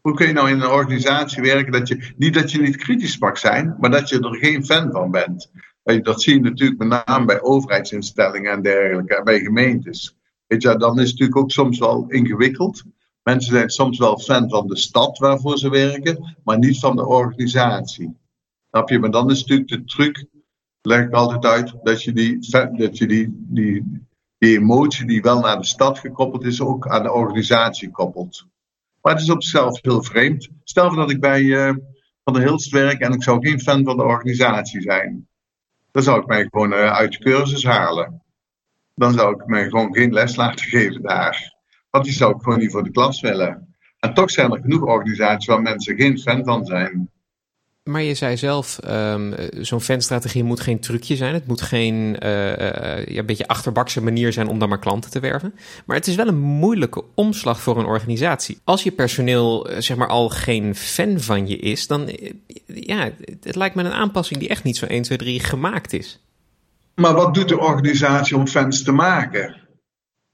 Hoe 0.00 0.14
kun 0.14 0.26
je 0.26 0.32
nou 0.32 0.50
in 0.50 0.60
een 0.60 0.70
organisatie 0.70 1.42
werken 1.42 1.72
dat 1.72 1.88
je, 1.88 2.12
niet 2.16 2.34
dat 2.34 2.50
je 2.50 2.60
niet 2.60 2.76
kritisch 2.76 3.18
mag 3.18 3.38
zijn, 3.38 3.76
maar 3.80 3.90
dat 3.90 4.08
je 4.08 4.20
er 4.20 4.36
geen 4.36 4.64
fan 4.64 4.90
van 4.90 5.10
bent? 5.10 5.50
Dat 6.02 6.22
zie 6.22 6.34
je 6.34 6.40
natuurlijk 6.40 6.78
met 6.78 7.06
name 7.06 7.24
bij 7.24 7.42
overheidsinstellingen 7.42 8.52
en 8.52 8.62
dergelijke, 8.62 9.20
bij 9.24 9.40
gemeentes. 9.40 10.16
Weet 10.46 10.62
je, 10.62 10.76
dan 10.76 11.00
is 11.00 11.10
het 11.10 11.18
natuurlijk 11.18 11.36
ook 11.36 11.50
soms 11.50 11.78
wel 11.78 12.04
ingewikkeld. 12.08 12.82
Mensen 13.22 13.52
zijn 13.52 13.70
soms 13.70 13.98
wel 13.98 14.18
fan 14.18 14.50
van 14.50 14.66
de 14.66 14.76
stad 14.76 15.18
waarvoor 15.18 15.58
ze 15.58 15.70
werken, 15.70 16.36
maar 16.44 16.58
niet 16.58 16.78
van 16.78 16.96
de 16.96 17.06
organisatie. 17.06 18.16
Snap 18.70 18.88
je? 18.88 18.98
Maar 18.98 19.10
dan 19.10 19.30
is 19.30 19.40
natuurlijk 19.40 19.68
de 19.68 19.84
truc, 19.84 20.26
leg 20.80 21.00
ik 21.00 21.12
altijd 21.12 21.44
uit, 21.44 21.74
dat 21.82 22.02
je 22.02 22.12
die, 22.12 22.38
dat 22.76 22.98
je 22.98 23.06
die, 23.06 23.46
die 23.48 24.02
die 24.42 24.58
emotie 24.58 25.06
die 25.06 25.22
wel 25.22 25.40
naar 25.40 25.58
de 25.58 25.66
stad 25.66 25.98
gekoppeld 25.98 26.44
is, 26.44 26.60
ook 26.60 26.88
aan 26.88 27.02
de 27.02 27.12
organisatie 27.12 27.90
koppelt. 27.90 28.46
Maar 29.02 29.12
het 29.12 29.22
is 29.22 29.30
op 29.30 29.42
zichzelf 29.42 29.78
heel 29.82 30.02
vreemd. 30.02 30.48
Stel 30.64 30.94
dat 30.94 31.10
ik 31.10 31.20
bij 31.20 31.42
uh, 31.42 31.74
Van 32.24 32.32
der 32.32 32.42
Hilst 32.42 32.70
werk 32.70 33.00
en 33.00 33.12
ik 33.12 33.22
zou 33.22 33.48
geen 33.48 33.60
fan 33.60 33.84
van 33.84 33.96
de 33.96 34.02
organisatie 34.02 34.80
zijn. 34.80 35.28
Dan 35.90 36.02
zou 36.02 36.20
ik 36.20 36.26
mij 36.26 36.46
gewoon 36.50 36.72
uh, 36.72 36.92
uit 36.92 37.12
de 37.12 37.18
cursus 37.18 37.64
halen. 37.64 38.22
Dan 38.94 39.12
zou 39.12 39.34
ik 39.34 39.46
mij 39.46 39.68
gewoon 39.68 39.94
geen 39.94 40.12
les 40.12 40.36
laten 40.36 40.66
geven 40.66 41.02
daar. 41.02 41.61
Want 41.92 42.04
die 42.04 42.14
zou 42.14 42.34
ik 42.34 42.42
gewoon 42.42 42.58
niet 42.58 42.70
voor 42.70 42.84
de 42.84 42.90
klas 42.90 43.20
willen. 43.20 43.74
En 43.98 44.14
toch 44.14 44.30
zijn 44.30 44.52
er 44.52 44.60
genoeg 44.60 44.82
organisaties 44.82 45.46
waar 45.46 45.62
mensen 45.62 45.96
geen 45.96 46.18
fan 46.18 46.44
van 46.44 46.64
zijn. 46.64 47.10
Maar 47.82 48.02
je 48.02 48.14
zei 48.14 48.36
zelf, 48.36 48.78
um, 48.88 49.34
zo'n 49.60 49.80
fanstrategie 49.80 50.44
moet 50.44 50.60
geen 50.60 50.80
trucje 50.80 51.16
zijn. 51.16 51.34
Het 51.34 51.46
moet 51.46 51.62
geen 51.62 52.16
uh, 52.22 52.48
uh, 52.48 53.06
ja, 53.06 53.22
beetje 53.22 53.48
achterbakse 53.48 54.02
manier 54.02 54.32
zijn 54.32 54.48
om 54.48 54.58
dan 54.58 54.68
maar 54.68 54.78
klanten 54.78 55.10
te 55.10 55.20
werven. 55.20 55.54
Maar 55.86 55.96
het 55.96 56.06
is 56.06 56.14
wel 56.14 56.28
een 56.28 56.40
moeilijke 56.40 57.04
omslag 57.14 57.60
voor 57.60 57.78
een 57.78 57.86
organisatie. 57.86 58.58
Als 58.64 58.82
je 58.82 58.90
personeel 58.90 59.70
zeg 59.78 59.96
maar 59.96 60.08
al 60.08 60.28
geen 60.28 60.74
fan 60.74 61.20
van 61.20 61.48
je 61.48 61.56
is, 61.56 61.86
dan 61.86 62.10
ja, 62.66 63.10
het 63.40 63.56
lijkt 63.56 63.74
me 63.74 63.82
een 63.82 63.92
aanpassing 63.92 64.40
die 64.40 64.48
echt 64.48 64.64
niet 64.64 64.76
zo 64.76 64.86
1, 64.86 65.02
2, 65.02 65.18
3 65.18 65.40
gemaakt 65.40 65.92
is. 65.92 66.20
Maar 66.94 67.14
wat 67.14 67.34
doet 67.34 67.48
de 67.48 67.58
organisatie 67.58 68.36
om 68.36 68.46
fans 68.46 68.82
te 68.82 68.92
maken? 68.92 69.61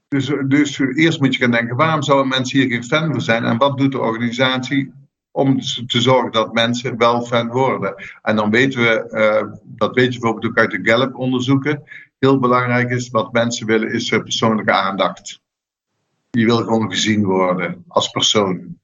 Dus, 0.09 0.31
dus 0.47 0.79
eerst 0.79 1.19
moet 1.19 1.35
je 1.35 1.41
gaan 1.41 1.51
denken, 1.51 1.75
waarom 1.75 2.03
zouden 2.03 2.27
mensen 2.27 2.59
hier 2.59 2.69
geen 2.69 2.83
fan 2.83 3.11
van 3.11 3.21
zijn? 3.21 3.43
En 3.43 3.57
wat 3.57 3.77
doet 3.77 3.91
de 3.91 3.99
organisatie 3.99 4.93
om 5.31 5.59
te 5.59 6.01
zorgen 6.01 6.31
dat 6.31 6.53
mensen 6.53 6.97
wel 6.97 7.21
fan 7.21 7.47
worden. 7.47 7.95
En 8.21 8.35
dan 8.35 8.49
weten 8.49 8.81
we, 8.81 9.09
uh, 9.11 9.53
dat 9.63 9.95
weet 9.95 10.13
je 10.13 10.19
bijvoorbeeld 10.19 10.51
ook 10.51 10.57
uit 10.57 10.71
de 10.71 10.79
Gallup-onderzoeken, 10.89 11.83
heel 12.19 12.39
belangrijk 12.39 12.89
is, 12.89 13.09
wat 13.09 13.31
mensen 13.31 13.67
willen, 13.67 13.91
is 13.91 14.11
uh, 14.11 14.23
persoonlijke 14.23 14.71
aandacht. 14.71 15.41
Je 16.29 16.45
wil 16.45 16.57
gewoon 16.57 16.91
gezien 16.91 17.23
worden 17.23 17.83
als 17.87 18.09
persoon. 18.09 18.77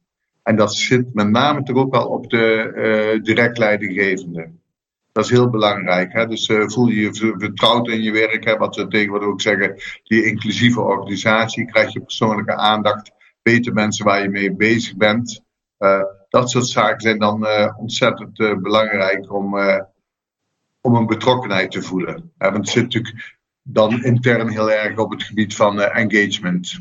En 0.43 0.55
dat 0.55 0.75
zit 0.75 1.13
met 1.13 1.29
name 1.29 1.63
toch 1.63 1.77
ook 1.77 1.91
wel 1.91 2.07
op 2.07 2.29
de 2.29 2.71
uh, 3.15 3.23
direct 3.23 3.57
leidinggevende. 3.57 4.49
Dat 5.15 5.23
is 5.23 5.29
heel 5.29 5.49
belangrijk. 5.49 6.13
Hè? 6.13 6.27
Dus 6.27 6.51
voel 6.65 6.87
je 6.87 7.01
je 7.01 7.35
vertrouwd 7.37 7.87
in 7.87 8.01
je 8.01 8.11
werk, 8.11 8.43
hè? 8.43 8.57
wat 8.57 8.75
we 8.75 8.87
tegenwoordig 8.87 9.27
ook 9.27 9.41
zeggen, 9.41 9.75
die 10.03 10.25
inclusieve 10.25 10.81
organisatie, 10.81 11.65
krijg 11.65 11.93
je 11.93 12.01
persoonlijke 12.01 12.55
aandacht, 12.55 13.11
weten 13.41 13.73
mensen 13.73 14.05
waar 14.05 14.21
je 14.21 14.29
mee 14.29 14.55
bezig 14.55 14.95
bent. 14.95 15.41
Uh, 15.79 16.01
dat 16.29 16.49
soort 16.49 16.67
zaken 16.67 17.01
zijn 17.01 17.19
dan 17.19 17.47
ontzettend 17.77 18.37
belangrijk 18.61 19.33
om, 19.33 19.55
om 20.81 20.95
een 20.95 21.05
betrokkenheid 21.05 21.71
te 21.71 21.81
voelen. 21.81 22.31
want 22.37 22.55
het 22.55 22.69
zit 22.69 22.83
natuurlijk 22.83 23.37
dan 23.61 24.03
intern 24.03 24.49
heel 24.49 24.71
erg 24.71 24.97
op 24.97 25.11
het 25.11 25.23
gebied 25.23 25.55
van 25.55 25.81
engagement. 25.81 26.79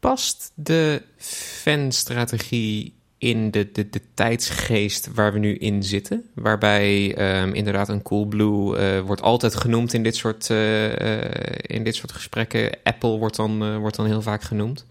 Past 0.00 0.52
de 0.54 1.02
fanstrategie 1.16 2.95
in 3.18 3.50
de, 3.50 3.72
de, 3.72 3.90
de 3.90 4.00
tijdsgeest 4.14 5.14
waar 5.14 5.32
we 5.32 5.38
nu 5.38 5.54
in 5.54 5.82
zitten. 5.82 6.24
Waarbij 6.34 7.18
um, 7.42 7.52
inderdaad 7.54 7.88
een 7.88 8.02
Coolblue 8.02 8.78
uh, 8.78 9.00
wordt 9.00 9.22
altijd 9.22 9.54
genoemd 9.54 9.92
in 9.92 10.02
dit 10.02 10.16
soort, 10.16 10.48
uh, 10.48 10.84
uh, 10.98 11.20
in 11.60 11.84
dit 11.84 11.94
soort 11.94 12.12
gesprekken. 12.12 12.78
Apple 12.82 13.18
wordt 13.18 13.36
dan, 13.36 13.78
wordt 13.78 13.96
dan 13.96 14.06
heel 14.06 14.22
vaak 14.22 14.42
genoemd. 14.42 14.86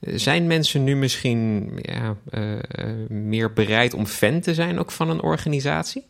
Zijn 0.00 0.46
mensen 0.46 0.84
nu 0.84 0.96
misschien 0.96 1.70
ja, 1.76 2.16
meer 3.08 3.52
bereid 3.52 3.94
om 3.94 4.06
fan 4.06 4.40
te 4.40 4.54
zijn 4.54 4.78
ook 4.78 4.90
van 4.90 5.10
een 5.10 5.22
organisatie? 5.22 6.06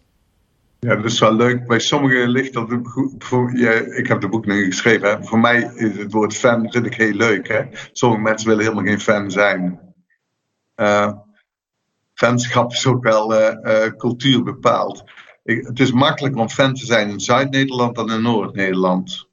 Ja, 0.87 0.97
dat 0.97 1.05
is 1.05 1.19
wel 1.19 1.35
leuk. 1.35 1.67
Bij 1.67 1.79
sommigen 1.79 2.29
ligt 2.29 2.53
dat. 2.53 2.79
Voor, 3.19 3.59
ik 3.97 4.07
heb 4.07 4.21
de 4.21 4.29
boek 4.29 4.47
nu 4.47 4.65
geschreven. 4.65 5.09
Hè. 5.09 5.25
Voor 5.25 5.39
mij 5.39 5.73
is 5.75 5.99
het 5.99 6.13
woord 6.13 6.37
fan 6.37 6.71
vind 6.71 6.87
ik 6.87 6.95
heel 6.95 7.13
leuk. 7.13 7.49
Hè. 7.49 7.63
Sommige 7.93 8.23
mensen 8.23 8.49
willen 8.49 8.65
helemaal 8.65 8.85
geen 8.85 9.01
fan 9.01 9.31
zijn. 9.31 9.81
Fanschap 12.23 12.73
is 12.73 12.87
ook 12.87 13.03
wel 13.03 13.35
uh, 13.35 13.49
uh, 13.62 13.97
cultuur 13.97 14.43
bepaald. 14.43 15.05
Het 15.43 15.81
is 15.81 15.93
makkelijker 15.93 16.41
om 16.41 16.49
fan 16.49 16.75
te 16.75 16.85
zijn 16.85 17.09
in 17.09 17.20
Zuid-Nederland 17.20 17.95
dan 17.95 18.12
in 18.12 18.23
Noord-Nederland. 18.23 19.29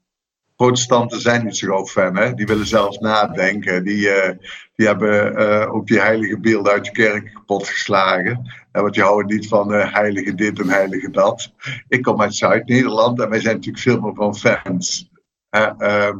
Protestanten 0.56 1.20
zijn 1.20 1.44
niet 1.44 1.56
zo 1.56 1.66
gauw 1.68 1.86
fan, 1.86 2.16
hè? 2.16 2.34
die 2.34 2.46
willen 2.46 2.66
zelfs 2.66 2.98
nadenken. 2.98 3.84
Die, 3.84 4.06
uh, 4.06 4.30
die 4.74 4.86
hebben 4.86 5.40
uh, 5.40 5.74
ook 5.74 5.86
die 5.86 6.00
heilige 6.00 6.40
beelden 6.40 6.72
uit 6.72 6.84
de 6.84 6.90
kerk 6.90 7.30
kapot 7.34 7.68
geslagen. 7.68 8.52
Uh, 8.72 8.82
want 8.82 8.94
die 8.94 9.02
houden 9.02 9.36
niet 9.36 9.48
van 9.48 9.72
heilige 9.72 10.34
dit 10.34 10.60
en 10.60 10.68
heilige 10.68 11.10
dat. 11.10 11.52
Ik 11.88 12.02
kom 12.02 12.20
uit 12.20 12.34
Zuid-Nederland 12.34 13.20
en 13.20 13.28
wij 13.30 13.40
zijn 13.40 13.54
natuurlijk 13.54 13.82
veel 13.82 14.00
meer 14.00 14.14
van 14.14 14.36
fans. 14.36 15.10
Ehm, 15.50 16.18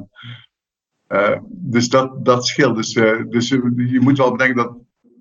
dus 1.48 1.88
dat, 1.88 2.24
dat 2.24 2.46
scheelt. 2.46 2.76
Dus, 2.76 2.92
dus 3.28 3.48
je 3.48 4.00
moet 4.00 4.18
wel 4.18 4.30
bedenken 4.30 4.56
dat 4.56 4.76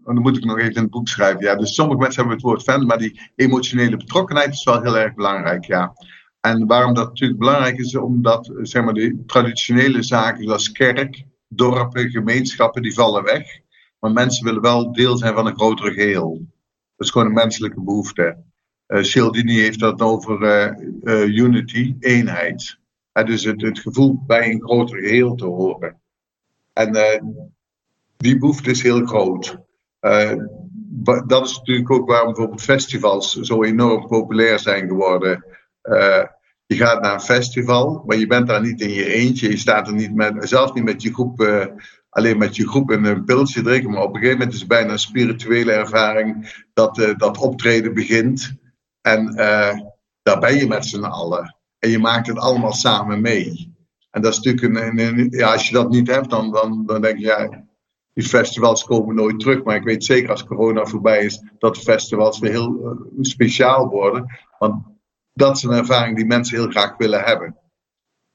en 0.10 0.16
dan 0.16 0.24
moet 0.24 0.38
ik 0.38 0.44
nog 0.44 0.58
even 0.58 0.74
in 0.74 0.82
het 0.82 0.92
boek 0.92 1.08
schrijven. 1.08 1.44
Ja, 1.44 1.56
dus 1.56 1.74
sommige 1.74 2.00
mensen 2.00 2.20
hebben 2.20 2.36
het 2.38 2.46
woord 2.46 2.64
fan, 2.64 2.86
maar 2.86 2.98
die 2.98 3.32
emotionele 3.36 3.98
betrokkenheid 3.98 4.54
is 4.54 4.64
wel 4.64 4.82
heel 4.82 4.98
erg 4.98 5.14
belangrijk. 5.14 5.66
Ja. 5.66 5.94
En 6.42 6.68
waarom 6.68 6.94
dat 6.94 7.08
natuurlijk 7.08 7.40
belangrijk 7.40 7.78
is, 7.78 7.96
omdat 7.96 8.52
zeg 8.62 8.84
maar, 8.84 8.94
de 8.94 9.24
traditionele 9.26 10.04
zaken 10.04 10.44
zoals 10.44 10.72
kerk, 10.72 11.26
dorpen, 11.48 12.10
gemeenschappen, 12.10 12.82
die 12.82 12.94
vallen 12.94 13.24
weg. 13.24 13.60
Maar 14.00 14.12
mensen 14.12 14.46
willen 14.46 14.62
wel 14.62 14.92
deel 14.92 15.18
zijn 15.18 15.34
van 15.34 15.48
een 15.48 15.56
groter 15.56 15.92
geheel. 15.92 16.38
Dat 16.96 17.08
is 17.08 17.12
gewoon 17.12 17.28
een 17.28 17.34
menselijke 17.34 17.82
behoefte. 17.82 18.38
Uh, 18.88 19.32
heeft 19.32 19.80
dat 19.80 20.02
over 20.02 20.42
uh, 20.42 20.72
uh, 21.04 21.36
unity, 21.36 21.96
eenheid. 22.00 22.78
Dus 23.14 23.44
het, 23.44 23.62
het, 23.62 23.80
gevoel 23.80 24.24
bij 24.28 24.52
een 24.52 24.62
groter 24.62 25.00
geheel 25.00 25.36
te 25.36 25.46
horen. 25.46 26.00
En 26.74 26.94
die 28.18 28.38
behoefte 28.38 28.70
is 28.70 28.82
heel 28.82 29.06
groot. 29.06 29.69
Dat 31.28 31.46
is 31.46 31.58
natuurlijk 31.58 31.92
ook 31.92 32.10
waarom 32.10 32.28
bijvoorbeeld 32.28 32.62
festivals 32.62 33.34
zo 33.34 33.64
enorm 33.64 34.08
populair 34.08 34.60
zijn 34.60 34.88
geworden. 34.88 35.46
Uh, 35.84 36.24
je 36.66 36.76
gaat 36.76 37.02
naar 37.02 37.14
een 37.14 37.22
festival, 37.22 38.04
maar 38.06 38.18
je 38.18 38.28
bent 38.28 38.48
daar 38.48 38.62
niet 38.62 38.82
in 38.82 38.90
je 38.90 39.14
eentje. 39.14 39.50
Je 39.50 39.58
staat 39.58 39.88
er 39.88 39.94
niet 39.94 40.16
met, 40.16 40.50
zelfs 40.50 40.74
niet 40.74 40.84
met 40.84 41.02
je 41.02 41.14
groep, 41.14 41.42
uh, 41.42 41.66
alleen 42.10 42.38
met 42.38 42.56
je 42.56 42.68
groep 42.68 42.92
en 42.92 43.04
een 43.04 43.24
pilsje 43.24 43.62
drinken. 43.62 43.92
Maar 43.92 44.02
op 44.02 44.14
een 44.14 44.20
gegeven 44.20 44.38
moment 44.38 44.54
is 44.54 44.60
het 44.60 44.70
bijna 44.70 44.92
een 44.92 45.00
spirituele 45.00 45.72
ervaring 45.72 46.64
dat 46.74 47.14
dat 47.18 47.38
optreden 47.38 47.94
begint. 47.94 48.54
En 49.02 49.34
daar 50.22 50.40
ben 50.40 50.58
je 50.58 50.68
met 50.68 50.86
z'n 50.86 51.04
allen. 51.04 51.56
En 51.80 51.90
je 51.90 52.00
maakt 52.00 52.28
het 52.28 52.38
allemaal 52.38 52.74
samen 52.74 53.22
mee. 53.22 53.78
En 54.12 54.22
dat 54.22 54.32
is 54.32 54.40
natuurlijk 54.40 54.88
een, 54.88 55.00
een, 55.00 55.28
ja, 55.30 55.52
als 55.52 55.68
je 55.68 55.74
dat 55.74 55.90
niet 55.90 56.08
hebt, 56.08 56.30
dan, 56.30 56.52
dan, 56.52 56.86
dan 56.86 57.02
denk 57.02 57.20
je, 57.20 57.68
die 58.14 58.24
festivals 58.24 58.84
komen 58.84 59.16
nooit 59.16 59.40
terug. 59.40 59.64
Maar 59.64 59.76
ik 59.76 59.84
weet 59.84 60.04
zeker 60.04 60.30
als 60.30 60.44
corona 60.44 60.86
voorbij 60.86 61.26
is, 61.26 61.44
dat 61.58 61.78
festivals 61.78 62.40
weer 62.40 62.52
heel 62.52 62.98
speciaal 63.22 63.88
worden. 63.88 64.40
Want 64.60 64.84
dat 65.34 65.56
is 65.56 65.64
een 65.64 65.72
ervaring 65.72 66.16
die 66.16 66.26
mensen 66.26 66.58
heel 66.58 66.70
graag 66.70 66.98
willen 66.98 67.24
hebben. 67.24 67.58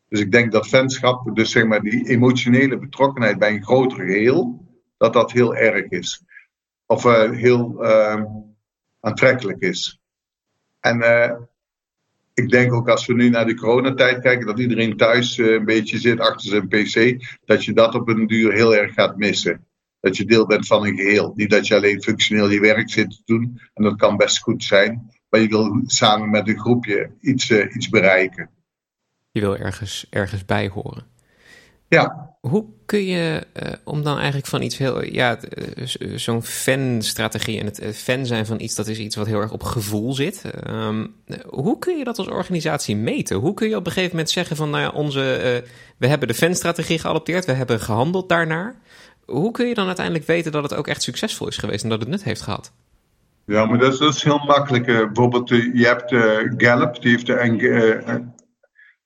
Dus 0.08 0.20
ik 0.20 0.32
denk 0.32 0.52
dat 0.52 0.68
fanschap, 0.68 1.36
dus 1.36 1.50
zeg 1.50 1.66
maar 1.66 1.80
die 1.80 2.08
emotionele 2.08 2.78
betrokkenheid 2.78 3.38
bij 3.38 3.50
een 3.50 3.64
groter 3.64 4.04
geheel, 4.04 4.68
dat 4.96 5.12
dat 5.12 5.32
heel 5.32 5.54
erg 5.54 5.84
is. 5.88 6.24
Of 6.86 7.04
uh, 7.04 7.30
heel 7.30 7.84
uh, 7.84 8.24
aantrekkelijk 9.00 9.60
is. 9.60 10.00
En 10.80 10.98
uh, 10.98 11.32
ik 12.34 12.50
denk 12.50 12.72
ook 12.72 12.88
als 12.88 13.06
we 13.06 13.14
nu 13.14 13.28
naar 13.28 13.46
de 13.46 13.54
coronatijd 13.54 14.20
kijken, 14.20 14.46
dat 14.46 14.58
iedereen 14.58 14.96
thuis 14.96 15.38
uh, 15.38 15.52
een 15.52 15.64
beetje 15.64 15.98
zit 15.98 16.20
achter 16.20 16.50
zijn 16.50 16.68
pc, 16.68 17.24
dat 17.44 17.64
je 17.64 17.72
dat 17.72 17.94
op 17.94 18.08
een 18.08 18.26
duur 18.26 18.52
heel 18.52 18.74
erg 18.74 18.94
gaat 18.94 19.16
missen. 19.16 19.66
Dat 20.00 20.16
je 20.16 20.24
deel 20.24 20.46
bent 20.46 20.66
van 20.66 20.86
een 20.86 20.96
geheel. 20.96 21.32
Niet 21.34 21.50
dat 21.50 21.66
je 21.66 21.74
alleen 21.74 22.02
functioneel 22.02 22.50
je 22.50 22.60
werk 22.60 22.90
zit 22.90 23.10
te 23.10 23.22
doen, 23.24 23.60
en 23.74 23.84
dat 23.84 23.96
kan 23.96 24.16
best 24.16 24.38
goed 24.38 24.64
zijn. 24.64 25.10
Maar 25.28 25.40
je 25.40 25.48
wil 25.48 25.82
samen 25.86 26.30
met 26.30 26.48
een 26.48 26.58
groepje 26.58 27.10
iets, 27.20 27.50
uh, 27.50 27.74
iets 27.74 27.88
bereiken. 27.88 28.50
Je 29.30 29.40
wil 29.40 29.56
ergens, 29.56 30.06
ergens 30.10 30.44
bij 30.44 30.68
horen. 30.68 31.06
Ja. 31.88 32.33
Hoe 32.48 32.64
kun 32.86 33.04
je, 33.04 33.46
uh, 33.62 33.72
om 33.84 34.02
dan 34.02 34.16
eigenlijk 34.16 34.46
van 34.46 34.62
iets 34.62 34.78
heel, 34.78 35.04
ja, 35.04 35.38
uh, 35.58 36.16
zo'n 36.16 36.42
fanstrategie 36.42 37.60
en 37.60 37.66
het 37.66 37.96
fan 37.96 38.26
zijn 38.26 38.46
van 38.46 38.60
iets, 38.60 38.74
dat 38.74 38.86
is 38.86 38.98
iets 38.98 39.16
wat 39.16 39.26
heel 39.26 39.40
erg 39.40 39.52
op 39.52 39.62
gevoel 39.62 40.12
zit. 40.12 40.42
Um, 40.70 41.14
hoe 41.46 41.78
kun 41.78 41.98
je 41.98 42.04
dat 42.04 42.18
als 42.18 42.28
organisatie 42.28 42.96
meten? 42.96 43.36
Hoe 43.36 43.54
kun 43.54 43.68
je 43.68 43.76
op 43.76 43.86
een 43.86 43.92
gegeven 43.92 44.10
moment 44.10 44.30
zeggen 44.30 44.56
van, 44.56 44.70
nou 44.70 44.82
ja, 44.82 44.90
onze, 44.90 45.20
we 45.96 46.06
hebben 46.06 46.28
de 46.28 46.34
fanstrategie 46.34 46.98
geadopteerd, 46.98 47.44
we 47.44 47.52
hebben 47.52 47.80
gehandeld 47.80 48.28
daarnaar. 48.28 48.76
Hoe 49.24 49.50
kun 49.50 49.66
je 49.66 49.74
dan 49.74 49.86
uiteindelijk 49.86 50.26
weten 50.26 50.52
dat 50.52 50.62
het 50.62 50.74
ook 50.74 50.86
echt 50.86 51.02
succesvol 51.02 51.48
is 51.48 51.56
geweest 51.56 51.82
en 51.82 51.90
dat 51.90 52.00
het 52.00 52.08
nut 52.08 52.24
heeft 52.24 52.40
gehad? 52.40 52.72
Ja, 53.46 53.64
maar 53.64 53.78
dat 53.78 54.00
is, 54.00 54.22
heel 54.22 54.44
makkelijk. 54.46 54.86
Bijvoorbeeld, 54.86 55.48
je 55.48 55.86
hebt 55.86 56.14
Gallup, 56.62 57.02
die, 57.02 57.10
heeft 57.10 57.26
de, 57.26 58.24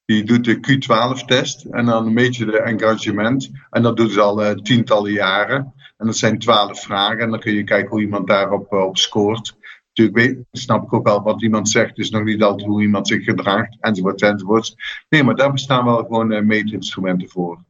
die 0.08 0.24
doet 0.24 0.44
de 0.44 0.56
Q12-test. 0.56 1.64
En 1.64 1.84
dan 1.84 2.12
meet 2.12 2.36
je 2.36 2.44
de 2.44 2.60
engagement. 2.60 3.50
En 3.70 3.82
dat 3.82 3.96
doet 3.96 4.12
ze 4.12 4.20
al 4.20 4.54
tientallen 4.54 5.12
jaren. 5.12 5.72
En 5.96 6.06
dat 6.06 6.16
zijn 6.16 6.38
twaalf 6.38 6.82
vragen. 6.82 7.18
En 7.18 7.30
dan 7.30 7.40
kun 7.40 7.54
je 7.54 7.64
kijken 7.64 7.90
hoe 7.90 8.00
iemand 8.00 8.26
daarop 8.26 8.72
op 8.72 8.96
scoort. 8.96 9.56
Natuurlijk 9.94 10.16
weet, 10.16 10.46
snap 10.52 10.84
ik 10.84 10.92
ook 10.92 11.06
wel 11.06 11.22
wat 11.22 11.42
iemand 11.42 11.68
zegt, 11.68 11.98
is 11.98 12.10
nog 12.10 12.24
niet 12.24 12.42
altijd 12.42 12.68
hoe 12.68 12.82
iemand 12.82 13.08
zich 13.08 13.24
gedraagt, 13.24 13.76
enzovoort, 13.80 14.22
enzovoort. 14.22 14.74
Nee, 15.08 15.24
maar 15.24 15.34
daar 15.34 15.52
bestaan 15.52 15.84
wel 15.84 16.04
gewoon 16.04 16.46
meetinstrumenten 16.46 17.28
voor. 17.28 17.64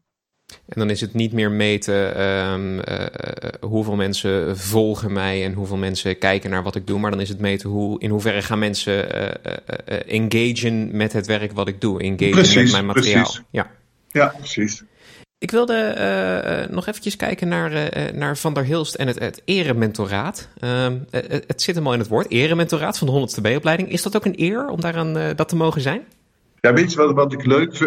En 0.48 0.78
dan 0.78 0.90
is 0.90 1.00
het 1.00 1.14
niet 1.14 1.32
meer 1.32 1.50
meten 1.50 2.22
um, 2.22 2.78
uh, 2.78 2.82
hoeveel 3.60 3.96
mensen 3.96 4.58
volgen 4.58 5.12
mij 5.12 5.44
en 5.44 5.52
hoeveel 5.52 5.76
mensen 5.76 6.18
kijken 6.18 6.50
naar 6.50 6.62
wat 6.62 6.74
ik 6.74 6.86
doe. 6.86 6.98
Maar 6.98 7.10
dan 7.10 7.20
is 7.20 7.28
het 7.28 7.38
meten 7.38 7.70
hoe, 7.70 8.00
in 8.00 8.10
hoeverre 8.10 8.42
gaan 8.42 8.58
mensen 8.58 9.16
uh, 9.16 9.98
engagen 10.06 10.96
met 10.96 11.12
het 11.12 11.26
werk 11.26 11.52
wat 11.52 11.68
ik 11.68 11.80
doe. 11.80 12.00
Engagen 12.00 12.30
precies, 12.30 12.54
met 12.54 12.72
mijn 12.72 12.86
materiaal. 12.86 13.22
Precies. 13.22 13.42
Ja. 13.50 13.70
ja, 14.08 14.34
precies. 14.38 14.82
Ik 15.38 15.50
wilde 15.50 15.94
uh, 16.68 16.74
nog 16.74 16.86
eventjes 16.86 17.16
kijken 17.16 17.48
naar, 17.48 17.72
uh, 17.72 18.12
naar 18.12 18.36
Van 18.36 18.54
der 18.54 18.64
Hilst 18.64 18.94
en 18.94 19.06
het, 19.06 19.18
het 19.18 19.42
erementoraat. 19.44 20.48
Uh, 20.60 20.86
het 21.46 21.62
zit 21.62 21.74
hem 21.74 21.86
al 21.86 21.92
in 21.92 21.98
het 21.98 22.08
woord, 22.08 22.30
erementoraat 22.30 22.98
van 22.98 23.06
de 23.06 23.12
100ste 23.12 23.42
B-opleiding. 23.42 23.90
Is 23.90 24.02
dat 24.02 24.16
ook 24.16 24.24
een 24.24 24.40
eer 24.42 24.68
om 24.68 24.80
daaraan 24.80 25.34
dat 25.36 25.48
te 25.48 25.56
mogen 25.56 25.80
zijn? 25.80 26.02
Ja, 26.60 26.72
weet 26.72 26.92
je 26.92 26.98
wat, 26.98 27.14
wat 27.14 27.32
ik, 27.32 27.44
leuk, 27.44 27.78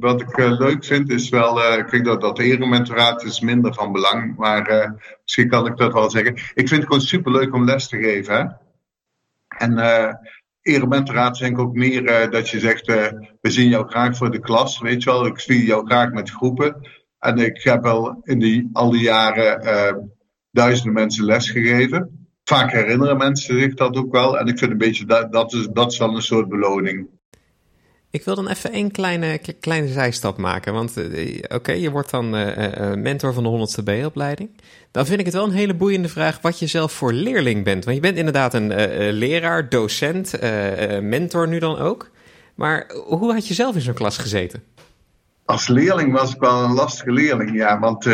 wat 0.00 0.20
ik 0.20 0.36
uh, 0.36 0.58
leuk 0.58 0.84
vind, 0.84 1.10
is 1.10 1.28
wel, 1.28 1.58
uh, 1.58 1.84
kijk, 1.86 2.04
dat, 2.04 2.20
dat 2.20 2.38
erementoraat 2.38 3.24
is 3.24 3.40
minder 3.40 3.74
van 3.74 3.92
belang, 3.92 4.36
maar 4.36 4.70
uh, 4.70 4.90
misschien 5.22 5.48
kan 5.48 5.66
ik 5.66 5.76
dat 5.76 5.92
wel 5.92 6.10
zeggen. 6.10 6.34
Ik 6.34 6.68
vind 6.68 6.70
het 6.70 6.84
gewoon 6.84 7.00
superleuk 7.00 7.54
om 7.54 7.64
les 7.64 7.88
te 7.88 7.96
geven. 7.96 8.34
Hè? 8.34 8.44
En 9.66 9.78
erementoraat 10.62 11.34
is 11.34 11.48
ik 11.48 11.58
ook 11.58 11.74
meer 11.74 12.30
dat 12.30 12.48
je 12.48 12.60
zegt, 12.60 12.86
we 13.40 13.50
zien 13.50 13.68
jou 13.68 13.88
graag 13.88 14.16
voor 14.16 14.30
de 14.30 14.40
klas, 14.40 14.80
weet 14.80 15.02
je 15.02 15.10
wel. 15.10 15.26
Ik 15.26 15.40
zie 15.40 15.64
jou 15.64 15.86
graag 15.86 16.12
met 16.12 16.30
groepen. 16.30 16.88
En 17.18 17.38
ik 17.38 17.62
heb 17.62 17.82
wel 17.82 18.20
in 18.22 18.38
die, 18.38 18.70
al 18.72 18.90
die 18.90 19.02
jaren 19.02 20.12
duizenden 20.50 20.92
mensen 20.92 21.24
les 21.24 21.50
gegeven. 21.50 22.28
Vaak 22.44 22.72
herinneren 22.72 23.16
mensen 23.16 23.60
zich 23.60 23.74
dat 23.74 23.96
ook 23.96 24.12
wel. 24.12 24.38
En 24.38 24.46
ik 24.46 24.58
vind 24.58 24.70
een 24.70 24.78
beetje, 24.78 25.04
dat, 25.04 25.32
dat, 25.32 25.52
is, 25.52 25.68
dat 25.72 25.92
is 25.92 25.98
wel 25.98 26.14
een 26.14 26.22
soort 26.22 26.48
beloning. 26.48 27.08
Ik 28.12 28.24
wil 28.24 28.34
dan 28.34 28.48
even 28.48 28.72
één 28.72 28.90
kleine, 28.90 29.40
kleine 29.60 29.88
zijstap 29.88 30.36
maken. 30.36 30.72
Want 30.72 30.98
uh, 30.98 31.42
oké, 31.48 31.72
je 31.72 31.90
wordt 31.90 32.10
dan 32.10 32.36
uh, 32.36 32.92
mentor 32.92 33.32
van 33.32 33.42
de 33.42 33.68
100ste 33.78 33.84
B-opleiding. 33.84 34.50
Dan 34.90 35.06
vind 35.06 35.18
ik 35.18 35.24
het 35.24 35.34
wel 35.34 35.44
een 35.44 35.52
hele 35.52 35.74
boeiende 35.74 36.08
vraag 36.08 36.40
wat 36.40 36.58
je 36.58 36.66
zelf 36.66 36.92
voor 36.92 37.12
leerling 37.12 37.64
bent. 37.64 37.84
Want 37.84 37.96
je 37.96 38.02
bent 38.02 38.16
inderdaad 38.16 38.54
een 38.54 38.72
leraar, 39.10 39.68
docent, 39.68 40.40
mentor 41.00 41.48
nu 41.48 41.58
dan 41.58 41.78
ook. 41.78 42.10
Maar 42.54 42.90
hoe 43.06 43.32
had 43.32 43.48
je 43.48 43.54
zelf 43.54 43.74
in 43.74 43.80
zo'n 43.80 43.94
klas 43.94 44.18
gezeten? 44.18 44.62
Als 45.44 45.68
leerling 45.68 46.12
was 46.12 46.34
ik 46.34 46.40
wel 46.40 46.64
een 46.64 46.74
lastige 46.74 47.12
leerling, 47.12 47.54
ja. 47.54 47.78
Want 47.78 48.04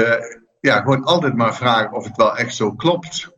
ja, 0.60 0.80
gewoon 0.80 1.04
altijd 1.04 1.34
maar 1.34 1.56
vragen 1.56 1.92
of 1.92 2.04
het 2.04 2.16
wel 2.16 2.36
echt 2.36 2.54
zo 2.54 2.72
klopt. 2.72 3.37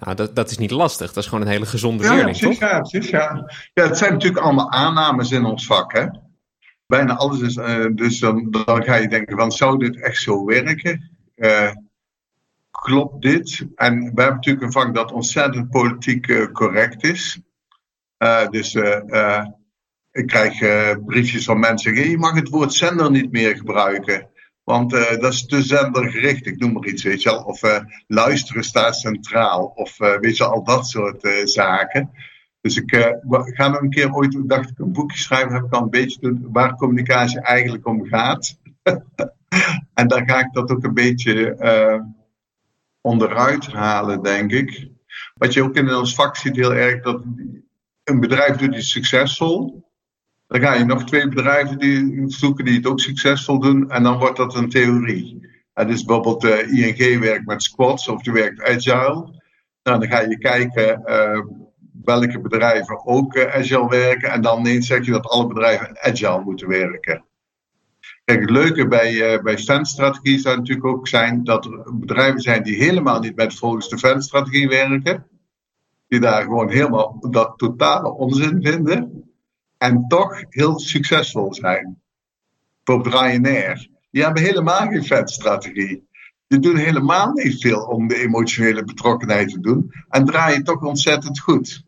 Nou, 0.00 0.16
dat, 0.16 0.36
dat 0.36 0.50
is 0.50 0.58
niet 0.58 0.70
lastig. 0.70 1.12
Dat 1.12 1.22
is 1.22 1.28
gewoon 1.28 1.44
een 1.44 1.52
hele 1.52 1.66
gezonde 1.66 2.02
ja, 2.02 2.14
leerling, 2.14 2.38
precies, 2.38 2.58
toch? 2.58 2.68
Ja, 2.70 2.80
precies, 2.80 3.10
ja. 3.10 3.50
Ja, 3.74 3.86
het 3.86 3.98
zijn 3.98 4.12
natuurlijk 4.12 4.44
allemaal 4.44 4.70
aannames 4.70 5.30
in 5.30 5.44
ons 5.44 5.66
vak, 5.66 5.92
hè. 5.92 6.06
Bijna 6.86 7.16
alles 7.16 7.40
is... 7.40 7.56
Uh, 7.56 7.86
dus 7.94 8.18
dan, 8.18 8.50
dan 8.50 8.84
ga 8.84 8.94
je 8.94 9.08
denken 9.08 9.36
van, 9.36 9.52
zou 9.52 9.78
dit 9.78 10.02
echt 10.02 10.22
zo 10.22 10.44
werken? 10.44 11.10
Uh, 11.36 11.70
klopt 12.70 13.22
dit. 13.22 13.66
En 13.74 13.98
we 13.98 14.04
hebben 14.04 14.34
natuurlijk 14.34 14.64
een 14.64 14.72
vak 14.72 14.94
dat 14.94 15.12
ontzettend 15.12 15.70
politiek 15.70 16.50
correct 16.52 17.04
is. 17.04 17.40
dus 18.50 18.74
ik 20.12 20.26
krijg 20.26 20.58
briefjes 21.04 21.44
van 21.44 21.58
mensen 21.58 21.94
zeggen: 21.94 22.10
je 22.10 22.18
mag 22.18 22.34
het 22.34 22.48
woord 22.48 22.72
zender 22.72 23.10
niet 23.10 23.32
meer 23.32 23.56
gebruiken. 23.56 24.29
Want 24.70 24.92
uh, 24.92 25.10
dat 25.10 25.32
is 25.32 25.46
te 25.46 25.62
zendergericht, 25.62 26.46
ik 26.46 26.58
noem 26.58 26.72
maar 26.72 26.86
iets, 26.86 27.02
weet 27.02 27.22
je. 27.22 27.44
Of 27.44 27.62
uh, 27.62 27.78
luisteren 28.06 28.64
staat 28.64 28.96
centraal. 28.96 29.72
Of 29.74 30.00
uh, 30.00 30.18
weet 30.18 30.36
je, 30.36 30.44
al 30.44 30.64
dat 30.64 30.86
soort 30.86 31.28
zaken. 31.44 32.10
Dus 32.60 32.76
ik 32.76 33.18
ga 33.30 33.68
nog 33.68 33.80
een 33.80 33.90
keer 33.90 34.14
ooit, 34.14 34.48
dacht 34.48 34.70
ik, 34.70 34.78
een 34.78 34.92
boekje 34.92 35.18
schrijven. 35.18 35.52
Heb 35.52 35.64
ik 35.64 35.72
al 35.72 35.82
een 35.82 35.90
beetje 35.90 36.20
doen 36.20 36.48
waar 36.52 36.74
communicatie 36.74 37.40
eigenlijk 37.40 37.86
om 37.86 38.06
gaat. 38.06 38.58
en 40.00 40.08
daar 40.08 40.22
ga 40.26 40.38
ik 40.38 40.52
dat 40.52 40.70
ook 40.70 40.84
een 40.84 40.94
beetje 40.94 41.56
onderuit 43.00 43.66
halen, 43.66 44.22
denk 44.22 44.52
ik. 44.52 44.88
Wat 45.34 45.52
je 45.52 45.62
ook 45.62 45.76
in 45.76 45.94
ons 45.94 46.14
vak 46.14 46.36
ziet 46.36 46.56
heel 46.56 46.74
erg, 46.74 47.02
dat 47.02 47.22
een 48.04 48.20
bedrijf 48.20 48.56
doet 48.56 48.76
iets 48.76 48.90
succesvol. 48.90 49.84
Dan 50.50 50.60
ga 50.60 50.74
je 50.74 50.84
nog 50.84 51.04
twee 51.04 51.28
bedrijven 51.28 51.78
die 51.78 52.24
zoeken 52.26 52.64
die 52.64 52.76
het 52.76 52.86
ook 52.86 53.00
succesvol 53.00 53.60
doen. 53.60 53.90
En 53.90 54.02
dan 54.02 54.18
wordt 54.18 54.36
dat 54.36 54.54
een 54.54 54.68
theorie. 54.68 55.48
En 55.74 55.86
dus 55.86 56.04
bijvoorbeeld 56.04 56.44
eh, 56.44 56.72
ING 56.72 57.20
werkt 57.20 57.46
met 57.46 57.62
squads 57.62 58.08
of 58.08 58.22
die 58.22 58.32
werkt 58.32 58.62
agile. 58.62 59.40
Nou, 59.82 59.98
dan 59.98 60.06
ga 60.06 60.20
je 60.20 60.38
kijken 60.38 61.02
uh, 61.06 61.40
welke 62.04 62.40
bedrijven 62.40 63.06
ook 63.06 63.34
uh, 63.34 63.54
agile 63.54 63.88
werken. 63.88 64.30
En 64.30 64.40
dan 64.40 64.58
ineens 64.58 64.86
zeg 64.86 65.04
je 65.04 65.10
dat 65.10 65.26
alle 65.26 65.46
bedrijven 65.46 65.98
agile 66.00 66.40
moeten 66.40 66.68
werken. 66.68 67.24
Kijk, 68.24 68.40
het 68.40 68.50
leuke 68.50 68.88
bij, 68.88 69.34
uh, 69.34 69.42
bij 69.42 69.56
zou 69.56 70.56
natuurlijk 70.56 70.86
ook 70.86 71.08
zijn 71.08 71.44
dat 71.44 71.64
er 71.64 71.98
bedrijven 71.98 72.40
zijn 72.40 72.62
die 72.62 72.76
helemaal 72.76 73.20
niet 73.20 73.36
met 73.36 73.54
volgens 73.54 73.88
de 73.88 73.98
fanstrategie 73.98 74.68
werken. 74.68 75.26
Die 76.08 76.20
daar 76.20 76.42
gewoon 76.42 76.70
helemaal 76.70 77.26
dat 77.30 77.52
totale 77.56 78.12
onzin 78.12 78.62
vinden 78.62 79.29
en 79.80 80.04
toch 80.08 80.42
heel 80.48 80.78
succesvol 80.78 81.54
zijn. 81.54 82.02
Voor 82.84 83.08
Ryanair. 83.08 83.88
Die 84.10 84.22
hebben 84.22 84.42
helemaal 84.42 84.88
geen 84.88 85.04
vetstrategie. 85.04 86.08
Die 86.46 86.58
doen 86.58 86.76
helemaal 86.76 87.32
niet 87.32 87.60
veel 87.60 87.80
om 87.82 88.08
de 88.08 88.16
emotionele 88.16 88.84
betrokkenheid 88.84 89.48
te 89.48 89.60
doen. 89.60 89.92
En 90.08 90.24
draaien 90.24 90.64
toch 90.64 90.82
ontzettend 90.82 91.40
goed. 91.40 91.84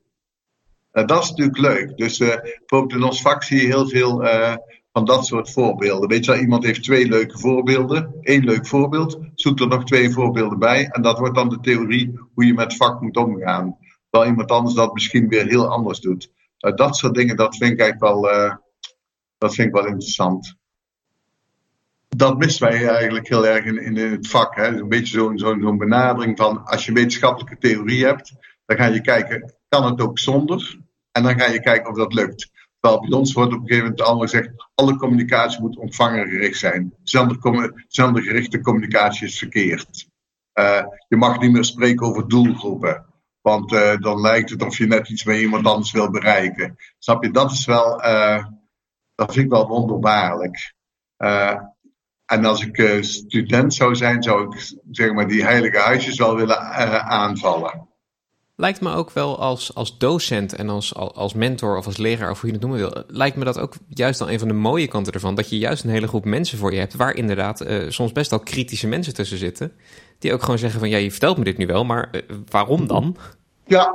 Uh, 0.92 1.06
dat 1.06 1.22
is 1.22 1.28
natuurlijk 1.30 1.58
leuk. 1.58 1.96
Dus 1.96 2.20
uh, 2.20 2.28
bijvoorbeeld 2.28 3.00
in 3.00 3.02
ons 3.02 3.22
vak 3.22 3.42
zie 3.42 3.60
je 3.60 3.66
heel 3.66 3.88
veel 3.88 4.24
uh, 4.24 4.54
van 4.92 5.04
dat 5.04 5.26
soort 5.26 5.50
voorbeelden. 5.50 6.08
Weet 6.08 6.24
je 6.24 6.30
wel, 6.30 6.40
iemand 6.40 6.64
heeft 6.64 6.82
twee 6.82 7.08
leuke 7.08 7.38
voorbeelden. 7.38 8.14
Eén 8.20 8.44
leuk 8.44 8.66
voorbeeld. 8.66 9.18
Zoekt 9.34 9.60
er 9.60 9.68
nog 9.68 9.84
twee 9.84 10.10
voorbeelden 10.10 10.58
bij. 10.58 10.88
En 10.88 11.02
dat 11.02 11.18
wordt 11.18 11.34
dan 11.34 11.48
de 11.48 11.60
theorie 11.60 12.18
hoe 12.34 12.46
je 12.46 12.54
met 12.54 12.76
vak 12.76 13.00
moet 13.00 13.16
omgaan. 13.16 13.76
Terwijl 14.10 14.30
iemand 14.30 14.50
anders 14.50 14.74
dat 14.74 14.94
misschien 14.94 15.28
weer 15.28 15.46
heel 15.46 15.66
anders 15.68 16.00
doet. 16.00 16.30
Uh, 16.62 16.74
dat 16.74 16.96
soort 16.96 17.14
dingen, 17.14 17.36
dat 17.36 17.56
vind 17.56 17.80
ik 17.80 17.98
wel, 17.98 18.30
uh, 18.30 18.54
dat 19.38 19.54
vind 19.54 19.68
ik 19.68 19.74
wel 19.74 19.86
interessant. 19.86 20.56
Dat 22.08 22.38
missen 22.38 22.68
wij 22.68 22.88
eigenlijk 22.88 23.28
heel 23.28 23.46
erg 23.46 23.64
in, 23.64 23.78
in 23.78 23.96
het 23.96 24.28
vak. 24.28 24.56
Hè? 24.56 24.66
Een 24.66 24.88
beetje 24.88 25.18
zo'n 25.18 25.38
zo, 25.38 25.76
benadering 25.76 26.36
van 26.36 26.64
als 26.64 26.86
je 26.86 26.92
wetenschappelijke 26.92 27.58
theorie 27.58 28.04
hebt, 28.04 28.32
dan 28.66 28.76
ga 28.76 28.86
je 28.86 29.00
kijken, 29.00 29.54
kan 29.68 29.84
het 29.84 30.00
ook 30.00 30.18
zonder? 30.18 30.78
En 31.12 31.22
dan 31.22 31.38
ga 31.38 31.46
je 31.46 31.60
kijken 31.60 31.90
of 31.90 31.96
dat 31.96 32.14
lukt. 32.14 32.50
Terwijl 32.80 33.00
bij 33.00 33.18
ons 33.18 33.32
wordt 33.32 33.52
op 33.52 33.60
een 33.60 33.66
gegeven 33.66 33.84
moment 33.84 34.02
allemaal 34.02 34.26
gezegd: 34.26 34.50
alle 34.74 34.96
communicatie 34.96 35.60
moet 35.60 35.76
ontvangergericht 35.76 36.58
zijn. 36.58 36.94
Zendergerichte 37.88 38.60
communicatie 38.60 39.26
is 39.26 39.38
verkeerd. 39.38 40.08
Uh, 40.54 40.82
je 41.08 41.16
mag 41.16 41.40
niet 41.40 41.52
meer 41.52 41.64
spreken 41.64 42.06
over 42.06 42.28
doelgroepen. 42.28 43.06
Want 43.42 43.72
uh, 43.72 43.96
dan 43.96 44.20
lijkt 44.20 44.50
het 44.50 44.62
of 44.62 44.78
je 44.78 44.86
net 44.86 45.08
iets 45.08 45.22
bij 45.22 45.40
iemand 45.40 45.66
anders 45.66 45.92
wil 45.92 46.10
bereiken. 46.10 46.76
Snap 46.98 47.24
je? 47.24 47.30
Dat 47.30 47.50
is 47.50 47.64
wel, 47.64 48.04
uh, 48.04 48.44
dat 49.14 49.32
vind 49.32 49.44
ik 49.44 49.52
wel 49.52 49.66
wonderbaarlijk. 49.66 50.74
Uh, 51.18 51.58
en 52.26 52.44
als 52.44 52.66
ik 52.66 53.04
student 53.04 53.74
zou 53.74 53.94
zijn, 53.94 54.22
zou 54.22 54.46
ik 54.46 54.74
zeg 54.90 55.12
maar 55.12 55.28
die 55.28 55.44
heilige 55.44 55.78
huisjes 55.78 56.18
wel 56.18 56.36
willen 56.36 56.60
aanvallen. 57.04 57.88
Lijkt 58.56 58.80
me 58.80 58.94
ook 58.94 59.10
wel 59.10 59.38
als, 59.38 59.74
als 59.74 59.98
docent 59.98 60.54
en 60.54 60.68
als, 60.68 60.94
als 60.94 61.34
mentor 61.34 61.76
of 61.76 61.86
als 61.86 61.96
leraar, 61.96 62.30
of 62.30 62.40
hoe 62.40 62.48
je 62.48 62.56
het 62.56 62.64
noemen 62.64 62.80
wil, 62.80 63.04
lijkt 63.06 63.36
me 63.36 63.44
dat 63.44 63.58
ook 63.58 63.74
juist 63.88 64.18
dan 64.18 64.28
een 64.28 64.38
van 64.38 64.48
de 64.48 64.54
mooie 64.54 64.88
kanten 64.88 65.12
ervan. 65.12 65.34
Dat 65.34 65.50
je 65.50 65.58
juist 65.58 65.84
een 65.84 65.90
hele 65.90 66.08
groep 66.08 66.24
mensen 66.24 66.58
voor 66.58 66.72
je 66.72 66.78
hebt, 66.78 66.94
waar 66.94 67.14
inderdaad 67.14 67.64
soms 67.88 68.12
best 68.12 68.30
wel 68.30 68.40
kritische 68.40 68.86
mensen 68.86 69.14
tussen 69.14 69.38
zitten. 69.38 69.72
Die 70.22 70.32
ook 70.32 70.42
gewoon 70.42 70.58
zeggen 70.58 70.80
van, 70.80 70.88
ja, 70.88 70.96
je 70.96 71.10
vertelt 71.10 71.38
me 71.38 71.44
dit 71.44 71.56
nu 71.56 71.66
wel, 71.66 71.84
maar 71.84 72.08
uh, 72.12 72.20
waarom 72.50 72.86
dan? 72.86 73.16
Ja, 73.64 73.94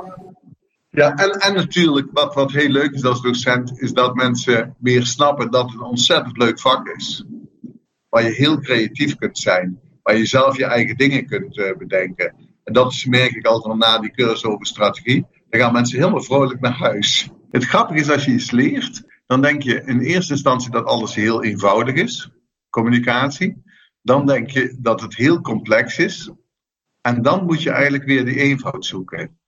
ja 0.90 1.14
en, 1.16 1.30
en 1.30 1.54
natuurlijk, 1.54 2.08
wat, 2.12 2.34
wat 2.34 2.52
heel 2.52 2.68
leuk 2.68 2.92
is 2.92 3.04
als 3.04 3.22
docent, 3.22 3.80
is 3.80 3.92
dat 3.92 4.14
mensen 4.14 4.76
meer 4.78 5.06
snappen 5.06 5.50
dat 5.50 5.70
het 5.70 5.80
een 5.80 5.86
ontzettend 5.86 6.36
leuk 6.36 6.60
vak 6.60 6.88
is. 6.88 7.24
Waar 8.08 8.22
je 8.22 8.30
heel 8.30 8.58
creatief 8.58 9.16
kunt 9.16 9.38
zijn, 9.38 9.80
waar 10.02 10.16
je 10.16 10.26
zelf 10.26 10.56
je 10.56 10.64
eigen 10.64 10.96
dingen 10.96 11.26
kunt 11.26 11.56
uh, 11.56 11.76
bedenken. 11.76 12.34
En 12.64 12.72
dat 12.72 12.92
is, 12.92 13.04
merk 13.04 13.30
ik 13.30 13.46
altijd 13.46 13.76
na 13.76 13.98
die 13.98 14.12
cursus 14.12 14.44
over 14.44 14.66
strategie. 14.66 15.26
Dan 15.50 15.60
gaan 15.60 15.72
mensen 15.72 15.98
helemaal 15.98 16.22
vrolijk 16.22 16.60
naar 16.60 16.78
huis. 16.78 17.28
Het 17.50 17.64
grappige 17.64 18.00
is 18.00 18.10
als 18.10 18.24
je 18.24 18.32
iets 18.32 18.50
leert, 18.50 19.02
dan 19.26 19.40
denk 19.40 19.62
je 19.62 19.82
in 19.84 20.00
eerste 20.00 20.32
instantie 20.32 20.70
dat 20.70 20.84
alles 20.84 21.14
heel 21.14 21.44
eenvoudig 21.44 21.94
is, 21.94 22.30
communicatie. 22.70 23.62
Dan 24.08 24.26
denk 24.26 24.50
je 24.50 24.76
dat 24.78 25.00
het 25.00 25.16
heel 25.16 25.40
complex 25.40 25.98
is. 25.98 26.30
En 27.00 27.22
dan 27.22 27.44
moet 27.44 27.62
je 27.62 27.70
eigenlijk 27.70 28.04
weer 28.04 28.24
die 28.24 28.38
eenvoud 28.38 28.84
zoeken. 28.84 29.38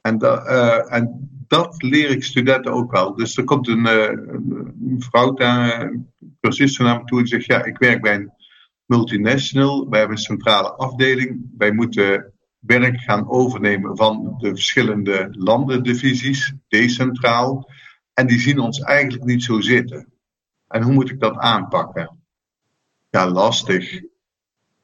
En, 0.00 0.18
uh, 0.22 0.92
en 0.92 1.30
dat 1.46 1.82
leer 1.82 2.10
ik 2.10 2.24
studenten 2.24 2.72
ook 2.72 2.92
wel. 2.92 3.14
Dus 3.14 3.36
er 3.36 3.44
komt 3.44 3.68
een, 3.68 3.86
uh, 3.86 4.10
een 4.90 4.96
vrouw 4.98 5.32
daar, 5.32 5.92
naar 6.40 6.98
me 6.98 7.04
toe 7.04 7.20
en 7.20 7.26
zegt: 7.26 7.44
Ja, 7.44 7.64
ik 7.64 7.78
werk 7.78 8.02
bij 8.02 8.14
een 8.14 8.32
multinational. 8.86 9.88
Wij 9.88 9.98
hebben 9.98 10.16
een 10.16 10.22
centrale 10.22 10.72
afdeling. 10.72 11.50
Wij 11.58 11.72
moeten 11.72 12.32
werk 12.58 13.00
gaan 13.00 13.28
overnemen 13.28 13.96
van 13.96 14.34
de 14.38 14.48
verschillende 14.48 15.28
landendivisies, 15.30 16.54
decentraal. 16.68 17.70
En 18.14 18.26
die 18.26 18.40
zien 18.40 18.58
ons 18.58 18.80
eigenlijk 18.80 19.24
niet 19.24 19.42
zo 19.42 19.60
zitten. 19.60 20.12
En 20.68 20.82
hoe 20.82 20.92
moet 20.92 21.10
ik 21.10 21.20
dat 21.20 21.36
aanpakken? 21.36 22.25
Ja, 23.16 23.30
lastig. 23.30 24.02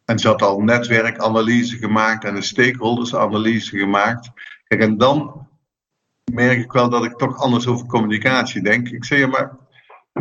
En 0.04 0.18
ze 0.18 0.28
had 0.28 0.42
al 0.42 0.60
netwerkanalyse 0.60 1.76
gemaakt 1.76 2.24
en 2.24 2.36
een 2.36 2.42
stakeholdersanalyse 2.42 3.78
gemaakt. 3.78 4.30
Kijk, 4.64 4.80
en 4.80 4.96
dan 4.96 5.48
merk 6.32 6.58
ik 6.58 6.72
wel 6.72 6.88
dat 6.88 7.04
ik 7.04 7.16
toch 7.16 7.38
anders 7.38 7.66
over 7.66 7.86
communicatie 7.86 8.62
denk. 8.62 8.88
Ik 8.88 9.04
zeg 9.04 9.18
ja, 9.18 9.26
maar 9.26 9.56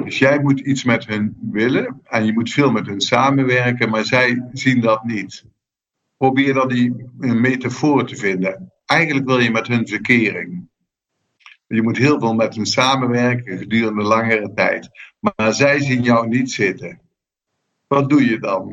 dus 0.04 0.20
jij 0.20 0.40
moet 0.40 0.60
iets 0.60 0.84
met 0.84 1.06
hun 1.06 1.38
willen 1.52 2.02
en 2.04 2.26
je 2.26 2.34
moet 2.34 2.52
veel 2.52 2.72
met 2.72 2.86
hun 2.86 3.02
samenwerken, 3.02 3.90
maar 3.90 4.06
zij 4.06 4.50
zien 4.54 4.82
dat 4.82 5.04
niet. 5.04 5.46
Probeer 6.18 6.54
dan 6.54 6.68
die 6.68 7.10
metafoor 7.18 8.08
te 8.08 8.16
vinden. 8.16 8.72
Eigenlijk 8.86 9.28
wil 9.28 9.40
je 9.40 9.52
met 9.52 9.68
hun 9.68 9.88
verkering. 9.88 10.70
Je 11.68 11.82
moet 11.82 11.98
heel 11.98 12.20
veel 12.20 12.34
met 12.34 12.56
hun 12.56 12.66
samenwerken 12.66 13.58
gedurende 13.58 14.04
langere 14.04 14.54
tijd. 14.54 14.90
Maar 15.20 15.54
zij 15.54 15.80
zien 15.80 16.02
jou 16.04 16.28
niet 16.28 16.52
zitten. 16.52 17.01
Wat 17.92 18.10
doe 18.10 18.26
je 18.26 18.40
dan? 18.40 18.66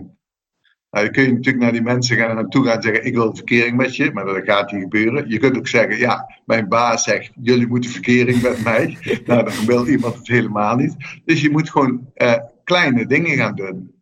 Nou, 0.90 1.04
dan 1.04 1.10
kun 1.10 1.22
je 1.22 1.32
natuurlijk 1.32 1.64
naar 1.64 1.72
die 1.72 1.82
mensen 1.82 2.16
gaan 2.16 2.34
naartoe 2.34 2.64
gaan 2.64 2.76
en 2.76 2.82
zeggen: 2.82 3.04
Ik 3.04 3.14
wil 3.14 3.34
verkering 3.34 3.76
met 3.76 3.96
je, 3.96 4.12
maar 4.12 4.24
dat 4.24 4.44
gaat 4.44 4.72
niet 4.72 4.82
gebeuren. 4.82 5.28
Je 5.28 5.38
kunt 5.38 5.56
ook 5.56 5.68
zeggen: 5.68 5.98
Ja, 5.98 6.40
mijn 6.46 6.68
baas 6.68 7.02
zegt: 7.02 7.30
Jullie 7.40 7.66
moeten 7.66 7.90
verkering 7.90 8.42
met 8.42 8.64
mij. 8.64 8.98
nou, 9.26 9.44
dan 9.44 9.66
wil 9.66 9.86
iemand 9.86 10.14
het 10.14 10.28
helemaal 10.28 10.76
niet. 10.76 11.20
Dus 11.24 11.40
je 11.40 11.50
moet 11.50 11.70
gewoon 11.70 12.10
uh, 12.16 12.34
kleine 12.64 13.06
dingen 13.06 13.36
gaan 13.36 13.54
doen. 13.54 13.94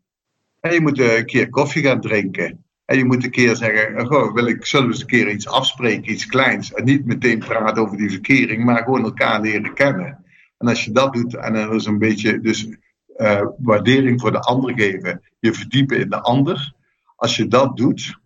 En 0.61 0.73
je 0.73 0.81
moet 0.81 0.99
uh, 0.99 1.17
een 1.17 1.27
keer 1.27 1.51
koffie 1.51 1.83
gaan 1.83 2.01
drinken. 2.01 2.65
En 2.85 2.99
je 2.99 3.05
moet 3.05 3.25
een 3.25 3.31
keer 3.31 3.57
zeggen: 3.57 4.07
Goh, 4.07 4.35
wil 4.35 4.47
ik, 4.47 4.67
zullen 4.67 4.87
we 4.87 4.93
eens 4.93 5.01
een 5.01 5.09
keer 5.09 5.31
iets 5.31 5.49
afspreken, 5.49 6.13
iets 6.13 6.27
kleins. 6.27 6.73
En 6.73 6.85
niet 6.85 7.07
meteen 7.07 7.39
praten 7.39 7.83
over 7.83 7.97
die 7.97 8.11
verkering, 8.11 8.65
maar 8.65 8.83
gewoon 8.83 9.05
elkaar 9.05 9.41
leren 9.41 9.75
kennen. 9.75 10.25
En 10.59 10.69
als 10.69 10.85
je 10.85 10.93
dat 10.93 11.13
doet, 11.13 11.35
en 11.35 11.53
dan 11.53 11.75
is 11.75 11.87
een 11.87 11.99
beetje 11.99 12.41
dus, 12.41 12.69
uh, 13.17 13.47
waardering 13.59 14.21
voor 14.21 14.33
de 14.33 14.41
ander 14.41 14.75
geven, 14.75 15.23
je 15.39 15.53
verdiepen 15.53 15.99
in 15.99 16.09
de 16.09 16.21
ander 16.21 16.75
als 17.17 17.37
je 17.37 17.49
dat 17.49 17.77
doet, 17.77 18.19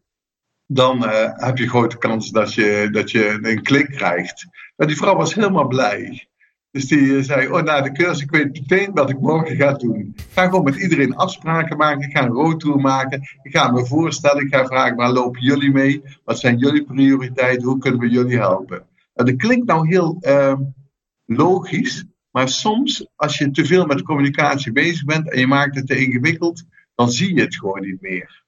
dan 0.66 1.04
uh, 1.04 1.28
heb 1.32 1.58
je 1.58 1.68
grote 1.68 1.98
kans 1.98 2.30
dat 2.30 2.54
je, 2.54 2.88
dat 2.92 3.10
je 3.10 3.38
een 3.42 3.62
klik 3.62 3.86
krijgt. 3.86 4.46
Maar 4.76 4.86
die 4.86 4.96
vrouw 4.96 5.16
was 5.16 5.34
helemaal 5.34 5.66
blij. 5.66 6.28
Dus 6.70 6.86
die 6.86 7.16
eh, 7.16 7.22
zei, 7.22 7.48
oh 7.48 7.62
na 7.62 7.80
de 7.80 7.92
cursus, 7.92 8.22
ik 8.22 8.30
weet 8.30 8.52
meteen 8.52 8.92
wat 8.92 9.10
ik 9.10 9.20
morgen 9.20 9.56
ga 9.56 9.72
doen. 9.72 10.12
Ik 10.16 10.24
ga 10.30 10.44
gewoon 10.44 10.64
met 10.64 10.76
iedereen 10.76 11.16
afspraken 11.16 11.76
maken, 11.76 12.08
ik 12.08 12.16
ga 12.16 12.22
een 12.22 12.32
roadtour 12.32 12.80
maken. 12.80 13.20
Ik 13.42 13.56
ga 13.56 13.70
me 13.70 13.86
voorstellen, 13.86 14.44
ik 14.44 14.54
ga 14.54 14.66
vragen, 14.66 14.96
waar 14.96 15.12
lopen 15.12 15.42
jullie 15.42 15.72
mee? 15.72 16.02
Wat 16.24 16.38
zijn 16.38 16.58
jullie 16.58 16.84
prioriteiten? 16.84 17.68
Hoe 17.68 17.78
kunnen 17.78 18.00
we 18.00 18.08
jullie 18.08 18.38
helpen? 18.38 18.82
En 19.14 19.26
dat 19.26 19.36
klinkt 19.36 19.66
nou 19.66 19.88
heel 19.88 20.18
uh, 20.20 20.58
logisch, 21.26 22.04
maar 22.30 22.48
soms 22.48 23.06
als 23.16 23.38
je 23.38 23.50
te 23.50 23.64
veel 23.64 23.86
met 23.86 24.02
communicatie 24.02 24.72
bezig 24.72 25.04
bent 25.04 25.32
en 25.32 25.38
je 25.38 25.46
maakt 25.46 25.74
het 25.74 25.86
te 25.86 25.96
ingewikkeld, 25.96 26.64
dan 26.94 27.10
zie 27.10 27.34
je 27.34 27.40
het 27.40 27.56
gewoon 27.56 27.80
niet 27.80 28.00
meer. 28.00 28.40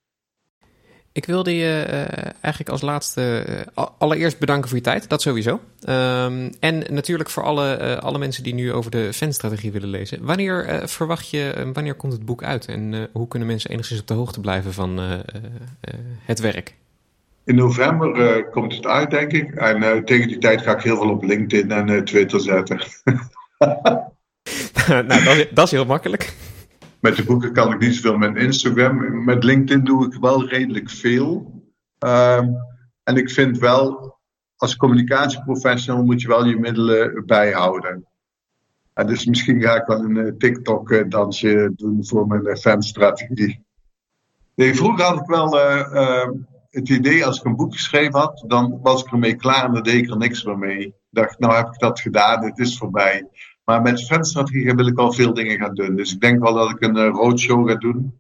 Ik 1.14 1.26
wilde 1.26 1.56
je 1.56 1.86
uh, 1.88 2.30
eigenlijk 2.40 2.68
als 2.68 2.80
laatste 2.80 3.44
uh, 3.78 3.86
allereerst 3.98 4.38
bedanken 4.38 4.68
voor 4.68 4.78
je 4.78 4.84
tijd, 4.84 5.08
dat 5.08 5.22
sowieso. 5.22 5.52
Um, 5.52 6.52
en 6.60 6.84
natuurlijk 6.90 7.30
voor 7.30 7.42
alle, 7.42 7.78
uh, 7.80 7.96
alle 7.96 8.18
mensen 8.18 8.42
die 8.42 8.54
nu 8.54 8.72
over 8.72 8.90
de 8.90 9.12
fanstrategie 9.12 9.72
willen 9.72 9.88
lezen. 9.88 10.24
Wanneer 10.24 10.82
verwacht 10.84 11.30
je, 11.30 11.70
wanneer 11.72 11.94
komt 11.94 12.12
het 12.12 12.24
boek 12.24 12.42
uit 12.42 12.66
en 12.66 13.08
hoe 13.12 13.28
kunnen 13.28 13.48
mensen 13.48 13.70
enigszins 13.70 14.00
op 14.00 14.06
de 14.06 14.14
hoogte 14.14 14.40
blijven 14.40 14.72
van 14.72 14.98
het 16.24 16.40
werk? 16.40 16.74
In 17.44 17.54
november 17.54 18.44
komt 18.50 18.74
het 18.74 18.86
uit, 18.86 19.10
denk 19.10 19.32
ik. 19.32 19.54
En 19.54 20.04
tegen 20.04 20.28
die 20.28 20.38
tijd 20.38 20.62
ga 20.62 20.76
ik 20.76 20.82
heel 20.82 20.96
veel 20.96 21.10
op 21.10 21.22
LinkedIn 21.22 21.70
en 21.70 22.04
Twitter 22.04 22.40
zetten. 22.40 22.82
nou, 24.88 25.06
dat 25.06 25.36
is, 25.36 25.46
dat 25.54 25.64
is 25.64 25.70
heel 25.70 25.84
makkelijk. 25.84 26.34
Met 27.00 27.16
de 27.16 27.24
boeken 27.24 27.52
kan 27.52 27.72
ik 27.72 27.78
niet 27.78 27.94
zoveel 27.94 28.18
met 28.18 28.36
Instagram. 28.36 29.24
Met 29.24 29.44
LinkedIn 29.44 29.84
doe 29.84 30.06
ik 30.06 30.20
wel 30.20 30.48
redelijk 30.48 30.90
veel. 30.90 31.60
Um, 31.98 32.56
en 33.02 33.16
ik 33.16 33.30
vind 33.30 33.58
wel, 33.58 34.16
als 34.56 34.76
communicatieprofessional 34.76 36.04
moet 36.04 36.20
je 36.20 36.28
wel 36.28 36.44
je 36.44 36.58
middelen 36.58 37.26
bijhouden. 37.26 38.06
En 38.94 39.06
dus 39.06 39.24
misschien 39.24 39.62
ga 39.62 39.74
ik 39.74 39.86
wel 39.86 40.04
een 40.04 40.16
uh, 40.16 40.32
TikTok-dansje 40.38 41.72
doen 41.76 42.06
voor 42.06 42.26
mijn 42.26 42.46
uh, 42.46 42.54
fanstrategie. 42.54 43.64
Nee, 44.54 44.74
vroeger 44.74 45.04
had 45.04 45.20
ik 45.20 45.26
wel 45.26 45.58
uh, 45.58 46.28
het 46.70 46.88
idee, 46.88 47.26
als 47.26 47.38
ik 47.38 47.44
een 47.44 47.56
boek 47.56 47.72
geschreven 47.72 48.18
had, 48.18 48.44
dan 48.46 48.78
was 48.82 49.02
ik 49.02 49.12
ermee 49.12 49.36
klaar 49.36 49.64
en 49.64 49.72
dan 49.72 49.82
deed 49.82 50.04
ik 50.04 50.10
er 50.10 50.16
niks 50.16 50.44
meer 50.44 50.58
mee. 50.58 50.86
Ik 50.86 50.94
dacht, 51.10 51.38
nou 51.38 51.54
heb 51.54 51.66
ik 51.66 51.78
dat 51.78 52.00
gedaan, 52.00 52.44
het 52.44 52.58
is 52.58 52.78
voorbij. 52.78 53.28
Maar 53.64 53.82
met 53.82 54.06
fanstrategie 54.06 54.74
wil 54.74 54.86
ik 54.86 54.98
al 54.98 55.12
veel 55.12 55.34
dingen 55.34 55.58
gaan 55.58 55.74
doen. 55.74 55.96
Dus 55.96 56.12
ik 56.12 56.20
denk 56.20 56.42
wel 56.42 56.54
dat 56.54 56.70
ik 56.70 56.80
een 56.80 56.96
uh, 56.96 57.08
roadshow 57.08 57.68
ga 57.68 57.74
doen. 57.74 58.18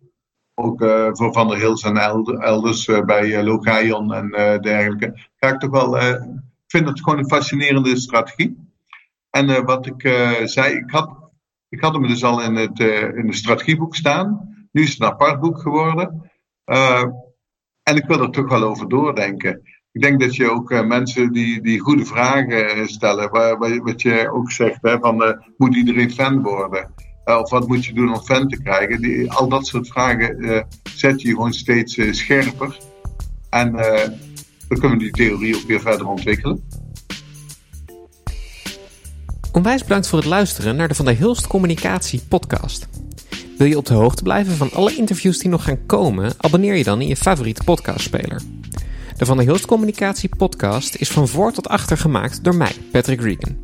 Ook 0.54 0.80
uh, 0.80 1.08
voor 1.12 1.32
Van 1.32 1.48
der 1.48 1.58
Hils 1.58 1.82
en 1.82 1.96
elders 1.96 2.86
uh, 2.86 3.04
bij 3.04 3.42
Logion 3.42 4.12
en 4.12 4.30
dergelijke. 4.60 5.28
Ga 5.36 5.48
ik 5.48 5.58
toch 5.58 5.70
wel. 5.70 5.96
Vind 6.66 6.88
het 6.88 7.02
gewoon 7.02 7.18
een 7.18 7.28
fascinerende 7.28 7.96
strategie. 7.96 8.70
En 9.30 9.64
wat 9.64 9.86
ik 9.86 10.00
zei, 10.44 10.74
ik 10.74 10.90
had, 10.90 11.30
ik 11.68 11.80
had 11.80 11.92
hem 11.92 12.06
dus 12.06 12.24
al 12.24 12.42
in 12.42 12.54
het, 12.54 12.78
in 13.14 13.26
het 13.26 13.36
strategieboek 13.36 13.94
staan. 13.94 14.54
Nu 14.72 14.82
is 14.82 14.90
het 14.90 15.00
een 15.00 15.06
apart 15.06 15.40
boek 15.40 15.60
geworden. 15.60 16.30
en 17.82 17.96
ik 17.96 18.04
wil 18.04 18.20
er 18.20 18.30
toch 18.30 18.48
wel 18.48 18.62
over 18.62 18.88
doordenken 18.88 19.62
ik 19.92 20.02
denk 20.02 20.20
dat 20.20 20.36
je 20.36 20.50
ook 20.50 20.70
uh, 20.70 20.86
mensen 20.86 21.32
die, 21.32 21.60
die 21.60 21.78
goede 21.78 22.04
vragen 22.04 22.88
stellen, 22.88 23.30
waar, 23.30 23.58
waar, 23.58 23.82
wat 23.82 24.02
je 24.02 24.32
ook 24.32 24.50
zegt, 24.50 24.78
hè, 24.80 24.98
van 24.98 25.22
uh, 25.22 25.30
moet 25.56 25.76
iedereen 25.76 26.10
fan 26.10 26.42
worden? 26.42 26.90
Of 27.24 27.50
wat 27.50 27.68
moet 27.68 27.84
je 27.84 27.92
doen 27.92 28.14
om 28.14 28.20
fan 28.20 28.48
te 28.48 28.62
krijgen? 28.62 29.28
Al 29.28 29.48
dat 29.48 29.66
soort 29.66 29.88
vragen 29.88 30.66
zet 30.94 31.22
je 31.22 31.28
gewoon 31.28 31.52
steeds 31.52 31.98
scherper. 32.10 32.78
En 33.50 33.72
dan 34.68 34.78
kunnen 34.78 34.98
we 34.98 35.04
die 35.04 35.10
theorie 35.10 35.56
ook 35.56 35.66
weer 35.66 35.80
verder 35.80 36.06
ontwikkelen. 36.06 36.62
Onwijs 39.52 39.82
bedankt 39.82 40.08
voor 40.08 40.18
het 40.18 40.28
luisteren 40.28 40.76
naar 40.76 40.88
de 40.88 40.94
Van 40.94 41.04
der 41.04 41.16
Hilst 41.16 41.46
Communicatie 41.46 42.22
podcast. 42.28 42.88
Wil 43.58 43.66
je 43.66 43.76
op 43.76 43.86
de 43.86 43.94
hoogte 43.94 44.22
blijven 44.22 44.56
van 44.56 44.72
alle 44.72 44.96
interviews 44.96 45.38
die 45.38 45.50
nog 45.50 45.64
gaan 45.64 45.86
komen? 45.86 46.32
Abonneer 46.36 46.74
je 46.74 46.84
dan 46.84 47.00
in 47.00 47.08
je 47.08 47.16
favoriete 47.16 47.64
podcastspeler. 47.64 48.42
De 49.22 49.28
Van 49.28 49.36
der 49.36 49.46
Hilst 49.46 49.66
Communicatie 49.66 50.28
podcast 50.36 50.94
is 50.94 51.08
van 51.08 51.28
voor 51.28 51.52
tot 51.52 51.68
achter 51.68 51.96
gemaakt 51.96 52.44
door 52.44 52.54
mij, 52.54 52.72
Patrick 52.92 53.20
Regan. 53.20 53.56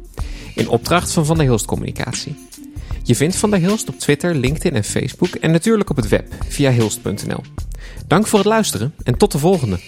In 0.55 0.69
opdracht 0.69 1.13
van 1.13 1.27
Van 1.27 1.37
der 1.37 1.47
Hilst 1.47 1.67
Communicatie. 1.67 2.49
Je 3.03 3.17
vindt 3.17 3.37
Van 3.37 3.51
der 3.51 3.59
Hilst 3.59 3.89
op 3.89 3.99
Twitter, 3.99 4.35
LinkedIn 4.35 4.75
en 4.75 4.85
Facebook 4.85 5.35
en 5.35 5.51
natuurlijk 5.51 5.91
op 5.91 5.97
het 5.97 6.09
web 6.09 6.27
via 6.49 6.71
hilst.nl. 6.71 7.41
Dank 8.07 8.27
voor 8.27 8.39
het 8.39 8.49
luisteren 8.49 8.95
en 9.03 9.17
tot 9.17 9.33
de 9.33 9.39
volgende. 9.39 9.79